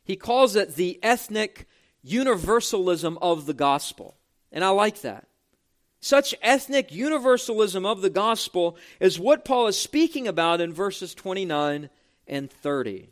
he 0.05 0.17
calls 0.17 0.57
it 0.57 0.75
the 0.75 0.99
ethnic 1.03 1.69
universalism 2.03 3.19
of 3.21 3.45
the 3.45 3.53
gospel. 3.53 4.17
And 4.51 4.65
I 4.65 4.71
like 4.71 5.03
that. 5.03 5.27
Such 6.05 6.35
ethnic 6.43 6.93
universalism 6.93 7.87
of 7.87 8.03
the 8.03 8.11
gospel 8.11 8.77
is 9.01 9.19
what 9.19 9.43
Paul 9.43 9.69
is 9.69 9.79
speaking 9.79 10.29
about 10.29 10.61
in 10.61 10.71
verses 10.71 11.15
29 11.15 11.89
and 12.29 12.51
30. 12.51 13.09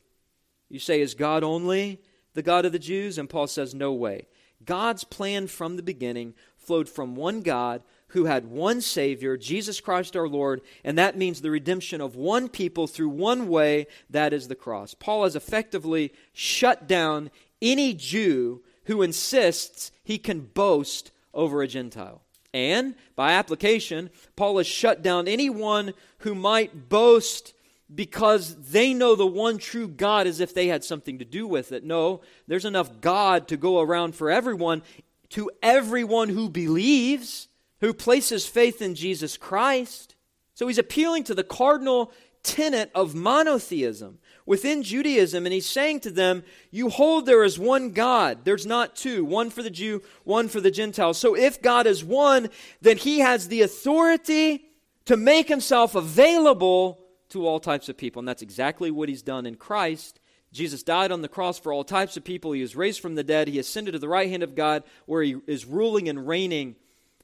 You 0.68 0.78
say, 0.78 1.01
Is 1.01 1.14
God 1.14 1.43
only 1.43 2.03
the 2.34 2.43
God 2.43 2.66
of 2.66 2.72
the 2.72 2.78
Jews? 2.78 3.16
And 3.16 3.30
Paul 3.30 3.47
says, 3.47 3.74
No 3.74 3.95
way. 3.95 4.26
God's 4.62 5.05
plan 5.05 5.47
from 5.47 5.76
the 5.76 5.82
beginning 5.82 6.34
flowed 6.59 6.86
from 6.86 7.16
one 7.16 7.40
God 7.40 7.82
who 8.09 8.26
had 8.26 8.51
one 8.51 8.82
Savior, 8.82 9.38
Jesus 9.38 9.80
Christ 9.80 10.14
our 10.14 10.28
Lord, 10.28 10.61
and 10.84 10.99
that 10.99 11.16
means 11.16 11.40
the 11.40 11.51
redemption 11.51 12.03
of 12.03 12.14
one 12.14 12.47
people 12.51 12.86
through 12.86 13.09
one 13.09 13.49
way, 13.49 13.86
that 14.11 14.34
is 14.34 14.49
the 14.49 14.55
cross. 14.55 14.93
Paul 14.93 15.24
has 15.24 15.34
effectively 15.34 16.12
shut 16.34 16.86
down 16.86 17.30
any 17.62 17.95
Jew 17.95 18.62
who 18.84 19.01
insists 19.01 19.93
he 20.05 20.18
can 20.18 20.40
boast 20.40 21.11
over 21.32 21.62
a 21.62 21.66
Gentile. 21.66 22.20
And 22.55 22.94
by 23.16 23.32
application, 23.32 24.11
Paul 24.36 24.59
has 24.59 24.66
shut 24.66 25.03
down 25.03 25.26
anyone 25.26 25.94
who 26.18 26.34
might 26.34 26.88
boast 26.88 27.55
because 27.94 28.55
they 28.70 28.94
know 28.94 29.14
the 29.14 29.26
one 29.26 29.59
true 29.59 29.88
God 29.88 30.26
as 30.26 30.40
if 30.40 30.55
they 30.55 30.68
had 30.68 30.84
something 30.84 31.18
to 31.18 31.24
do 31.24 31.46
with 31.46 31.72
it. 31.72 31.84
No, 31.84 32.20
there's 32.46 32.64
enough 32.64 33.00
God 33.00 33.48
to 33.48 33.57
go 33.57 33.80
around 33.80 34.14
for 34.14 34.30
everyone, 34.30 34.82
to 35.30 35.50
everyone 35.62 36.28
who 36.28 36.48
believes, 36.48 37.48
who 37.80 37.92
places 37.92 38.46
faith 38.46 38.80
in 38.80 38.94
Jesus 38.94 39.36
Christ. 39.36 40.14
So 40.55 40.68
he's 40.68 40.78
appealing 40.78 41.24
to 41.24 41.34
the 41.34 41.44
cardinal 41.44 42.12
tenet 42.42 42.90
of 42.94 43.14
monotheism 43.14 44.18
within 44.47 44.82
Judaism, 44.82 45.47
and 45.47 45.53
he's 45.53 45.68
saying 45.68 46.01
to 46.01 46.11
them, 46.11 46.45
You 46.70 46.88
hold 46.88 47.26
there 47.26 47.45
is 47.45 47.59
one 47.59 47.90
God. 47.90 48.45
There's 48.45 48.66
not 48.66 48.97
two, 48.97 49.24
one 49.24 49.51
for 49.51 49.62
the 49.62 49.70
Jew, 49.70 50.03
one 50.24 50.49
for 50.49 50.61
the 50.61 50.70
Gentile. 50.70 51.14
So 51.14 51.34
if 51.34 51.62
God 51.62 51.86
is 51.86 52.05
one, 52.05 52.49
then 52.80 52.97
he 52.97 53.20
has 53.20 53.49
the 53.49 53.62
authority 53.62 54.64
to 55.05 55.16
make 55.16 55.49
himself 55.49 55.95
available 55.95 56.99
to 57.30 57.47
all 57.47 57.61
types 57.61 57.88
of 57.88 57.97
people. 57.97 58.20
And 58.20 58.28
that's 58.28 58.43
exactly 58.43 58.90
what 58.90 59.09
he's 59.09 59.22
done 59.22 59.47
in 59.47 59.57
Christ. 59.57 60.20
Jesus 60.53 60.82
died 60.82 61.11
on 61.11 61.22
the 61.22 61.28
cross 61.28 61.59
for 61.59 61.72
all 61.72 61.82
types 61.82 62.16
of 62.16 62.24
people. 62.24 62.53
He 62.53 62.61
was 62.61 62.76
raised 62.76 63.01
from 63.01 63.14
the 63.14 63.24
dead. 63.24 63.49
He 63.49 63.59
ascended 63.59 63.93
to 63.93 63.99
the 63.99 64.09
right 64.09 64.28
hand 64.28 64.43
of 64.43 64.55
God 64.55 64.84
where 65.07 65.22
he 65.22 65.36
is 65.47 65.64
ruling 65.64 66.09
and 66.09 66.28
reigning. 66.28 66.76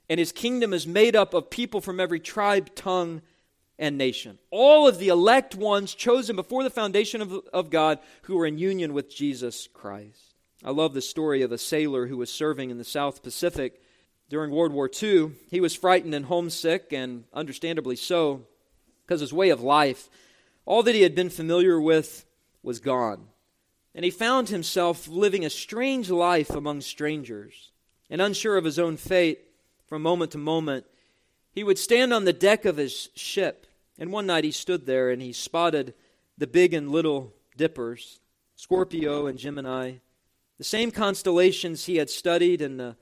And 0.08 0.18
his 0.18 0.32
kingdom 0.32 0.72
is 0.72 0.86
made 0.86 1.14
up 1.14 1.34
of 1.34 1.50
people 1.50 1.82
from 1.82 2.00
every 2.00 2.20
tribe, 2.20 2.74
tongue, 2.74 3.20
and 3.78 3.96
nation. 3.96 4.38
All 4.50 4.88
of 4.88 4.98
the 4.98 5.08
elect 5.08 5.54
ones 5.54 5.94
chosen 5.94 6.36
before 6.36 6.64
the 6.64 6.70
foundation 6.70 7.22
of, 7.22 7.32
of 7.52 7.70
God 7.70 7.98
who 8.22 8.38
are 8.40 8.46
in 8.46 8.58
union 8.58 8.92
with 8.92 9.14
Jesus 9.14 9.68
Christ. 9.72 10.34
I 10.64 10.70
love 10.70 10.94
the 10.94 11.00
story 11.00 11.42
of 11.42 11.52
a 11.52 11.58
sailor 11.58 12.06
who 12.08 12.16
was 12.16 12.30
serving 12.30 12.70
in 12.70 12.78
the 12.78 12.84
South 12.84 13.22
Pacific 13.22 13.80
during 14.28 14.50
World 14.50 14.72
War 14.72 14.90
II. 14.90 15.32
He 15.50 15.60
was 15.60 15.74
frightened 15.74 16.14
and 16.14 16.26
homesick, 16.26 16.92
and 16.92 17.24
understandably 17.32 17.96
so 17.96 18.46
because 19.06 19.20
his 19.20 19.32
way 19.32 19.48
of 19.48 19.62
life, 19.62 20.10
all 20.66 20.82
that 20.82 20.94
he 20.94 21.02
had 21.02 21.14
been 21.14 21.30
familiar 21.30 21.80
with, 21.80 22.26
was 22.62 22.80
gone. 22.80 23.28
And 23.94 24.04
he 24.04 24.10
found 24.10 24.48
himself 24.48 25.08
living 25.08 25.44
a 25.44 25.50
strange 25.50 26.10
life 26.10 26.50
among 26.50 26.82
strangers. 26.82 27.70
And 28.10 28.20
unsure 28.20 28.56
of 28.56 28.64
his 28.64 28.78
own 28.78 28.96
fate, 28.96 29.40
from 29.86 30.02
moment 30.02 30.32
to 30.32 30.38
moment, 30.38 30.84
he 31.52 31.64
would 31.64 31.78
stand 31.78 32.12
on 32.12 32.24
the 32.24 32.32
deck 32.32 32.64
of 32.66 32.76
his 32.76 33.08
ship. 33.14 33.66
And 33.98 34.12
one 34.12 34.26
night 34.26 34.44
he 34.44 34.50
stood 34.50 34.86
there 34.86 35.10
and 35.10 35.20
he 35.20 35.32
spotted 35.32 35.94
the 36.36 36.46
big 36.46 36.72
and 36.72 36.90
little 36.90 37.34
dippers, 37.56 38.20
Scorpio 38.54 39.26
and 39.26 39.38
Gemini, 39.38 39.94
the 40.56 40.64
same 40.64 40.90
constellations 40.90 41.84
he 41.84 41.96
had 41.96 42.10
studied 42.10 42.60
in 42.60 42.76
the 42.76 42.96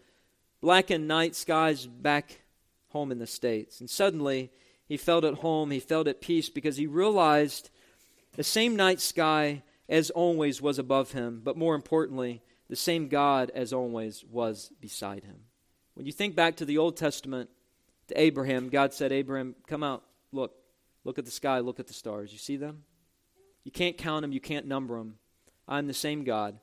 blackened 0.61 1.07
night 1.07 1.35
skies 1.35 1.87
back 1.87 2.41
home 2.89 3.13
in 3.13 3.19
the 3.19 3.27
States. 3.27 3.81
And 3.81 3.89
suddenly, 3.89 4.51
he 4.87 4.97
felt 4.97 5.25
at 5.25 5.35
home, 5.35 5.71
he 5.71 5.81
felt 5.81 6.09
at 6.09 6.21
peace 6.21 6.49
because 6.49 6.77
he 6.77 6.87
realized 6.87 7.71
the 8.33 8.45
same 8.45 8.77
night 8.77 9.01
sky 9.01 9.63
as 9.89 10.11
always 10.11 10.61
was 10.61 10.79
above 10.79 11.13
him, 11.13 11.41
but 11.45 11.57
more 11.57 11.75
importantly, 11.75 12.43
the 12.69 12.77
same 12.77 13.09
God 13.09 13.51
as 13.55 13.73
always 13.73 14.25
was 14.25 14.71
beside 14.81 15.25
him. 15.25 15.37
When 15.95 16.07
you 16.07 16.13
think 16.13 16.35
back 16.35 16.57
to 16.57 16.65
the 16.65 16.79
Old 16.79 16.97
Testament, 16.97 17.49
to 18.09 18.21
Abraham, 18.21 18.69
God 18.69 18.93
said, 18.93 19.13
Abraham, 19.13 19.55
come 19.67 19.83
out, 19.83 20.03
look, 20.33 20.55
look 21.07 21.19
at 21.19 21.25
the 21.25 21.31
sky, 21.31 21.61
look 21.61 21.81
at 21.81 21.87
the 21.87 21.95
stars. 21.95 22.33
You 22.33 22.39
see 22.39 22.57
them? 22.57 22.85
You 23.65 23.73
can't 23.73 23.97
count 23.97 24.23
them, 24.23 24.33
you 24.33 24.41
can't 24.41 24.67
number 24.67 24.99
them. 24.99 25.15
I'm 25.67 25.87
the 25.87 25.95
same 25.95 26.25
God. 26.25 26.59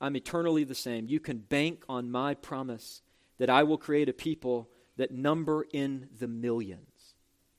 I'm 0.00 0.16
eternally 0.16 0.64
the 0.64 0.74
same. 0.74 1.08
You 1.08 1.20
can 1.20 1.38
bank 1.38 1.84
on 1.88 2.10
my 2.10 2.34
promise 2.34 3.00
that 3.38 3.48
I 3.48 3.62
will 3.62 3.78
create 3.78 4.08
a 4.08 4.12
people 4.12 4.68
that 4.96 5.10
number 5.10 5.64
in 5.72 6.08
the 6.18 6.28
millions 6.28 6.94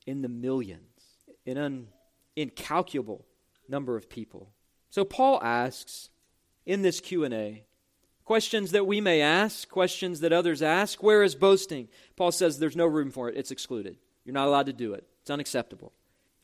in 0.05 0.21
the 0.21 0.29
millions, 0.29 0.81
an 1.45 1.88
incalculable 2.36 3.25
number 3.67 3.95
of 3.95 4.09
people. 4.09 4.51
So 4.89 5.03
Paul 5.03 5.41
asks 5.41 6.09
in 6.65 6.81
this 6.81 6.99
Q&A 6.99 7.65
questions 8.23 8.71
that 8.71 8.88
we 8.88 9.01
may 9.01 9.21
ask, 9.21 9.69
questions 9.69 10.19
that 10.21 10.33
others 10.33 10.61
ask, 10.61 11.03
where 11.03 11.23
is 11.23 11.36
boasting? 11.36 11.88
Paul 12.15 12.31
says 12.31 12.57
there's 12.57 12.75
no 12.75 12.88
room 12.88 13.11
for 13.11 13.29
it. 13.29 13.38
It's 13.38 13.51
excluded. 13.51 13.97
You're 14.23 14.33
not 14.33 14.47
allowed 14.47 14.65
to 14.65 14.73
do 14.73 14.93
it. 14.93 15.05
It's 15.21 15.29
unacceptable. 15.29 15.91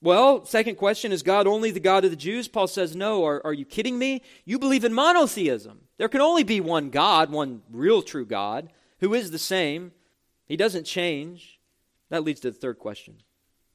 Well, 0.04 0.46
second 0.46 0.76
question 0.76 1.12
is 1.12 1.22
God 1.22 1.46
only 1.46 1.70
the 1.70 1.80
God 1.80 2.04
of 2.06 2.10
the 2.10 2.18
Jews? 2.18 2.48
Paul 2.48 2.68
says, 2.68 2.96
No. 2.96 3.24
Are, 3.24 3.42
are 3.46 3.54
you 3.54 3.66
kidding 3.66 4.00
me? 4.00 4.24
You 4.46 4.58
believe 4.58 4.84
in 4.84 4.94
monotheism. 4.94 5.82
There 5.98 6.10
can 6.10 6.22
only 6.22 6.44
be 6.44 6.60
one 6.60 6.90
God, 6.90 7.30
one 7.30 7.62
real 7.72 8.02
true 8.02 8.26
God, 8.26 8.70
who 9.00 9.14
is 9.14 9.30
the 9.30 9.38
same. 9.38 9.92
He 10.46 10.58
doesn't 10.58 10.86
change. 10.86 11.60
That 12.10 12.24
leads 12.24 12.42
to 12.42 12.52
the 12.52 12.58
third 12.58 12.80
question 12.80 13.18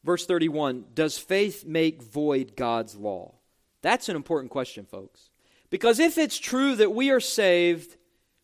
Verse 0.04 0.26
31 0.26 0.86
Does 0.94 1.18
faith 1.18 1.64
make 1.64 2.02
void 2.02 2.56
God's 2.56 2.96
law? 2.96 3.34
That's 3.82 4.08
an 4.08 4.16
important 4.16 4.50
question, 4.50 4.84
folks. 4.84 5.30
Because 5.70 5.98
if 5.98 6.18
it's 6.18 6.38
true 6.38 6.74
that 6.76 6.92
we 6.92 7.10
are 7.10 7.20
saved 7.20 7.96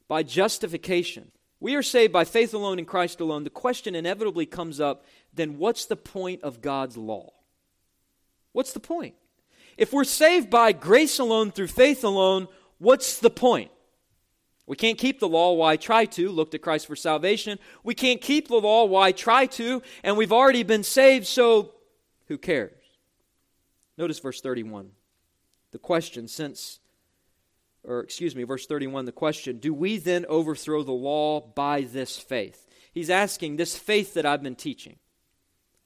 by 0.09 0.23
justification, 0.23 1.31
we 1.61 1.75
are 1.75 1.83
saved 1.83 2.13
by 2.13 2.25
faith 2.25 2.53
alone 2.55 2.79
in 2.79 2.85
Christ 2.85 3.21
alone, 3.21 3.45
the 3.45 3.51
question 3.51 3.95
inevitably 3.95 4.47
comes 4.47 4.81
up 4.81 5.05
then 5.35 5.57
what's 5.57 5.87
the 5.87 5.97
point 5.97 6.43
of 6.43 6.61
God's 6.61 6.97
law? 6.97 7.33
What's 8.53 8.73
the 8.73 8.81
point? 8.81 9.15
If 9.77 9.93
we're 9.93 10.05
saved 10.05 10.51
by 10.51 10.73
grace 10.73 11.19
alone 11.19 11.51
through 11.51 11.69
faith 11.69 12.05
alone, 12.05 12.49
what's 12.79 13.19
the 13.19 13.31
point? 13.31 13.71
We 14.67 14.77
can't 14.77 14.99
keep 14.99 15.19
the 15.19 15.29
law, 15.29 15.55
why 15.55 15.77
try 15.77 16.05
to? 16.05 16.31
Look 16.31 16.53
to 16.53 16.59
Christ 16.59 16.87
for 16.87 16.97
salvation. 16.97 17.59
We 17.83 17.95
can't 17.95 18.21
keep 18.21 18.49
the 18.49 18.57
law, 18.57 18.85
why 18.85 19.13
try 19.13 19.47
to? 19.47 19.83
And 20.03 20.17
we've 20.17 20.33
already 20.33 20.63
been 20.63 20.85
saved, 20.85 21.27
so 21.27 21.73
who 22.29 22.39
cares? 22.39 22.73
Notice 23.99 24.19
verse 24.21 24.41
31. 24.41 24.91
The 25.73 25.79
question, 25.79 26.29
since, 26.29 26.81
or 27.83 28.01
excuse 28.01 28.37
me, 28.37 28.45
verse 28.45 28.67
31, 28.67 29.05
the 29.07 29.13
question, 29.13 29.59
do 29.59 29.75
we 29.75 29.97
then 29.97 30.27
overthrow 30.27 30.83
the 30.83 30.93
law 30.93 31.41
by 31.41 31.83
this 31.83 32.19
faith? 32.19 32.67
He's 32.93 33.11
asking 33.11 33.57
this 33.57 33.77
faith 33.77 34.15
that 34.15 34.27
I've 34.27 34.43
been 34.43 34.55
teaching. 34.55 34.97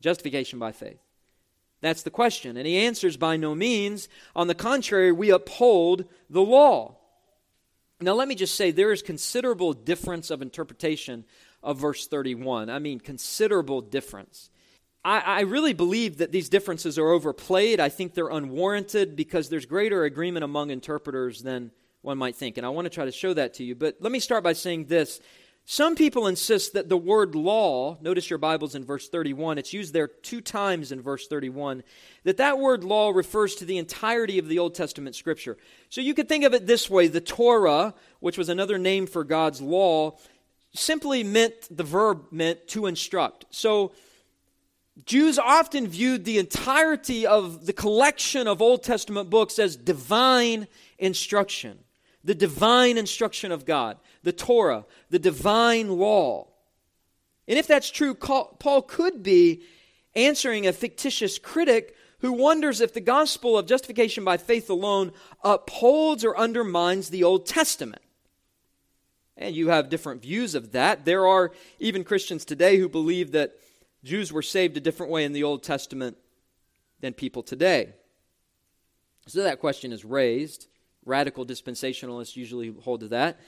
Justification 0.00 0.58
by 0.58 0.72
faith. 0.72 1.05
That's 1.86 2.02
the 2.02 2.10
question. 2.10 2.56
And 2.56 2.66
he 2.66 2.78
answers 2.78 3.16
by 3.16 3.36
no 3.36 3.54
means. 3.54 4.08
On 4.34 4.48
the 4.48 4.56
contrary, 4.56 5.12
we 5.12 5.30
uphold 5.30 6.06
the 6.28 6.42
law. 6.42 6.96
Now, 8.00 8.14
let 8.14 8.26
me 8.26 8.34
just 8.34 8.56
say 8.56 8.72
there 8.72 8.90
is 8.90 9.02
considerable 9.02 9.72
difference 9.72 10.32
of 10.32 10.42
interpretation 10.42 11.24
of 11.62 11.78
verse 11.78 12.08
31. 12.08 12.70
I 12.70 12.80
mean, 12.80 12.98
considerable 12.98 13.82
difference. 13.82 14.50
I, 15.04 15.20
I, 15.20 15.40
really 15.42 15.74
believe 15.74 16.18
that 16.18 16.32
these 16.32 16.48
differences 16.48 16.98
are 16.98 17.10
overplayed. 17.10 17.78
I 17.78 17.88
think 17.88 18.14
they're 18.14 18.30
unwarranted 18.30 19.14
because 19.14 19.48
there's 19.48 19.64
greater 19.64 20.02
agreement 20.02 20.42
among 20.42 20.70
interpreters 20.70 21.40
than 21.44 21.70
one 22.02 22.18
might 22.18 22.34
think. 22.34 22.56
And 22.56 22.66
I 22.66 22.70
want 22.70 22.86
to 22.86 22.90
try 22.90 23.04
to 23.04 23.12
show 23.12 23.32
that 23.34 23.54
to 23.54 23.64
you. 23.64 23.76
But 23.76 23.98
let 24.00 24.10
me 24.10 24.18
start 24.18 24.42
by 24.42 24.54
saying 24.54 24.86
this 24.86 25.20
some 25.68 25.96
people 25.96 26.28
insist 26.28 26.74
that 26.74 26.88
the 26.88 26.96
word 26.96 27.34
law, 27.34 27.98
notice 28.00 28.30
your 28.30 28.38
Bibles 28.38 28.76
in 28.76 28.84
verse 28.84 29.08
31, 29.08 29.58
it's 29.58 29.72
used 29.72 29.92
there 29.92 30.06
two 30.06 30.40
times 30.40 30.92
in 30.92 31.02
verse 31.02 31.26
31, 31.26 31.82
that 32.22 32.36
that 32.36 32.60
word 32.60 32.84
law 32.84 33.10
refers 33.10 33.56
to 33.56 33.64
the 33.64 33.76
entirety 33.76 34.38
of 34.38 34.46
the 34.46 34.60
Old 34.60 34.76
Testament 34.76 35.16
scripture. 35.16 35.58
So 35.90 36.00
you 36.00 36.14
could 36.14 36.28
think 36.28 36.44
of 36.44 36.54
it 36.54 36.68
this 36.68 36.88
way 36.88 37.08
the 37.08 37.20
Torah, 37.20 37.94
which 38.20 38.38
was 38.38 38.48
another 38.48 38.78
name 38.78 39.08
for 39.08 39.24
God's 39.24 39.60
law, 39.60 40.16
simply 40.72 41.24
meant, 41.24 41.54
the 41.68 41.82
verb 41.82 42.26
meant 42.30 42.68
to 42.68 42.86
instruct. 42.86 43.46
So 43.50 43.90
Jews 45.04 45.36
often 45.36 45.88
viewed 45.88 46.24
the 46.24 46.38
entirety 46.38 47.26
of 47.26 47.66
the 47.66 47.72
collection 47.72 48.46
of 48.46 48.62
Old 48.62 48.84
Testament 48.84 49.30
books 49.30 49.58
as 49.58 49.74
divine 49.74 50.68
instruction 50.96 51.80
the 52.26 52.34
divine 52.34 52.98
instruction 52.98 53.52
of 53.52 53.64
God, 53.64 53.98
the 54.26 54.32
Torah, 54.32 54.84
the 55.08 55.20
divine 55.20 55.88
law. 55.88 56.48
And 57.46 57.60
if 57.60 57.68
that's 57.68 57.88
true, 57.88 58.12
Paul 58.12 58.82
could 58.82 59.22
be 59.22 59.62
answering 60.16 60.66
a 60.66 60.72
fictitious 60.72 61.38
critic 61.38 61.94
who 62.18 62.32
wonders 62.32 62.80
if 62.80 62.92
the 62.92 63.00
gospel 63.00 63.56
of 63.56 63.68
justification 63.68 64.24
by 64.24 64.36
faith 64.36 64.68
alone 64.68 65.12
upholds 65.44 66.24
or 66.24 66.36
undermines 66.36 67.10
the 67.10 67.22
Old 67.22 67.46
Testament. 67.46 68.02
And 69.36 69.54
you 69.54 69.68
have 69.68 69.90
different 69.90 70.22
views 70.22 70.56
of 70.56 70.72
that. 70.72 71.04
There 71.04 71.24
are 71.24 71.52
even 71.78 72.02
Christians 72.02 72.44
today 72.44 72.78
who 72.78 72.88
believe 72.88 73.30
that 73.30 73.52
Jews 74.02 74.32
were 74.32 74.42
saved 74.42 74.76
a 74.76 74.80
different 74.80 75.12
way 75.12 75.22
in 75.22 75.34
the 75.34 75.44
Old 75.44 75.62
Testament 75.62 76.16
than 77.00 77.12
people 77.12 77.44
today. 77.44 77.92
So 79.28 79.44
that 79.44 79.60
question 79.60 79.92
is 79.92 80.04
raised. 80.04 80.66
Radical 81.04 81.46
dispensationalists 81.46 82.34
usually 82.34 82.74
hold 82.80 82.98
to 82.98 83.08
that. 83.08 83.38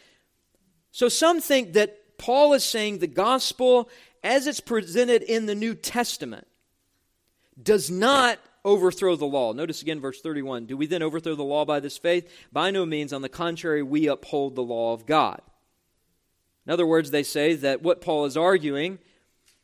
So 0.99 1.09
some 1.09 1.41
think 1.41 1.75
that 1.75 2.19
Paul 2.19 2.55
is 2.55 2.65
saying 2.65 2.99
the 2.99 3.07
gospel, 3.07 3.89
as 4.25 4.49
it's 4.49 4.59
presented 4.59 5.23
in 5.23 5.47
the 5.47 5.55
New 5.55 5.77
Testament, 5.77 6.49
does 7.63 7.89
not 7.89 8.41
overthrow 8.65 9.15
the 9.15 9.25
law. 9.25 9.53
Notice 9.53 9.81
again 9.81 10.01
verse 10.01 10.21
31. 10.21 10.67
Do 10.67 10.77
we 10.77 10.87
then 10.87 11.05
overthrow 11.05 11.37
the 11.37 11.45
law 11.45 11.65
by 11.65 11.79
this 11.79 11.97
faith? 11.97 12.29
By 12.51 12.73
no 12.73 12.85
means. 12.85 13.13
On 13.13 13.23
the 13.23 13.29
contrary, 13.29 13.81
we 13.81 14.09
uphold 14.09 14.57
the 14.57 14.65
law 14.65 14.93
of 14.93 15.07
God. 15.07 15.41
In 16.67 16.73
other 16.73 16.85
words, 16.85 17.13
they 17.13 17.23
say 17.23 17.55
that 17.55 17.81
what 17.81 18.01
Paul 18.01 18.25
is 18.25 18.37
arguing 18.37 18.99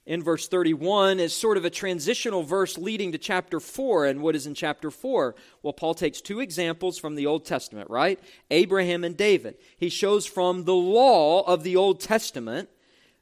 in 0.07 0.23
verse 0.23 0.49
31 0.49 1.19
is 1.19 1.35
sort 1.35 1.57
of 1.57 1.65
a 1.65 1.71
transitional 1.71 2.43
verse 2.43 2.77
leading 2.77 3.13
to 3.13 3.19
chapter 3.19 3.59
4. 3.59 4.07
And 4.07 4.21
what 4.21 4.37
is 4.37 4.47
in 4.47 4.55
chapter 4.55 4.91
4? 4.91 5.35
Well, 5.63 5.73
Paul 5.73 5.95
takes 5.95 6.21
two 6.21 6.41
examples 6.41 6.99
from 6.99 7.15
the 7.15 7.27
Old 7.27 7.45
Testament, 7.45 7.89
right? 7.89 8.21
Abraham 8.51 9.05
and 9.05 9.17
David. 9.17 9.57
He 9.77 9.89
shows 9.89 10.27
from 10.27 10.65
the 10.65 10.75
law 10.75 11.43
of 11.43 11.63
the 11.63 11.77
Old 11.77 12.01
Testament 12.01 12.69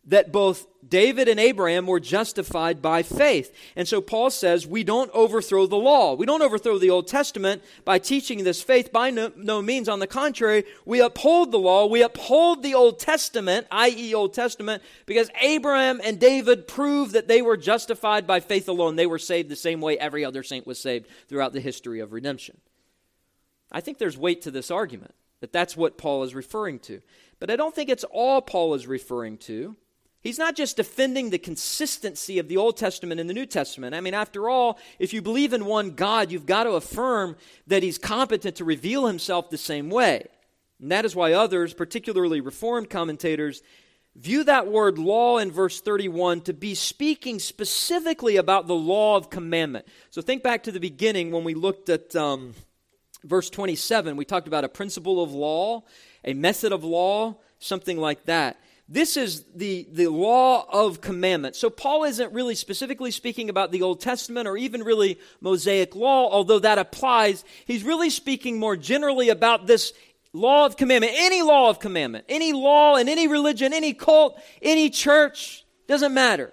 that 0.07 0.33
both 0.33 0.67
David 0.87 1.29
and 1.29 1.39
Abraham 1.39 1.87
were 1.87 2.01
justified 2.01 2.83
by 2.83 3.05
faith. 3.05 3.55
And 3.77 3.87
so 3.87 4.01
Paul 4.01 4.31
says 4.31 4.67
we 4.67 4.83
don't 4.83 5.11
overthrow 5.13 5.67
the 5.67 5.77
law. 5.77 6.15
We 6.15 6.27
don't 6.27 6.43
overthrow 6.43 6.77
the 6.79 6.91
Old 6.91 7.07
Testament 7.07 7.63
by 7.85 7.99
teaching 8.01 8.43
this 8.43 8.61
faith. 8.61 8.93
By 8.93 9.11
no, 9.11 9.31
no, 9.37 9.63
means, 9.63 9.89
on 9.89 10.01
the 10.01 10.09
contrary, 10.09 10.65
we 10.85 11.01
uphold 11.01 11.53
the 11.53 11.59
law. 11.59 11.87
We 11.87 12.03
uphold 12.03 12.63
the 12.63 12.75
Old 12.75 12.99
Testament, 12.99 13.69
i.e., 13.71 14.13
Old 14.13 14.35
Testament, 14.35 14.83
because 15.07 15.31
Abraham 15.41 16.01
and 16.03 16.19
David 16.19 16.67
prove 16.67 17.13
that 17.13 17.29
they 17.29 17.41
were 17.41 17.57
justified 17.57 18.27
by 18.27 18.41
faith 18.41 18.69
alone. 18.69 18.97
They 18.97 19.07
were 19.07 19.21
saved 19.21 19.49
the 19.49 19.57
same 19.57 19.81
way 19.81 19.97
every 19.99 20.25
other 20.25 20.43
saint 20.43 20.67
was 20.67 20.81
saved 20.81 21.07
throughout 21.29 21.53
the 21.53 21.61
history 21.61 22.01
of 22.01 22.13
redemption. 22.13 22.59
I 23.71 23.81
think 23.81 23.99
there's 23.99 24.19
weight 24.19 24.43
to 24.43 24.51
this 24.51 24.71
argument, 24.71 25.15
that 25.41 25.53
that's 25.53 25.77
what 25.77 25.97
Paul 25.97 26.25
is 26.25 26.35
referring 26.35 26.81
to. 26.81 27.01
But 27.39 27.51
I 27.51 27.57
don't 27.57 27.75
think 27.75 27.89
it's 27.89 28.05
all 28.05 28.43
Paul 28.43 28.75
is 28.75 28.87
referring 28.87 29.39
to. 29.39 29.77
He's 30.23 30.39
not 30.39 30.55
just 30.55 30.77
defending 30.77 31.31
the 31.31 31.39
consistency 31.39 32.39
of 32.39 32.47
the 32.47 32.57
Old 32.57 32.77
Testament 32.77 33.21
and 33.21 33.29
the 33.29 33.35
New 33.35 33.47
Testament. 33.47 33.95
I 33.95 34.01
mean, 34.01 34.15
after 34.15 34.49
all, 34.49 34.79
if 35.01 35.13
you 35.13 35.21
believe 35.21 35.53
in 35.53 35.65
one 35.65 35.91
God, 35.91 36.31
you've 36.31 36.47
got 36.47 36.65
to 36.65 36.73
affirm 36.73 37.37
that 37.67 37.83
He's 37.83 37.99
competent 37.99 38.57
to 38.57 38.65
reveal 38.65 39.07
Himself 39.07 39.51
the 39.51 39.59
same 39.59 39.91
way. 39.91 40.29
And 40.81 40.93
that 40.93 41.05
is 41.05 41.17
why 41.17 41.33
others, 41.33 41.75
particularly 41.75 42.41
Reformed 42.41 42.89
commentators, 42.89 43.63
view 44.15 44.45
that 44.45 44.69
word 44.69 44.97
law 44.97 45.39
in 45.39 45.51
verse 45.51 45.81
31 45.81 46.43
to 46.43 46.53
be 46.53 46.75
speaking 46.77 47.41
specifically 47.41 48.37
about 48.37 48.69
the 48.69 48.75
law 48.75 49.17
of 49.17 49.29
commandment. 49.29 49.87
So 50.11 50.23
think 50.23 50.45
back 50.45 50.63
to 50.65 50.73
the 50.73 50.81
beginning 50.81 51.33
when 51.33 51.43
we 51.43 51.55
looked 51.55 51.89
at 51.89 52.15
um, 52.15 52.55
verse 53.25 53.51
27. 53.51 54.17
We 54.17 54.25
talked 54.25 54.47
about 54.47 54.65
a 54.65 54.69
principle 54.69 55.23
of 55.23 55.33
law, 55.33 55.83
a 56.25 56.35
method 56.35 56.73
of 56.73 56.85
law, 56.85 57.39
something 57.59 57.99
like 57.99 58.25
that. 58.27 58.61
This 58.93 59.17
is 59.17 59.45
the, 59.57 59.89
the 59.91 60.09
law 60.09 60.67
of 60.71 61.01
commandment. 61.01 61.57
So 61.57 61.71
Paul 61.71 62.05
isn't 62.05 62.35
really 62.35 62.55
specifically 62.55 63.11
speaking 63.11 63.49
about 63.49 63.73
the 63.73 63.81
Old 63.81 64.03
Testament 64.03 64.47
or 64.47 64.59
even 64.59 64.83
really 64.83 65.19
Mosaic 65.41 65.97
law, 65.97 66.29
although 66.31 66.59
that 66.59 66.77
applies. 66.77 67.43
He's 67.65 67.85
really 67.85 68.11
speaking 68.11 68.59
more 68.59 68.77
generally 68.77 69.31
about 69.31 69.67
this 69.67 69.95
law 70.35 70.67
of 70.67 70.77
commandment, 70.77 71.15
any 71.17 71.41
law 71.41 71.71
of 71.71 71.81
commandment, 71.81 72.27
any 72.29 72.53
law 72.53 72.97
in 72.97 73.09
any 73.09 73.29
religion, 73.29 73.73
any 73.73 73.95
cult, 73.95 74.39
any 74.61 74.91
church, 74.91 75.65
doesn't 75.87 76.13
matter. 76.13 76.53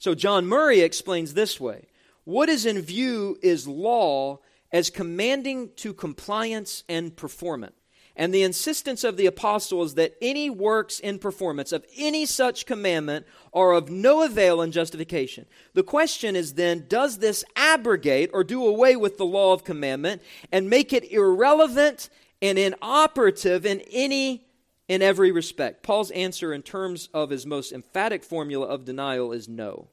So 0.00 0.16
John 0.16 0.46
Murray 0.46 0.80
explains 0.80 1.34
this 1.34 1.60
way 1.60 1.86
What 2.24 2.48
is 2.48 2.66
in 2.66 2.82
view 2.82 3.38
is 3.42 3.68
law 3.68 4.40
as 4.72 4.90
commanding 4.90 5.70
to 5.76 5.94
compliance 5.94 6.82
and 6.88 7.14
performance. 7.14 7.76
And 8.16 8.32
the 8.32 8.42
insistence 8.44 9.02
of 9.02 9.16
the 9.16 9.26
apostle 9.26 9.82
is 9.82 9.94
that 9.94 10.14
any 10.22 10.48
works 10.48 11.00
in 11.00 11.18
performance 11.18 11.72
of 11.72 11.84
any 11.96 12.26
such 12.26 12.64
commandment 12.64 13.26
are 13.52 13.72
of 13.72 13.90
no 13.90 14.22
avail 14.22 14.62
in 14.62 14.70
justification. 14.70 15.46
The 15.72 15.82
question 15.82 16.36
is 16.36 16.54
then 16.54 16.86
does 16.88 17.18
this 17.18 17.44
abrogate 17.56 18.30
or 18.32 18.44
do 18.44 18.64
away 18.64 18.94
with 18.94 19.18
the 19.18 19.26
law 19.26 19.52
of 19.52 19.64
commandment 19.64 20.22
and 20.52 20.70
make 20.70 20.92
it 20.92 21.10
irrelevant 21.10 22.08
and 22.40 22.56
inoperative 22.56 23.66
in 23.66 23.80
any 23.90 24.46
in 24.86 25.02
every 25.02 25.32
respect? 25.32 25.82
Paul's 25.82 26.12
answer 26.12 26.52
in 26.52 26.62
terms 26.62 27.08
of 27.12 27.30
his 27.30 27.44
most 27.44 27.72
emphatic 27.72 28.22
formula 28.22 28.66
of 28.66 28.84
denial 28.84 29.32
is 29.32 29.48
no. 29.48 29.88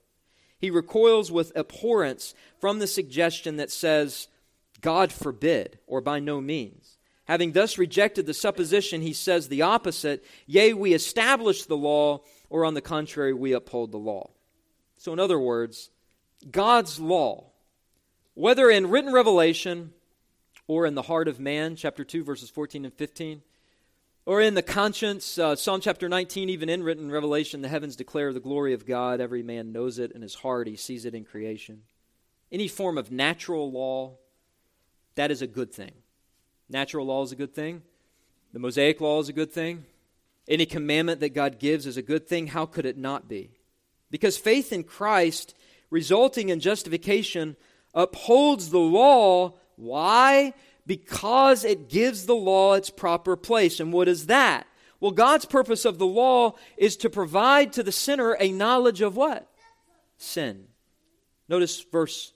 He 0.60 0.70
recoils 0.70 1.32
with 1.32 1.52
abhorrence 1.56 2.36
from 2.60 2.78
the 2.78 2.86
suggestion 2.86 3.58
that 3.58 3.72
says, 3.72 4.28
God 4.80 5.12
forbid, 5.12 5.80
or 5.88 6.02
by 6.02 6.20
no 6.20 6.40
means. 6.40 6.81
Having 7.26 7.52
thus 7.54 7.78
rejected 7.78 8.26
the 8.26 8.34
supposition, 8.34 9.02
he 9.02 9.14
says 9.14 9.48
the 9.48 9.62
opposite 9.62 10.26
Yea, 10.48 10.74
we 10.74 10.94
establish 10.94 11.66
the 11.66 11.78
law, 11.78 12.22
or 12.50 12.66
on 12.66 12.74
the 12.74 12.82
contrary, 12.82 13.34
we 13.34 13.54
uphold 13.54 13.92
the 13.92 13.98
law. 13.98 14.32
So, 14.98 15.14
in 15.14 15.20
other 15.20 15.40
words, 15.40 15.90
God's 16.50 17.00
law, 17.00 17.52
whether 18.34 18.70
in 18.70 18.90
written 18.90 19.14
revelation 19.14 19.94
or 20.68 20.86
in 20.86 20.96
the 20.96 21.04
heart 21.04 21.28
of 21.28 21.40
man, 21.40 21.76
chapter 21.76 22.04
2, 22.04 22.24
verses 22.24 22.50
14 22.50 22.86
and 22.86 22.94
15, 22.94 23.42
or 24.26 24.42
in 24.42 24.54
the 24.54 24.62
conscience, 24.62 25.38
uh, 25.38 25.56
Psalm 25.56 25.82
chapter 25.82 26.08
19, 26.08 26.50
even 26.50 26.70
in 26.70 26.84
written 26.84 27.12
revelation, 27.12 27.62
the 27.62 27.68
heavens 27.68 27.96
declare 27.96 28.32
the 28.32 28.40
glory 28.40 28.74
of 28.74 28.86
God. 28.86 29.20
Every 29.20 29.42
man 29.42 29.72
knows 29.72 29.98
it 30.00 30.12
in 30.12 30.22
his 30.22 30.36
heart, 30.36 30.68
he 30.68 30.76
sees 30.76 31.06
it 31.06 31.16
in 31.16 31.26
creation. 31.26 31.82
Any 32.52 32.68
form 32.68 32.98
of 32.98 33.12
natural 33.12 33.72
law, 33.72 34.18
that 35.16 35.32
is 35.32 35.42
a 35.42 35.48
good 35.48 35.74
thing. 35.74 35.92
Natural 36.72 37.06
law 37.06 37.22
is 37.24 37.34
a 37.34 37.36
good 37.36 37.54
thing. 37.54 37.82
The 38.54 38.60
Mosaic 38.60 39.02
law 39.02 39.20
is 39.20 39.28
a 39.28 39.34
good 39.34 39.52
thing. 39.52 39.86
Any 40.48 40.66
commandment 40.66 41.20
that 41.20 41.34
God 41.34 41.60
gives 41.60 41.86
is 41.86 41.98
a 41.98 42.02
good 42.02 42.28
thing. 42.28 42.48
How 42.48 42.66
could 42.66 42.86
it 42.86 42.98
not 42.98 43.28
be? 43.28 43.52
Because 44.10 44.38
faith 44.38 44.72
in 44.72 44.86
Christ, 44.86 45.54
resulting 45.90 46.48
in 46.48 46.62
justification, 46.62 47.58
upholds 47.94 48.70
the 48.70 48.80
law. 48.80 49.54
Why? 49.76 50.54
Because 50.88 51.66
it 51.66 51.90
gives 51.90 52.26
the 52.26 52.36
law 52.36 52.76
its 52.76 52.90
proper 52.90 53.36
place. 53.36 53.82
And 53.82 53.92
what 53.92 54.08
is 54.08 54.28
that? 54.28 54.66
Well, 55.02 55.12
God's 55.12 55.46
purpose 55.46 55.84
of 55.84 55.98
the 55.98 56.08
law 56.08 56.56
is 56.78 56.96
to 56.98 57.10
provide 57.10 57.74
to 57.74 57.84
the 57.84 57.92
sinner 57.92 58.38
a 58.40 58.52
knowledge 58.52 59.02
of 59.02 59.18
what? 59.18 59.50
Sin. 60.18 60.68
Notice 61.50 61.82
verse 61.82 62.32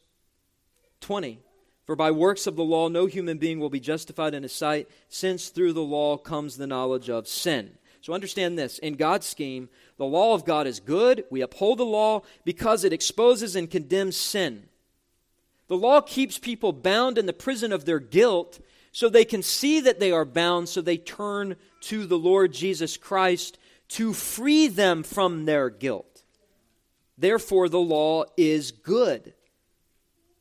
20. 0.99 1.39
For 1.86 1.95
by 1.95 2.11
works 2.11 2.47
of 2.47 2.55
the 2.55 2.63
law, 2.63 2.88
no 2.88 3.05
human 3.05 3.38
being 3.38 3.59
will 3.59 3.69
be 3.69 3.79
justified 3.79 4.33
in 4.33 4.43
his 4.43 4.53
sight, 4.53 4.89
since 5.07 5.49
through 5.49 5.73
the 5.73 5.81
law 5.81 6.17
comes 6.17 6.57
the 6.57 6.67
knowledge 6.67 7.09
of 7.09 7.27
sin. 7.27 7.77
So 8.01 8.13
understand 8.13 8.57
this 8.57 8.79
in 8.79 8.95
God's 8.95 9.25
scheme, 9.25 9.69
the 9.97 10.05
law 10.05 10.33
of 10.33 10.45
God 10.45 10.67
is 10.67 10.79
good. 10.79 11.25
We 11.31 11.41
uphold 11.41 11.79
the 11.79 11.86
law 11.86 12.21
because 12.43 12.83
it 12.83 12.93
exposes 12.93 13.55
and 13.55 13.69
condemns 13.69 14.15
sin. 14.15 14.69
The 15.67 15.77
law 15.77 16.01
keeps 16.01 16.38
people 16.38 16.71
bound 16.71 17.17
in 17.17 17.25
the 17.25 17.33
prison 17.33 17.71
of 17.71 17.86
their 17.86 17.99
guilt 17.99 18.59
so 18.91 19.09
they 19.09 19.25
can 19.25 19.41
see 19.41 19.79
that 19.81 19.99
they 19.99 20.11
are 20.11 20.25
bound, 20.25 20.69
so 20.69 20.81
they 20.81 20.97
turn 20.97 21.55
to 21.81 22.05
the 22.05 22.17
Lord 22.17 22.53
Jesus 22.53 22.95
Christ 22.95 23.57
to 23.89 24.13
free 24.13 24.67
them 24.67 25.03
from 25.03 25.45
their 25.45 25.69
guilt. 25.69 26.23
Therefore, 27.17 27.69
the 27.69 27.79
law 27.79 28.25
is 28.38 28.71
good. 28.71 29.33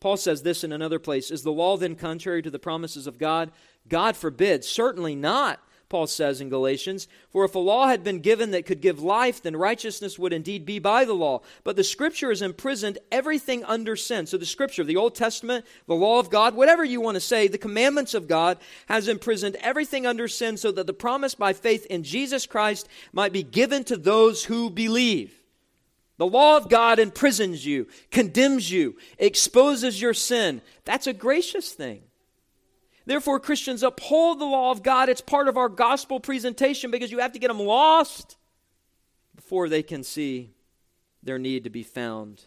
Paul 0.04 0.18
says 0.18 0.42
this 0.42 0.62
in 0.62 0.70
another 0.70 0.98
place 0.98 1.30
Is 1.30 1.44
the 1.44 1.50
law 1.50 1.78
then 1.78 1.96
contrary 1.96 2.42
to 2.42 2.50
the 2.50 2.58
promises 2.58 3.06
of 3.06 3.16
God? 3.16 3.50
God 3.88 4.18
forbid. 4.18 4.62
Certainly 4.62 5.14
not, 5.14 5.60
Paul 5.88 6.06
says 6.08 6.42
in 6.42 6.50
Galatians. 6.50 7.08
For 7.30 7.42
if 7.46 7.54
a 7.54 7.58
law 7.58 7.86
had 7.86 8.04
been 8.04 8.20
given 8.20 8.50
that 8.50 8.66
could 8.66 8.82
give 8.82 9.00
life, 9.00 9.40
then 9.40 9.56
righteousness 9.56 10.18
would 10.18 10.34
indeed 10.34 10.66
be 10.66 10.78
by 10.78 11.06
the 11.06 11.14
law. 11.14 11.40
But 11.64 11.76
the 11.76 11.84
Scripture 11.84 12.28
has 12.28 12.42
imprisoned 12.42 12.98
everything 13.10 13.64
under 13.64 13.96
sin. 13.96 14.26
So 14.26 14.36
the 14.36 14.44
Scripture, 14.44 14.84
the 14.84 14.98
Old 14.98 15.14
Testament, 15.14 15.64
the 15.86 15.94
law 15.94 16.18
of 16.18 16.28
God, 16.28 16.54
whatever 16.54 16.84
you 16.84 17.00
want 17.00 17.14
to 17.14 17.20
say, 17.20 17.48
the 17.48 17.56
commandments 17.56 18.12
of 18.12 18.28
God 18.28 18.58
has 18.90 19.08
imprisoned 19.08 19.56
everything 19.62 20.04
under 20.04 20.28
sin 20.28 20.58
so 20.58 20.70
that 20.72 20.86
the 20.86 20.92
promise 20.92 21.34
by 21.34 21.54
faith 21.54 21.86
in 21.86 22.02
Jesus 22.02 22.44
Christ 22.44 22.90
might 23.14 23.32
be 23.32 23.42
given 23.42 23.84
to 23.84 23.96
those 23.96 24.44
who 24.44 24.68
believe. 24.68 25.43
The 26.16 26.26
law 26.26 26.56
of 26.56 26.68
God 26.68 26.98
imprisons 26.98 27.66
you, 27.66 27.88
condemns 28.10 28.70
you, 28.70 28.96
exposes 29.18 30.00
your 30.00 30.14
sin. 30.14 30.62
That's 30.84 31.06
a 31.06 31.12
gracious 31.12 31.72
thing. 31.72 32.02
Therefore, 33.06 33.40
Christians 33.40 33.82
uphold 33.82 34.38
the 34.38 34.44
law 34.44 34.70
of 34.70 34.82
God. 34.82 35.08
It's 35.08 35.20
part 35.20 35.48
of 35.48 35.56
our 35.56 35.68
gospel 35.68 36.20
presentation 36.20 36.90
because 36.90 37.10
you 37.10 37.18
have 37.18 37.32
to 37.32 37.38
get 37.38 37.48
them 37.48 37.58
lost 37.58 38.36
before 39.34 39.68
they 39.68 39.82
can 39.82 40.02
see 40.02 40.54
their 41.22 41.38
need 41.38 41.64
to 41.64 41.70
be 41.70 41.82
found 41.82 42.44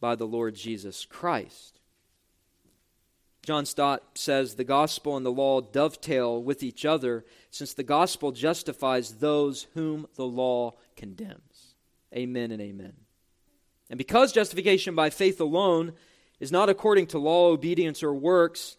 by 0.00 0.14
the 0.14 0.26
Lord 0.26 0.54
Jesus 0.54 1.04
Christ. 1.04 1.80
John 3.44 3.64
Stott 3.64 4.02
says 4.14 4.54
the 4.54 4.64
gospel 4.64 5.16
and 5.16 5.24
the 5.24 5.30
law 5.30 5.60
dovetail 5.60 6.42
with 6.42 6.64
each 6.64 6.84
other 6.84 7.24
since 7.50 7.74
the 7.74 7.84
gospel 7.84 8.32
justifies 8.32 9.16
those 9.16 9.68
whom 9.74 10.08
the 10.16 10.26
law 10.26 10.74
condemns. 10.96 11.45
Amen 12.16 12.50
and 12.50 12.62
amen. 12.62 12.94
And 13.90 13.98
because 13.98 14.32
justification 14.32 14.94
by 14.94 15.10
faith 15.10 15.40
alone 15.40 15.92
is 16.40 16.52
not 16.52 16.68
according 16.68 17.06
to 17.08 17.18
law, 17.18 17.48
obedience, 17.50 18.02
or 18.02 18.14
works, 18.14 18.76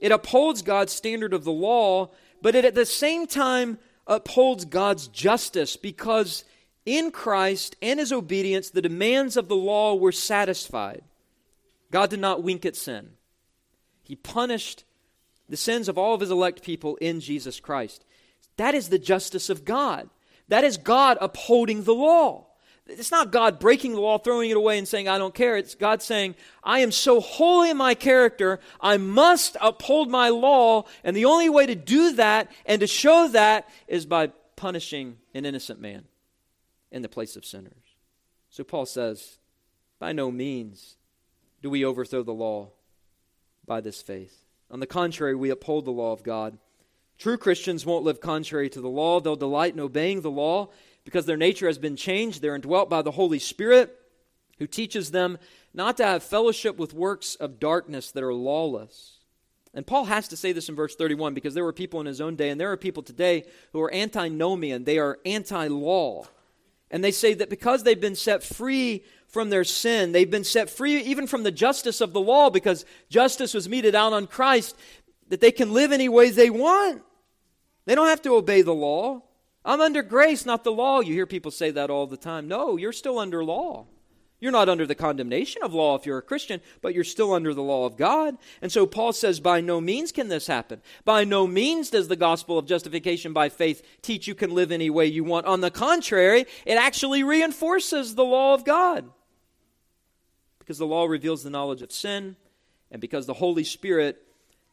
it 0.00 0.12
upholds 0.12 0.62
God's 0.62 0.92
standard 0.92 1.32
of 1.32 1.44
the 1.44 1.52
law, 1.52 2.10
but 2.42 2.54
it 2.54 2.64
at 2.64 2.74
the 2.74 2.86
same 2.86 3.26
time 3.26 3.78
upholds 4.06 4.64
God's 4.64 5.08
justice 5.08 5.76
because 5.76 6.44
in 6.84 7.10
Christ 7.10 7.76
and 7.82 7.98
his 7.98 8.12
obedience, 8.12 8.70
the 8.70 8.82
demands 8.82 9.36
of 9.36 9.48
the 9.48 9.56
law 9.56 9.94
were 9.94 10.12
satisfied. 10.12 11.02
God 11.90 12.10
did 12.10 12.20
not 12.20 12.42
wink 12.42 12.64
at 12.64 12.76
sin, 12.76 13.10
He 14.02 14.16
punished 14.16 14.84
the 15.48 15.56
sins 15.56 15.88
of 15.88 15.96
all 15.96 16.14
of 16.14 16.20
his 16.20 16.30
elect 16.30 16.62
people 16.62 16.96
in 16.96 17.20
Jesus 17.20 17.60
Christ. 17.60 18.04
That 18.56 18.74
is 18.74 18.88
the 18.88 18.98
justice 18.98 19.48
of 19.48 19.64
God. 19.64 20.08
That 20.48 20.64
is 20.64 20.76
God 20.76 21.18
upholding 21.20 21.84
the 21.84 21.94
law. 21.94 22.45
It's 22.88 23.10
not 23.10 23.32
God 23.32 23.58
breaking 23.58 23.92
the 23.92 24.00
law, 24.00 24.18
throwing 24.18 24.50
it 24.50 24.56
away, 24.56 24.78
and 24.78 24.86
saying, 24.86 25.08
I 25.08 25.18
don't 25.18 25.34
care. 25.34 25.56
It's 25.56 25.74
God 25.74 26.02
saying, 26.02 26.36
I 26.62 26.80
am 26.80 26.92
so 26.92 27.20
holy 27.20 27.70
in 27.70 27.76
my 27.76 27.94
character, 27.94 28.60
I 28.80 28.96
must 28.96 29.56
uphold 29.60 30.08
my 30.08 30.28
law. 30.28 30.84
And 31.02 31.16
the 31.16 31.24
only 31.24 31.48
way 31.48 31.66
to 31.66 31.74
do 31.74 32.12
that 32.14 32.50
and 32.64 32.80
to 32.80 32.86
show 32.86 33.28
that 33.28 33.68
is 33.88 34.06
by 34.06 34.28
punishing 34.54 35.18
an 35.34 35.44
innocent 35.44 35.80
man 35.80 36.04
in 36.92 37.02
the 37.02 37.08
place 37.08 37.36
of 37.36 37.44
sinners. 37.44 37.72
So 38.50 38.62
Paul 38.62 38.86
says, 38.86 39.38
by 39.98 40.12
no 40.12 40.30
means 40.30 40.96
do 41.62 41.70
we 41.70 41.84
overthrow 41.84 42.22
the 42.22 42.32
law 42.32 42.70
by 43.66 43.80
this 43.80 44.00
faith. 44.00 44.44
On 44.70 44.78
the 44.80 44.86
contrary, 44.86 45.34
we 45.34 45.50
uphold 45.50 45.84
the 45.84 45.90
law 45.90 46.12
of 46.12 46.22
God. 46.22 46.58
True 47.18 47.36
Christians 47.36 47.84
won't 47.84 48.04
live 48.04 48.20
contrary 48.20 48.68
to 48.70 48.80
the 48.80 48.88
law. 48.88 49.20
They'll 49.20 49.36
delight 49.36 49.74
in 49.74 49.80
obeying 49.80 50.20
the 50.20 50.30
law 50.30 50.70
because 51.06 51.24
their 51.24 51.36
nature 51.36 51.68
has 51.68 51.78
been 51.78 51.94
changed. 51.96 52.42
They're 52.42 52.56
indwelt 52.56 52.90
by 52.90 53.00
the 53.00 53.12
Holy 53.12 53.38
Spirit 53.38 53.96
who 54.58 54.66
teaches 54.66 55.12
them 55.12 55.38
not 55.72 55.96
to 55.98 56.04
have 56.04 56.22
fellowship 56.22 56.76
with 56.76 56.92
works 56.92 57.36
of 57.36 57.60
darkness 57.60 58.10
that 58.10 58.24
are 58.24 58.34
lawless. 58.34 59.20
And 59.72 59.86
Paul 59.86 60.06
has 60.06 60.26
to 60.28 60.36
say 60.36 60.50
this 60.52 60.68
in 60.68 60.74
verse 60.74 60.96
31 60.96 61.32
because 61.32 61.54
there 61.54 61.62
were 61.62 61.72
people 61.72 62.00
in 62.00 62.06
his 62.06 62.20
own 62.20 62.34
day, 62.34 62.50
and 62.50 62.60
there 62.60 62.72
are 62.72 62.76
people 62.76 63.04
today 63.04 63.44
who 63.72 63.80
are 63.80 63.94
antinomian, 63.94 64.82
they 64.84 64.98
are 64.98 65.18
anti 65.24 65.68
law. 65.68 66.26
And 66.90 67.04
they 67.04 67.12
say 67.12 67.34
that 67.34 67.50
because 67.50 67.84
they've 67.84 68.00
been 68.00 68.16
set 68.16 68.42
free 68.42 69.04
from 69.28 69.50
their 69.50 69.64
sin, 69.64 70.10
they've 70.10 70.30
been 70.30 70.44
set 70.44 70.70
free 70.70 70.98
even 71.02 71.28
from 71.28 71.44
the 71.44 71.52
justice 71.52 72.00
of 72.00 72.12
the 72.12 72.20
law 72.20 72.50
because 72.50 72.84
justice 73.10 73.54
was 73.54 73.68
meted 73.68 73.94
out 73.94 74.12
on 74.12 74.26
Christ, 74.26 74.76
that 75.28 75.40
they 75.40 75.52
can 75.52 75.72
live 75.72 75.92
any 75.92 76.08
way 76.08 76.30
they 76.30 76.50
want. 76.50 77.02
They 77.84 77.94
don't 77.94 78.08
have 78.08 78.22
to 78.22 78.34
obey 78.34 78.62
the 78.62 78.74
law. 78.74 79.22
I'm 79.66 79.80
under 79.80 80.02
grace, 80.02 80.46
not 80.46 80.62
the 80.62 80.72
law. 80.72 81.00
You 81.00 81.12
hear 81.12 81.26
people 81.26 81.50
say 81.50 81.72
that 81.72 81.90
all 81.90 82.06
the 82.06 82.16
time. 82.16 82.46
No, 82.46 82.76
you're 82.76 82.92
still 82.92 83.18
under 83.18 83.44
law. 83.44 83.86
You're 84.38 84.52
not 84.52 84.68
under 84.68 84.86
the 84.86 84.94
condemnation 84.94 85.62
of 85.62 85.74
law 85.74 85.96
if 85.96 86.06
you're 86.06 86.18
a 86.18 86.22
Christian, 86.22 86.60
but 86.82 86.94
you're 86.94 87.04
still 87.04 87.32
under 87.32 87.52
the 87.52 87.62
law 87.62 87.84
of 87.86 87.96
God. 87.96 88.36
And 88.62 88.70
so 88.70 88.86
Paul 88.86 89.12
says, 89.12 89.40
by 89.40 89.60
no 89.60 89.80
means 89.80 90.12
can 90.12 90.28
this 90.28 90.46
happen. 90.46 90.82
By 91.04 91.24
no 91.24 91.46
means 91.46 91.90
does 91.90 92.08
the 92.08 92.16
gospel 92.16 92.58
of 92.58 92.66
justification 92.66 93.32
by 93.32 93.48
faith 93.48 93.82
teach 94.02 94.28
you 94.28 94.34
can 94.34 94.54
live 94.54 94.70
any 94.70 94.90
way 94.90 95.06
you 95.06 95.24
want. 95.24 95.46
On 95.46 95.62
the 95.62 95.70
contrary, 95.70 96.44
it 96.64 96.76
actually 96.76 97.24
reinforces 97.24 98.14
the 98.14 98.24
law 98.24 98.54
of 98.54 98.64
God. 98.64 99.10
Because 100.58 100.78
the 100.78 100.86
law 100.86 101.06
reveals 101.06 101.42
the 101.42 101.50
knowledge 101.50 101.82
of 101.82 101.90
sin, 101.90 102.36
and 102.90 103.00
because 103.00 103.26
the 103.26 103.34
Holy 103.34 103.64
Spirit 103.64 104.22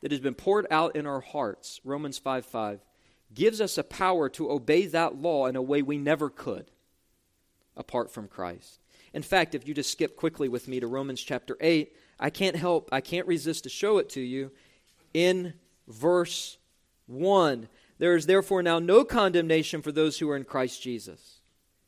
that 0.02 0.12
has 0.12 0.20
been 0.20 0.36
poured 0.36 0.68
out 0.70 0.96
in 0.96 1.08
our 1.08 1.22
hearts, 1.22 1.80
Romans 1.84 2.18
5 2.18 2.46
5, 2.46 2.80
gives 3.34 3.62
us 3.62 3.78
a 3.78 3.84
power 3.84 4.30
to 4.30 4.52
obey 4.52 4.86
that 4.88 5.16
law 5.16 5.48
in 5.48 5.56
a 5.56 5.62
way 5.62 5.82
we 5.82 5.98
never 5.98 6.30
could 6.30 6.72
apart 7.76 8.12
from 8.12 8.28
Christ. 8.28 8.80
In 9.14 9.22
fact, 9.22 9.56
if 9.56 9.68
you 9.68 9.74
just 9.74 9.92
skip 9.92 10.16
quickly 10.16 10.50
with 10.50 10.68
me 10.68 10.80
to 10.80 10.88
Romans 10.88 11.22
chapter 11.22 11.58
8, 11.62 11.96
I 12.20 12.30
can't 12.30 12.56
help, 12.56 12.90
I 12.92 13.02
can't 13.02 13.28
resist 13.28 13.64
to 13.64 13.70
show 13.70 13.98
it 13.98 14.10
to 14.10 14.22
you. 14.22 14.52
In 15.14 15.54
verse 15.88 16.58
1, 17.08 17.68
there 18.00 18.16
is 18.16 18.26
therefore 18.26 18.64
now 18.64 18.80
no 18.80 19.04
condemnation 19.04 19.82
for 19.82 19.92
those 19.92 20.18
who 20.18 20.30
are 20.30 20.36
in 20.36 20.44
Christ 20.44 20.82
Jesus. 20.82 21.42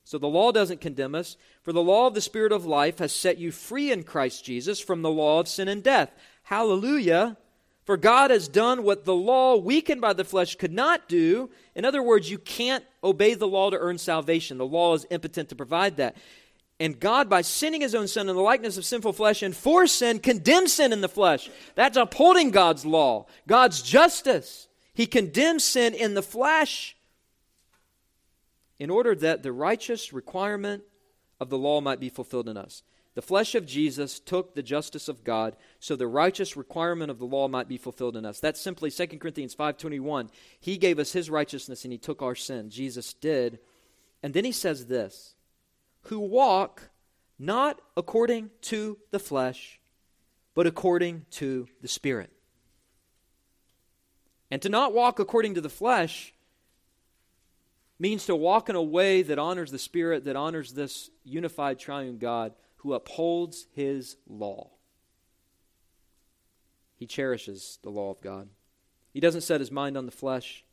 So 0.04 0.20
the 0.20 0.28
law 0.28 0.52
doesn't 0.52 0.82
condemn 0.82 1.16
us, 1.16 1.36
for 1.64 1.74
the 1.74 1.82
law 1.82 2.06
of 2.06 2.14
the 2.14 2.22
Spirit 2.22 2.52
of 2.52 2.66
life 2.66 3.00
has 3.00 3.12
set 3.12 3.40
you 3.40 3.52
free 3.52 3.92
in 3.92 4.04
Christ 4.04 4.46
Jesus 4.46 4.80
from 4.80 5.02
the 5.02 5.10
law 5.10 5.40
of 5.40 5.48
sin 5.48 5.68
and 5.68 5.82
death. 5.82 6.12
Hallelujah. 6.44 7.38
For 7.86 7.98
God 7.98 8.32
has 8.32 8.48
done 8.48 8.84
what 8.84 9.06
the 9.06 9.14
law, 9.14 9.58
weakened 9.58 10.02
by 10.02 10.14
the 10.14 10.24
flesh, 10.24 10.56
could 10.56 10.74
not 10.74 11.08
do. 11.08 11.52
In 11.76 11.86
other 11.86 12.02
words, 12.02 12.30
you 12.30 12.40
can't 12.40 12.84
obey 13.04 13.36
the 13.36 13.48
law 13.48 13.70
to 13.70 13.78
earn 13.78 14.00
salvation. 14.00 14.58
The 14.58 14.66
law 14.66 14.96
is 14.96 15.06
impotent 15.12 15.50
to 15.50 15.56
provide 15.56 15.98
that. 15.98 16.18
And 16.80 17.00
God, 17.00 17.30
by 17.30 17.42
sending 17.42 17.82
his 17.82 17.96
own 17.96 18.08
Son 18.08 18.28
in 18.28 18.36
the 18.36 18.42
likeness 18.42 18.78
of 18.78 18.86
sinful 18.86 19.14
flesh 19.14 19.44
and 19.44 19.56
for 19.56 19.86
sin, 19.86 20.20
condemns 20.20 20.74
sin 20.74 20.92
in 20.92 21.02
the 21.02 21.08
flesh. 21.08 21.50
That's 21.76 21.96
upholding 21.96 22.50
God's 22.50 22.86
law, 22.86 23.28
God's 23.48 23.82
justice. 23.82 24.68
He 24.94 25.06
condemns 25.06 25.64
sin 25.64 25.94
in 25.94 26.16
the 26.16 26.24
flesh 26.24 26.98
in 28.80 28.90
order 28.90 29.16
that 29.16 29.44
the 29.44 29.54
righteous 29.54 30.12
requirement 30.12 30.84
of 31.40 31.50
the 31.50 31.58
law 31.58 31.82
might 31.82 32.00
be 32.00 32.10
fulfilled 32.10 32.50
in 32.50 32.58
us. 32.58 32.84
The 33.16 33.22
flesh 33.22 33.56
of 33.56 33.66
Jesus 33.66 34.20
took 34.20 34.54
the 34.54 34.62
justice 34.62 35.08
of 35.08 35.24
God 35.24 35.56
so 35.80 35.96
the 35.96 36.06
righteous 36.06 36.58
requirement 36.58 37.10
of 37.10 37.18
the 37.18 37.26
law 37.26 37.48
might 37.48 37.70
be 37.70 37.78
fulfilled 37.78 38.18
in 38.18 38.26
us. 38.26 38.42
That's 38.42 38.60
simply 38.60 38.92
2 38.92 39.20
Corinthians 39.20 39.56
5:21. 39.56 40.30
He 40.60 40.78
gave 40.78 41.00
us 41.00 41.14
his 41.14 41.30
righteousness 41.30 41.86
and 41.86 41.94
he 41.94 41.98
took 41.98 42.22
our 42.22 42.36
sin. 42.36 42.70
Jesus 42.70 43.14
did. 43.14 43.60
And 44.22 44.34
then 44.34 44.44
he 44.44 44.52
says 44.52 44.88
this, 44.88 45.36
who 46.04 46.20
walk 46.20 46.90
not 47.40 47.80
according 47.96 48.50
to 48.62 48.98
the 49.12 49.20
flesh, 49.20 49.80
but 50.54 50.68
according 50.68 51.26
to 51.32 51.68
the 51.82 51.88
Spirit. 51.88 52.32
And 54.52 54.62
to 54.62 54.70
not 54.70 54.94
walk 54.94 55.20
according 55.20 55.56
to 55.56 55.62
the 55.62 55.70
flesh 55.70 56.34
means 57.98 58.26
to 58.26 58.36
walk 58.36 58.68
in 58.70 58.76
a 58.76 58.84
way 58.84 59.22
that 59.22 59.40
honors 59.40 59.72
the 59.72 59.80
Spirit, 59.80 60.26
that 60.26 60.36
honors 60.36 60.74
this 60.74 61.10
unified 61.24 61.80
triune 61.80 62.18
God 62.18 62.54
who 62.86 62.94
upholds 62.94 63.66
his 63.74 64.16
law. 64.30 64.70
He 66.96 67.08
cherishes 67.08 67.80
the 67.82 67.90
law 67.90 68.12
of 68.12 68.22
God. 68.22 68.48
He 69.12 69.20
doesn't 69.20 69.42
set 69.42 69.60
his 69.60 69.72
mind 69.72 69.98
on 69.98 70.06
the 70.06 70.12
flesh. 70.12 70.64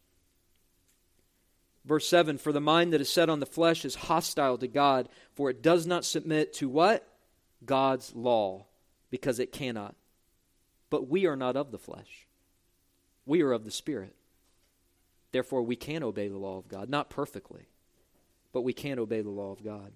Verse 1.86 2.06
7 2.06 2.36
For 2.36 2.52
the 2.52 2.60
mind 2.60 2.92
that 2.92 3.00
is 3.00 3.08
set 3.08 3.30
on 3.30 3.40
the 3.40 3.46
flesh 3.46 3.86
is 3.86 3.94
hostile 3.94 4.58
to 4.58 4.68
God, 4.68 5.08
for 5.32 5.48
it 5.48 5.62
does 5.62 5.86
not 5.86 6.04
submit 6.04 6.52
to 6.54 6.68
what? 6.68 7.08
God's 7.64 8.14
law, 8.14 8.66
because 9.08 9.38
it 9.38 9.50
cannot. 9.50 9.94
But 10.90 11.08
we 11.08 11.24
are 11.24 11.36
not 11.36 11.56
of 11.56 11.70
the 11.70 11.78
flesh, 11.78 12.26
we 13.24 13.40
are 13.40 13.52
of 13.52 13.64
the 13.64 13.70
Spirit. 13.70 14.14
Therefore, 15.32 15.62
we 15.62 15.76
can 15.76 16.02
obey 16.02 16.28
the 16.28 16.36
law 16.36 16.58
of 16.58 16.68
God. 16.68 16.90
Not 16.90 17.08
perfectly, 17.08 17.70
but 18.52 18.60
we 18.60 18.74
can 18.74 18.98
obey 18.98 19.22
the 19.22 19.30
law 19.30 19.50
of 19.50 19.64
God. 19.64 19.92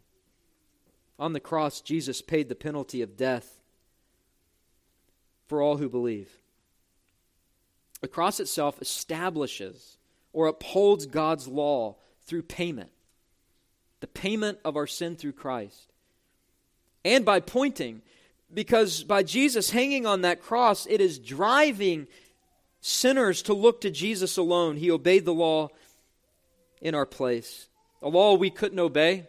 On 1.18 1.32
the 1.32 1.40
cross, 1.40 1.80
Jesus 1.80 2.20
paid 2.20 2.48
the 2.48 2.54
penalty 2.54 3.02
of 3.02 3.16
death 3.16 3.60
for 5.46 5.62
all 5.62 5.78
who 5.78 5.88
believe. 5.88 6.28
The 8.00 8.08
cross 8.08 8.40
itself 8.40 8.80
establishes 8.82 9.96
or 10.32 10.46
upholds 10.46 11.06
God's 11.06 11.48
law 11.48 11.96
through 12.26 12.42
payment, 12.42 12.90
the 14.00 14.06
payment 14.06 14.58
of 14.64 14.76
our 14.76 14.86
sin 14.86 15.16
through 15.16 15.32
Christ. 15.32 15.92
And 17.04 17.24
by 17.24 17.40
pointing, 17.40 18.02
because 18.52 19.02
by 19.04 19.22
Jesus 19.22 19.70
hanging 19.70 20.06
on 20.06 20.22
that 20.22 20.42
cross, 20.42 20.86
it 20.86 21.00
is 21.00 21.18
driving 21.18 22.06
sinners 22.80 23.42
to 23.42 23.54
look 23.54 23.80
to 23.80 23.90
Jesus 23.90 24.36
alone. 24.36 24.76
He 24.76 24.90
obeyed 24.90 25.24
the 25.24 25.34
law 25.34 25.70
in 26.80 26.94
our 26.94 27.06
place, 27.06 27.68
a 28.02 28.08
law 28.08 28.34
we 28.34 28.50
couldn't 28.50 28.78
obey. 28.78 29.26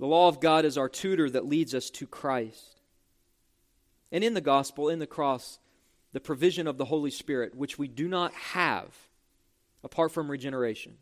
The 0.00 0.06
law 0.06 0.28
of 0.28 0.40
God 0.40 0.64
is 0.64 0.78
our 0.78 0.88
tutor 0.88 1.28
that 1.28 1.44
leads 1.44 1.74
us 1.74 1.90
to 1.90 2.06
Christ. 2.06 2.80
And 4.10 4.24
in 4.24 4.32
the 4.32 4.40
gospel, 4.40 4.88
in 4.88 4.98
the 4.98 5.06
cross, 5.06 5.58
the 6.14 6.20
provision 6.20 6.66
of 6.66 6.78
the 6.78 6.86
Holy 6.86 7.10
Spirit, 7.10 7.54
which 7.54 7.78
we 7.78 7.86
do 7.86 8.08
not 8.08 8.32
have 8.32 8.88
apart 9.84 10.10
from 10.10 10.30
regeneration. 10.30 10.94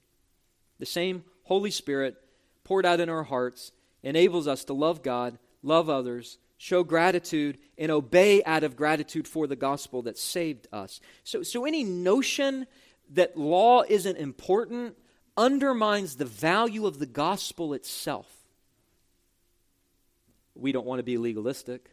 The 0.80 0.86
same 0.86 1.22
Holy 1.44 1.70
Spirit 1.70 2.16
poured 2.64 2.84
out 2.84 2.98
in 2.98 3.08
our 3.08 3.22
hearts 3.22 3.70
enables 4.02 4.48
us 4.48 4.64
to 4.64 4.72
love 4.72 5.04
God, 5.04 5.38
love 5.62 5.88
others, 5.88 6.38
show 6.56 6.82
gratitude, 6.82 7.56
and 7.78 7.92
obey 7.92 8.42
out 8.42 8.64
of 8.64 8.76
gratitude 8.76 9.28
for 9.28 9.46
the 9.46 9.54
gospel 9.54 10.02
that 10.02 10.18
saved 10.18 10.66
us. 10.72 11.00
So, 11.22 11.44
so 11.44 11.64
any 11.64 11.84
notion 11.84 12.66
that 13.10 13.38
law 13.38 13.84
isn't 13.88 14.16
important 14.16 14.96
undermines 15.36 16.16
the 16.16 16.24
value 16.24 16.84
of 16.84 16.98
the 16.98 17.06
gospel 17.06 17.74
itself 17.74 18.37
we 20.58 20.72
don't 20.72 20.86
want 20.86 20.98
to 20.98 21.04
be 21.04 21.18
legalistic. 21.18 21.90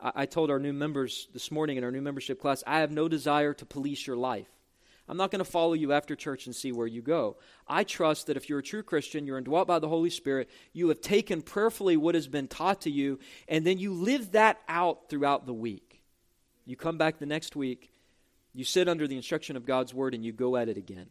I, 0.00 0.12
I 0.14 0.26
told 0.26 0.50
our 0.50 0.58
new 0.58 0.72
members 0.72 1.28
this 1.32 1.50
morning 1.50 1.76
in 1.76 1.84
our 1.84 1.90
new 1.90 2.02
membership 2.02 2.40
class, 2.40 2.62
I 2.66 2.80
have 2.80 2.90
no 2.90 3.08
desire 3.08 3.54
to 3.54 3.64
police 3.64 4.06
your 4.06 4.16
life. 4.16 4.48
I'm 5.08 5.16
not 5.16 5.30
going 5.30 5.44
to 5.44 5.50
follow 5.50 5.72
you 5.72 5.92
after 5.92 6.14
church 6.14 6.46
and 6.46 6.54
see 6.54 6.72
where 6.72 6.86
you 6.86 7.02
go. 7.02 7.36
I 7.66 7.84
trust 7.84 8.28
that 8.28 8.36
if 8.36 8.48
you're 8.48 8.60
a 8.60 8.62
true 8.62 8.84
Christian, 8.84 9.26
you're 9.26 9.38
indwelt 9.38 9.66
by 9.66 9.78
the 9.78 9.88
Holy 9.88 10.10
Spirit, 10.10 10.48
you 10.72 10.88
have 10.88 11.00
taken 11.00 11.42
prayerfully 11.42 11.96
what 11.96 12.14
has 12.14 12.28
been 12.28 12.48
taught 12.48 12.82
to 12.82 12.90
you, 12.90 13.18
and 13.48 13.66
then 13.66 13.78
you 13.78 13.92
live 13.92 14.32
that 14.32 14.60
out 14.68 15.08
throughout 15.08 15.44
the 15.44 15.52
week. 15.52 16.02
You 16.64 16.76
come 16.76 16.98
back 16.98 17.18
the 17.18 17.26
next 17.26 17.56
week, 17.56 17.92
you 18.54 18.64
sit 18.64 18.88
under 18.88 19.08
the 19.08 19.16
instruction 19.16 19.56
of 19.56 19.66
God's 19.66 19.92
word, 19.92 20.14
and 20.14 20.24
you 20.24 20.32
go 20.32 20.56
at 20.56 20.68
it 20.68 20.76
again. 20.76 21.08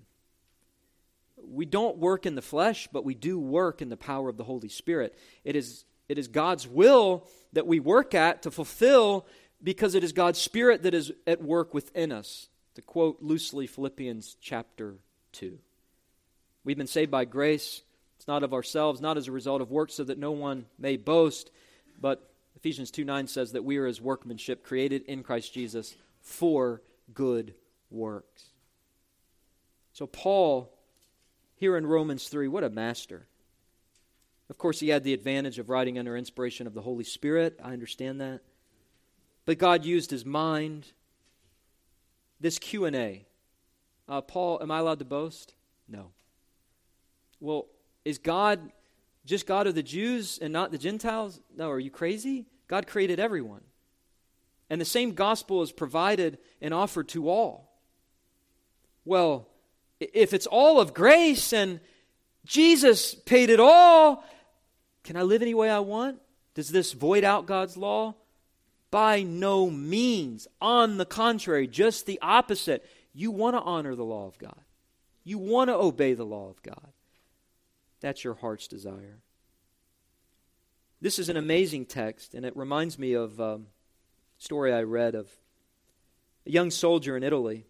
We 1.43 1.65
don't 1.65 1.97
work 1.97 2.25
in 2.25 2.35
the 2.35 2.41
flesh, 2.41 2.87
but 2.91 3.03
we 3.03 3.13
do 3.13 3.39
work 3.39 3.81
in 3.81 3.89
the 3.89 3.97
power 3.97 4.29
of 4.29 4.37
the 4.37 4.43
Holy 4.45 4.69
Spirit. 4.69 5.17
It 5.43 5.55
is 5.55 5.83
it 6.11 6.17
is 6.17 6.27
God's 6.27 6.67
will 6.67 7.25
that 7.53 7.65
we 7.65 7.79
work 7.79 8.13
at 8.13 8.41
to 8.43 8.51
fulfill 8.51 9.25
because 9.63 9.95
it 9.95 10.03
is 10.03 10.11
God's 10.11 10.39
Spirit 10.39 10.83
that 10.83 10.93
is 10.93 11.11
at 11.25 11.41
work 11.41 11.73
within 11.73 12.11
us. 12.11 12.49
To 12.75 12.81
quote 12.81 13.21
loosely 13.21 13.65
Philippians 13.65 14.35
chapter 14.41 14.95
2. 15.33 15.57
We've 16.65 16.77
been 16.77 16.87
saved 16.87 17.11
by 17.11 17.25
grace 17.25 17.81
It's 18.17 18.27
not 18.27 18.43
of 18.43 18.53
ourselves, 18.53 18.99
not 18.99 19.17
as 19.17 19.27
a 19.27 19.31
result 19.31 19.61
of 19.61 19.71
works, 19.71 19.93
so 19.93 20.03
that 20.03 20.17
no 20.17 20.31
one 20.31 20.65
may 20.77 20.97
boast. 20.97 21.49
But 21.99 22.29
Ephesians 22.57 22.91
2 22.91 23.05
9 23.05 23.27
says 23.27 23.53
that 23.53 23.63
we 23.63 23.77
are 23.77 23.87
his 23.87 24.01
workmanship, 24.01 24.63
created 24.63 25.03
in 25.03 25.23
Christ 25.23 25.53
Jesus 25.53 25.95
for 26.19 26.81
good 27.13 27.53
works. 27.89 28.43
So, 29.93 30.07
Paul, 30.07 30.73
here 31.55 31.77
in 31.77 31.87
Romans 31.87 32.27
3, 32.27 32.49
what 32.49 32.63
a 32.63 32.69
master. 32.69 33.27
Of 34.51 34.57
course, 34.57 34.81
he 34.81 34.89
had 34.89 35.05
the 35.05 35.13
advantage 35.13 35.59
of 35.59 35.69
writing 35.69 35.97
under 35.97 36.17
inspiration 36.17 36.67
of 36.67 36.73
the 36.73 36.81
Holy 36.81 37.05
Spirit. 37.05 37.57
I 37.63 37.71
understand 37.71 38.19
that. 38.19 38.41
But 39.45 39.57
God 39.57 39.85
used 39.85 40.11
his 40.11 40.25
mind. 40.25 40.91
This 42.41 42.59
Q&A. 42.59 43.25
Uh, 44.09 44.19
Paul, 44.19 44.59
am 44.61 44.69
I 44.69 44.79
allowed 44.79 44.99
to 44.99 45.05
boast? 45.05 45.55
No. 45.87 46.11
Well, 47.39 47.67
is 48.03 48.17
God 48.17 48.73
just 49.25 49.47
God 49.47 49.67
of 49.67 49.75
the 49.75 49.81
Jews 49.81 50.37
and 50.41 50.51
not 50.51 50.71
the 50.71 50.77
Gentiles? 50.77 51.39
No, 51.55 51.69
are 51.69 51.79
you 51.79 51.89
crazy? 51.89 52.45
God 52.67 52.87
created 52.87 53.21
everyone. 53.21 53.61
And 54.69 54.81
the 54.81 54.85
same 54.85 55.13
gospel 55.13 55.61
is 55.61 55.71
provided 55.71 56.39
and 56.59 56.73
offered 56.73 57.07
to 57.09 57.29
all. 57.29 57.71
Well, 59.05 59.47
if 60.01 60.33
it's 60.33 60.45
all 60.45 60.81
of 60.81 60.93
grace 60.93 61.53
and 61.53 61.79
Jesus 62.45 63.15
paid 63.15 63.49
it 63.49 63.61
all, 63.61 64.25
can 65.03 65.17
I 65.17 65.23
live 65.23 65.41
any 65.41 65.53
way 65.53 65.69
I 65.69 65.79
want? 65.79 66.19
Does 66.53 66.69
this 66.69 66.93
void 66.93 67.23
out 67.23 67.45
God's 67.45 67.77
law? 67.77 68.15
By 68.91 69.23
no 69.23 69.69
means. 69.69 70.47
On 70.61 70.97
the 70.97 71.05
contrary, 71.05 71.67
just 71.67 72.05
the 72.05 72.19
opposite. 72.21 72.85
You 73.13 73.31
want 73.31 73.55
to 73.55 73.61
honor 73.61 73.95
the 73.95 74.05
law 74.05 74.27
of 74.27 74.37
God, 74.37 74.61
you 75.23 75.37
want 75.37 75.69
to 75.69 75.75
obey 75.75 76.13
the 76.13 76.25
law 76.25 76.49
of 76.49 76.61
God. 76.61 76.93
That's 77.99 78.23
your 78.23 78.33
heart's 78.33 78.67
desire. 78.67 79.19
This 80.99 81.19
is 81.19 81.29
an 81.29 81.37
amazing 81.37 81.85
text, 81.85 82.33
and 82.33 82.45
it 82.45 82.55
reminds 82.55 82.99
me 82.99 83.13
of 83.13 83.39
um, 83.39 83.67
a 84.39 84.43
story 84.43 84.71
I 84.71 84.83
read 84.83 85.15
of 85.15 85.29
a 86.45 86.51
young 86.51 86.71
soldier 86.71 87.17
in 87.17 87.23
Italy. 87.23 87.65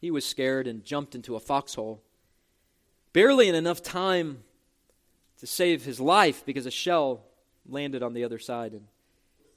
He 0.00 0.10
was 0.10 0.24
scared 0.24 0.66
and 0.66 0.84
jumped 0.84 1.14
into 1.14 1.34
a 1.34 1.40
foxhole. 1.40 2.02
Barely 3.12 3.48
in 3.48 3.54
enough 3.54 3.82
time 3.82 4.44
to 5.40 5.46
save 5.46 5.84
his 5.84 6.00
life 6.00 6.44
because 6.44 6.66
a 6.66 6.70
shell 6.70 7.24
landed 7.68 8.02
on 8.02 8.14
the 8.14 8.24
other 8.24 8.38
side. 8.38 8.72
And 8.72 8.86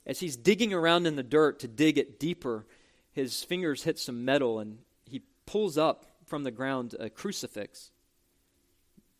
as 0.06 0.20
he's 0.20 0.36
digging 0.36 0.72
around 0.72 1.06
in 1.06 1.16
the 1.16 1.22
dirt 1.22 1.60
to 1.60 1.68
dig 1.68 1.98
it 1.98 2.18
deeper, 2.18 2.66
his 3.12 3.42
fingers 3.42 3.84
hit 3.84 3.98
some 3.98 4.24
metal 4.24 4.58
and 4.58 4.78
he 5.04 5.22
pulls 5.46 5.78
up 5.78 6.06
from 6.26 6.44
the 6.44 6.50
ground 6.50 6.94
a 6.98 7.10
crucifix 7.10 7.90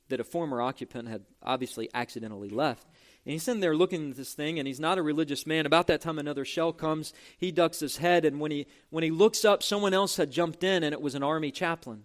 that 0.09 0.21
a 0.21 0.25
former 0.25 0.61
occupant 0.61 1.09
had 1.09 1.23
obviously 1.43 1.89
accidentally 1.95 2.51
left. 2.51 2.87
And 3.25 3.33
he's 3.33 3.43
sitting 3.43 3.61
there 3.61 3.77
looking 3.77 4.11
at 4.11 4.17
this 4.17 4.33
thing, 4.33 4.59
and 4.59 4.67
he's 4.67 4.81
not 4.81 4.99
a 4.99 5.03
religious 5.03 5.47
man. 5.47 5.67
About 5.67 5.87
that 5.89 6.01
time, 6.01 6.19
another 6.19 6.45
shell 6.45 6.73
comes. 6.73 7.13
He 7.37 7.53
ducks 7.53 7.79
his 7.79 7.99
head, 7.99 8.25
and 8.25 8.41
when 8.41 8.51
he, 8.51 8.67
when 8.89 9.05
he 9.05 9.11
looks 9.11 9.45
up, 9.45 9.63
someone 9.63 9.93
else 9.93 10.17
had 10.17 10.31
jumped 10.31 10.65
in, 10.65 10.83
and 10.83 10.93
it 10.93 11.03
was 11.03 11.15
an 11.15 11.23
army 11.23 11.51
chaplain. 11.51 12.05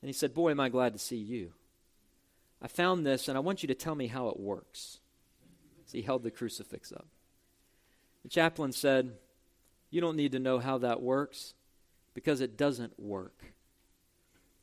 And 0.00 0.08
he 0.08 0.12
said, 0.12 0.32
Boy, 0.32 0.52
am 0.52 0.60
I 0.60 0.68
glad 0.68 0.94
to 0.94 0.98
see 0.98 1.16
you. 1.16 1.52
I 2.60 2.66
found 2.66 3.06
this, 3.06 3.28
and 3.28 3.36
I 3.36 3.40
want 3.40 3.62
you 3.62 3.68
to 3.68 3.74
tell 3.74 3.94
me 3.94 4.08
how 4.08 4.28
it 4.28 4.38
works. 4.38 4.98
So 5.86 5.96
he 5.96 6.02
held 6.02 6.22
the 6.22 6.30
crucifix 6.30 6.92
up. 6.92 7.06
The 8.22 8.28
chaplain 8.28 8.72
said, 8.72 9.12
You 9.90 10.00
don't 10.00 10.16
need 10.16 10.32
to 10.32 10.38
know 10.38 10.58
how 10.58 10.78
that 10.78 11.00
works 11.00 11.54
because 12.14 12.40
it 12.40 12.56
doesn't 12.56 12.98
work. 12.98 13.54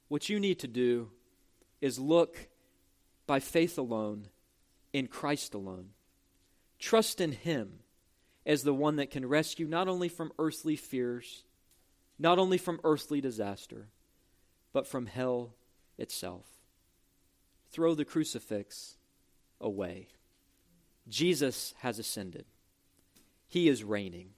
What 0.07 0.29
you 0.29 0.39
need 0.39 0.59
to 0.59 0.67
do 0.67 1.09
is 1.81 1.97
look 1.97 2.49
by 3.25 3.39
faith 3.39 3.77
alone 3.77 4.27
in 4.93 5.07
Christ 5.07 5.53
alone. 5.53 5.89
Trust 6.79 7.21
in 7.21 7.31
Him 7.31 7.79
as 8.45 8.63
the 8.63 8.73
one 8.73 8.97
that 8.97 9.09
can 9.09 9.25
rescue 9.25 9.67
not 9.67 9.87
only 9.87 10.09
from 10.09 10.31
earthly 10.37 10.75
fears, 10.75 11.43
not 12.19 12.37
only 12.37 12.57
from 12.57 12.79
earthly 12.83 13.19
disaster, 13.19 13.87
but 14.73 14.85
from 14.85 15.07
hell 15.07 15.55
itself. 15.97 16.45
Throw 17.75 17.93
the 17.93 18.05
crucifix 18.05 18.95
away. 19.59 20.07
Jesus 21.09 21.73
has 21.79 21.99
ascended, 21.99 22.45
He 23.49 23.67
is 23.67 23.83
reigning, 23.83 24.29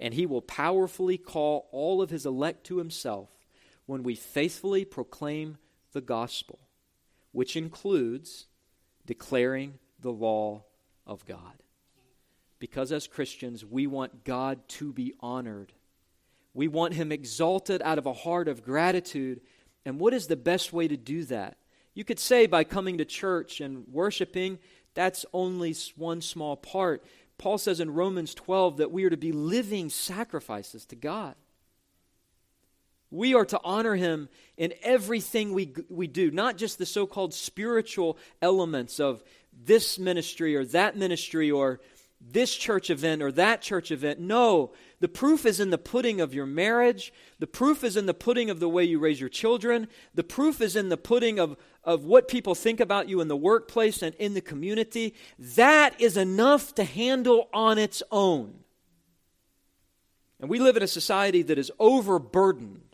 and 0.00 0.12
He 0.12 0.26
will 0.26 0.42
powerfully 0.42 1.18
call 1.18 1.68
all 1.70 2.02
of 2.02 2.10
His 2.10 2.26
elect 2.26 2.64
to 2.64 2.78
Himself 2.78 3.28
when 3.86 4.02
we 4.02 4.16
faithfully 4.16 4.84
proclaim 4.84 5.58
the 5.92 6.00
gospel, 6.00 6.58
which 7.30 7.54
includes 7.54 8.48
declaring 9.06 9.78
the 10.00 10.10
law 10.10 10.64
of 11.06 11.24
God. 11.26 11.62
Because 12.58 12.90
as 12.90 13.06
Christians, 13.06 13.64
we 13.64 13.86
want 13.86 14.24
God 14.24 14.68
to 14.70 14.92
be 14.92 15.14
honored. 15.20 15.74
We 16.54 16.66
want 16.66 16.94
Him 16.94 17.12
exalted 17.12 17.82
out 17.84 17.98
of 17.98 18.06
a 18.06 18.12
heart 18.12 18.48
of 18.48 18.64
gratitude. 18.64 19.42
And 19.84 20.00
what 20.00 20.12
is 20.12 20.26
the 20.26 20.34
best 20.34 20.72
way 20.72 20.88
to 20.88 20.96
do 20.96 21.22
that? 21.26 21.56
You 21.98 22.04
could 22.04 22.20
say 22.20 22.46
by 22.46 22.62
coming 22.62 22.98
to 22.98 23.04
church 23.04 23.60
and 23.60 23.84
worshiping, 23.88 24.60
that's 24.94 25.26
only 25.32 25.74
one 25.96 26.20
small 26.20 26.56
part. 26.56 27.04
Paul 27.38 27.58
says 27.58 27.80
in 27.80 27.92
Romans 27.92 28.34
12 28.34 28.76
that 28.76 28.92
we 28.92 29.02
are 29.02 29.10
to 29.10 29.16
be 29.16 29.32
living 29.32 29.90
sacrifices 29.90 30.86
to 30.86 30.94
God. 30.94 31.34
We 33.10 33.34
are 33.34 33.44
to 33.46 33.60
honor 33.64 33.96
him 33.96 34.28
in 34.56 34.74
everything 34.80 35.52
we, 35.52 35.74
we 35.88 36.06
do, 36.06 36.30
not 36.30 36.56
just 36.56 36.78
the 36.78 36.86
so 36.86 37.04
called 37.04 37.34
spiritual 37.34 38.16
elements 38.40 39.00
of 39.00 39.24
this 39.52 39.98
ministry 39.98 40.54
or 40.54 40.64
that 40.66 40.96
ministry 40.96 41.50
or 41.50 41.80
this 42.20 42.54
church 42.54 42.90
event 42.90 43.22
or 43.22 43.30
that 43.32 43.62
church 43.62 43.90
event. 43.90 44.18
No, 44.18 44.72
the 45.00 45.08
proof 45.08 45.46
is 45.46 45.60
in 45.60 45.70
the 45.70 45.78
pudding 45.78 46.20
of 46.20 46.34
your 46.34 46.46
marriage. 46.46 47.12
The 47.38 47.46
proof 47.46 47.84
is 47.84 47.96
in 47.96 48.06
the 48.06 48.14
pudding 48.14 48.50
of 48.50 48.60
the 48.60 48.68
way 48.68 48.84
you 48.84 48.98
raise 48.98 49.20
your 49.20 49.28
children. 49.28 49.88
The 50.14 50.24
proof 50.24 50.60
is 50.60 50.76
in 50.76 50.88
the 50.88 50.96
pudding 50.96 51.38
of, 51.38 51.56
of 51.84 52.04
what 52.04 52.28
people 52.28 52.54
think 52.54 52.80
about 52.80 53.08
you 53.08 53.20
in 53.20 53.28
the 53.28 53.36
workplace 53.36 54.02
and 54.02 54.14
in 54.16 54.34
the 54.34 54.40
community. 54.40 55.14
That 55.38 55.98
is 56.00 56.16
enough 56.16 56.74
to 56.74 56.84
handle 56.84 57.48
on 57.52 57.78
its 57.78 58.02
own. 58.10 58.60
And 60.40 60.50
we 60.50 60.58
live 60.58 60.76
in 60.76 60.82
a 60.82 60.88
society 60.88 61.42
that 61.42 61.58
is 61.58 61.72
overburdened 61.78 62.88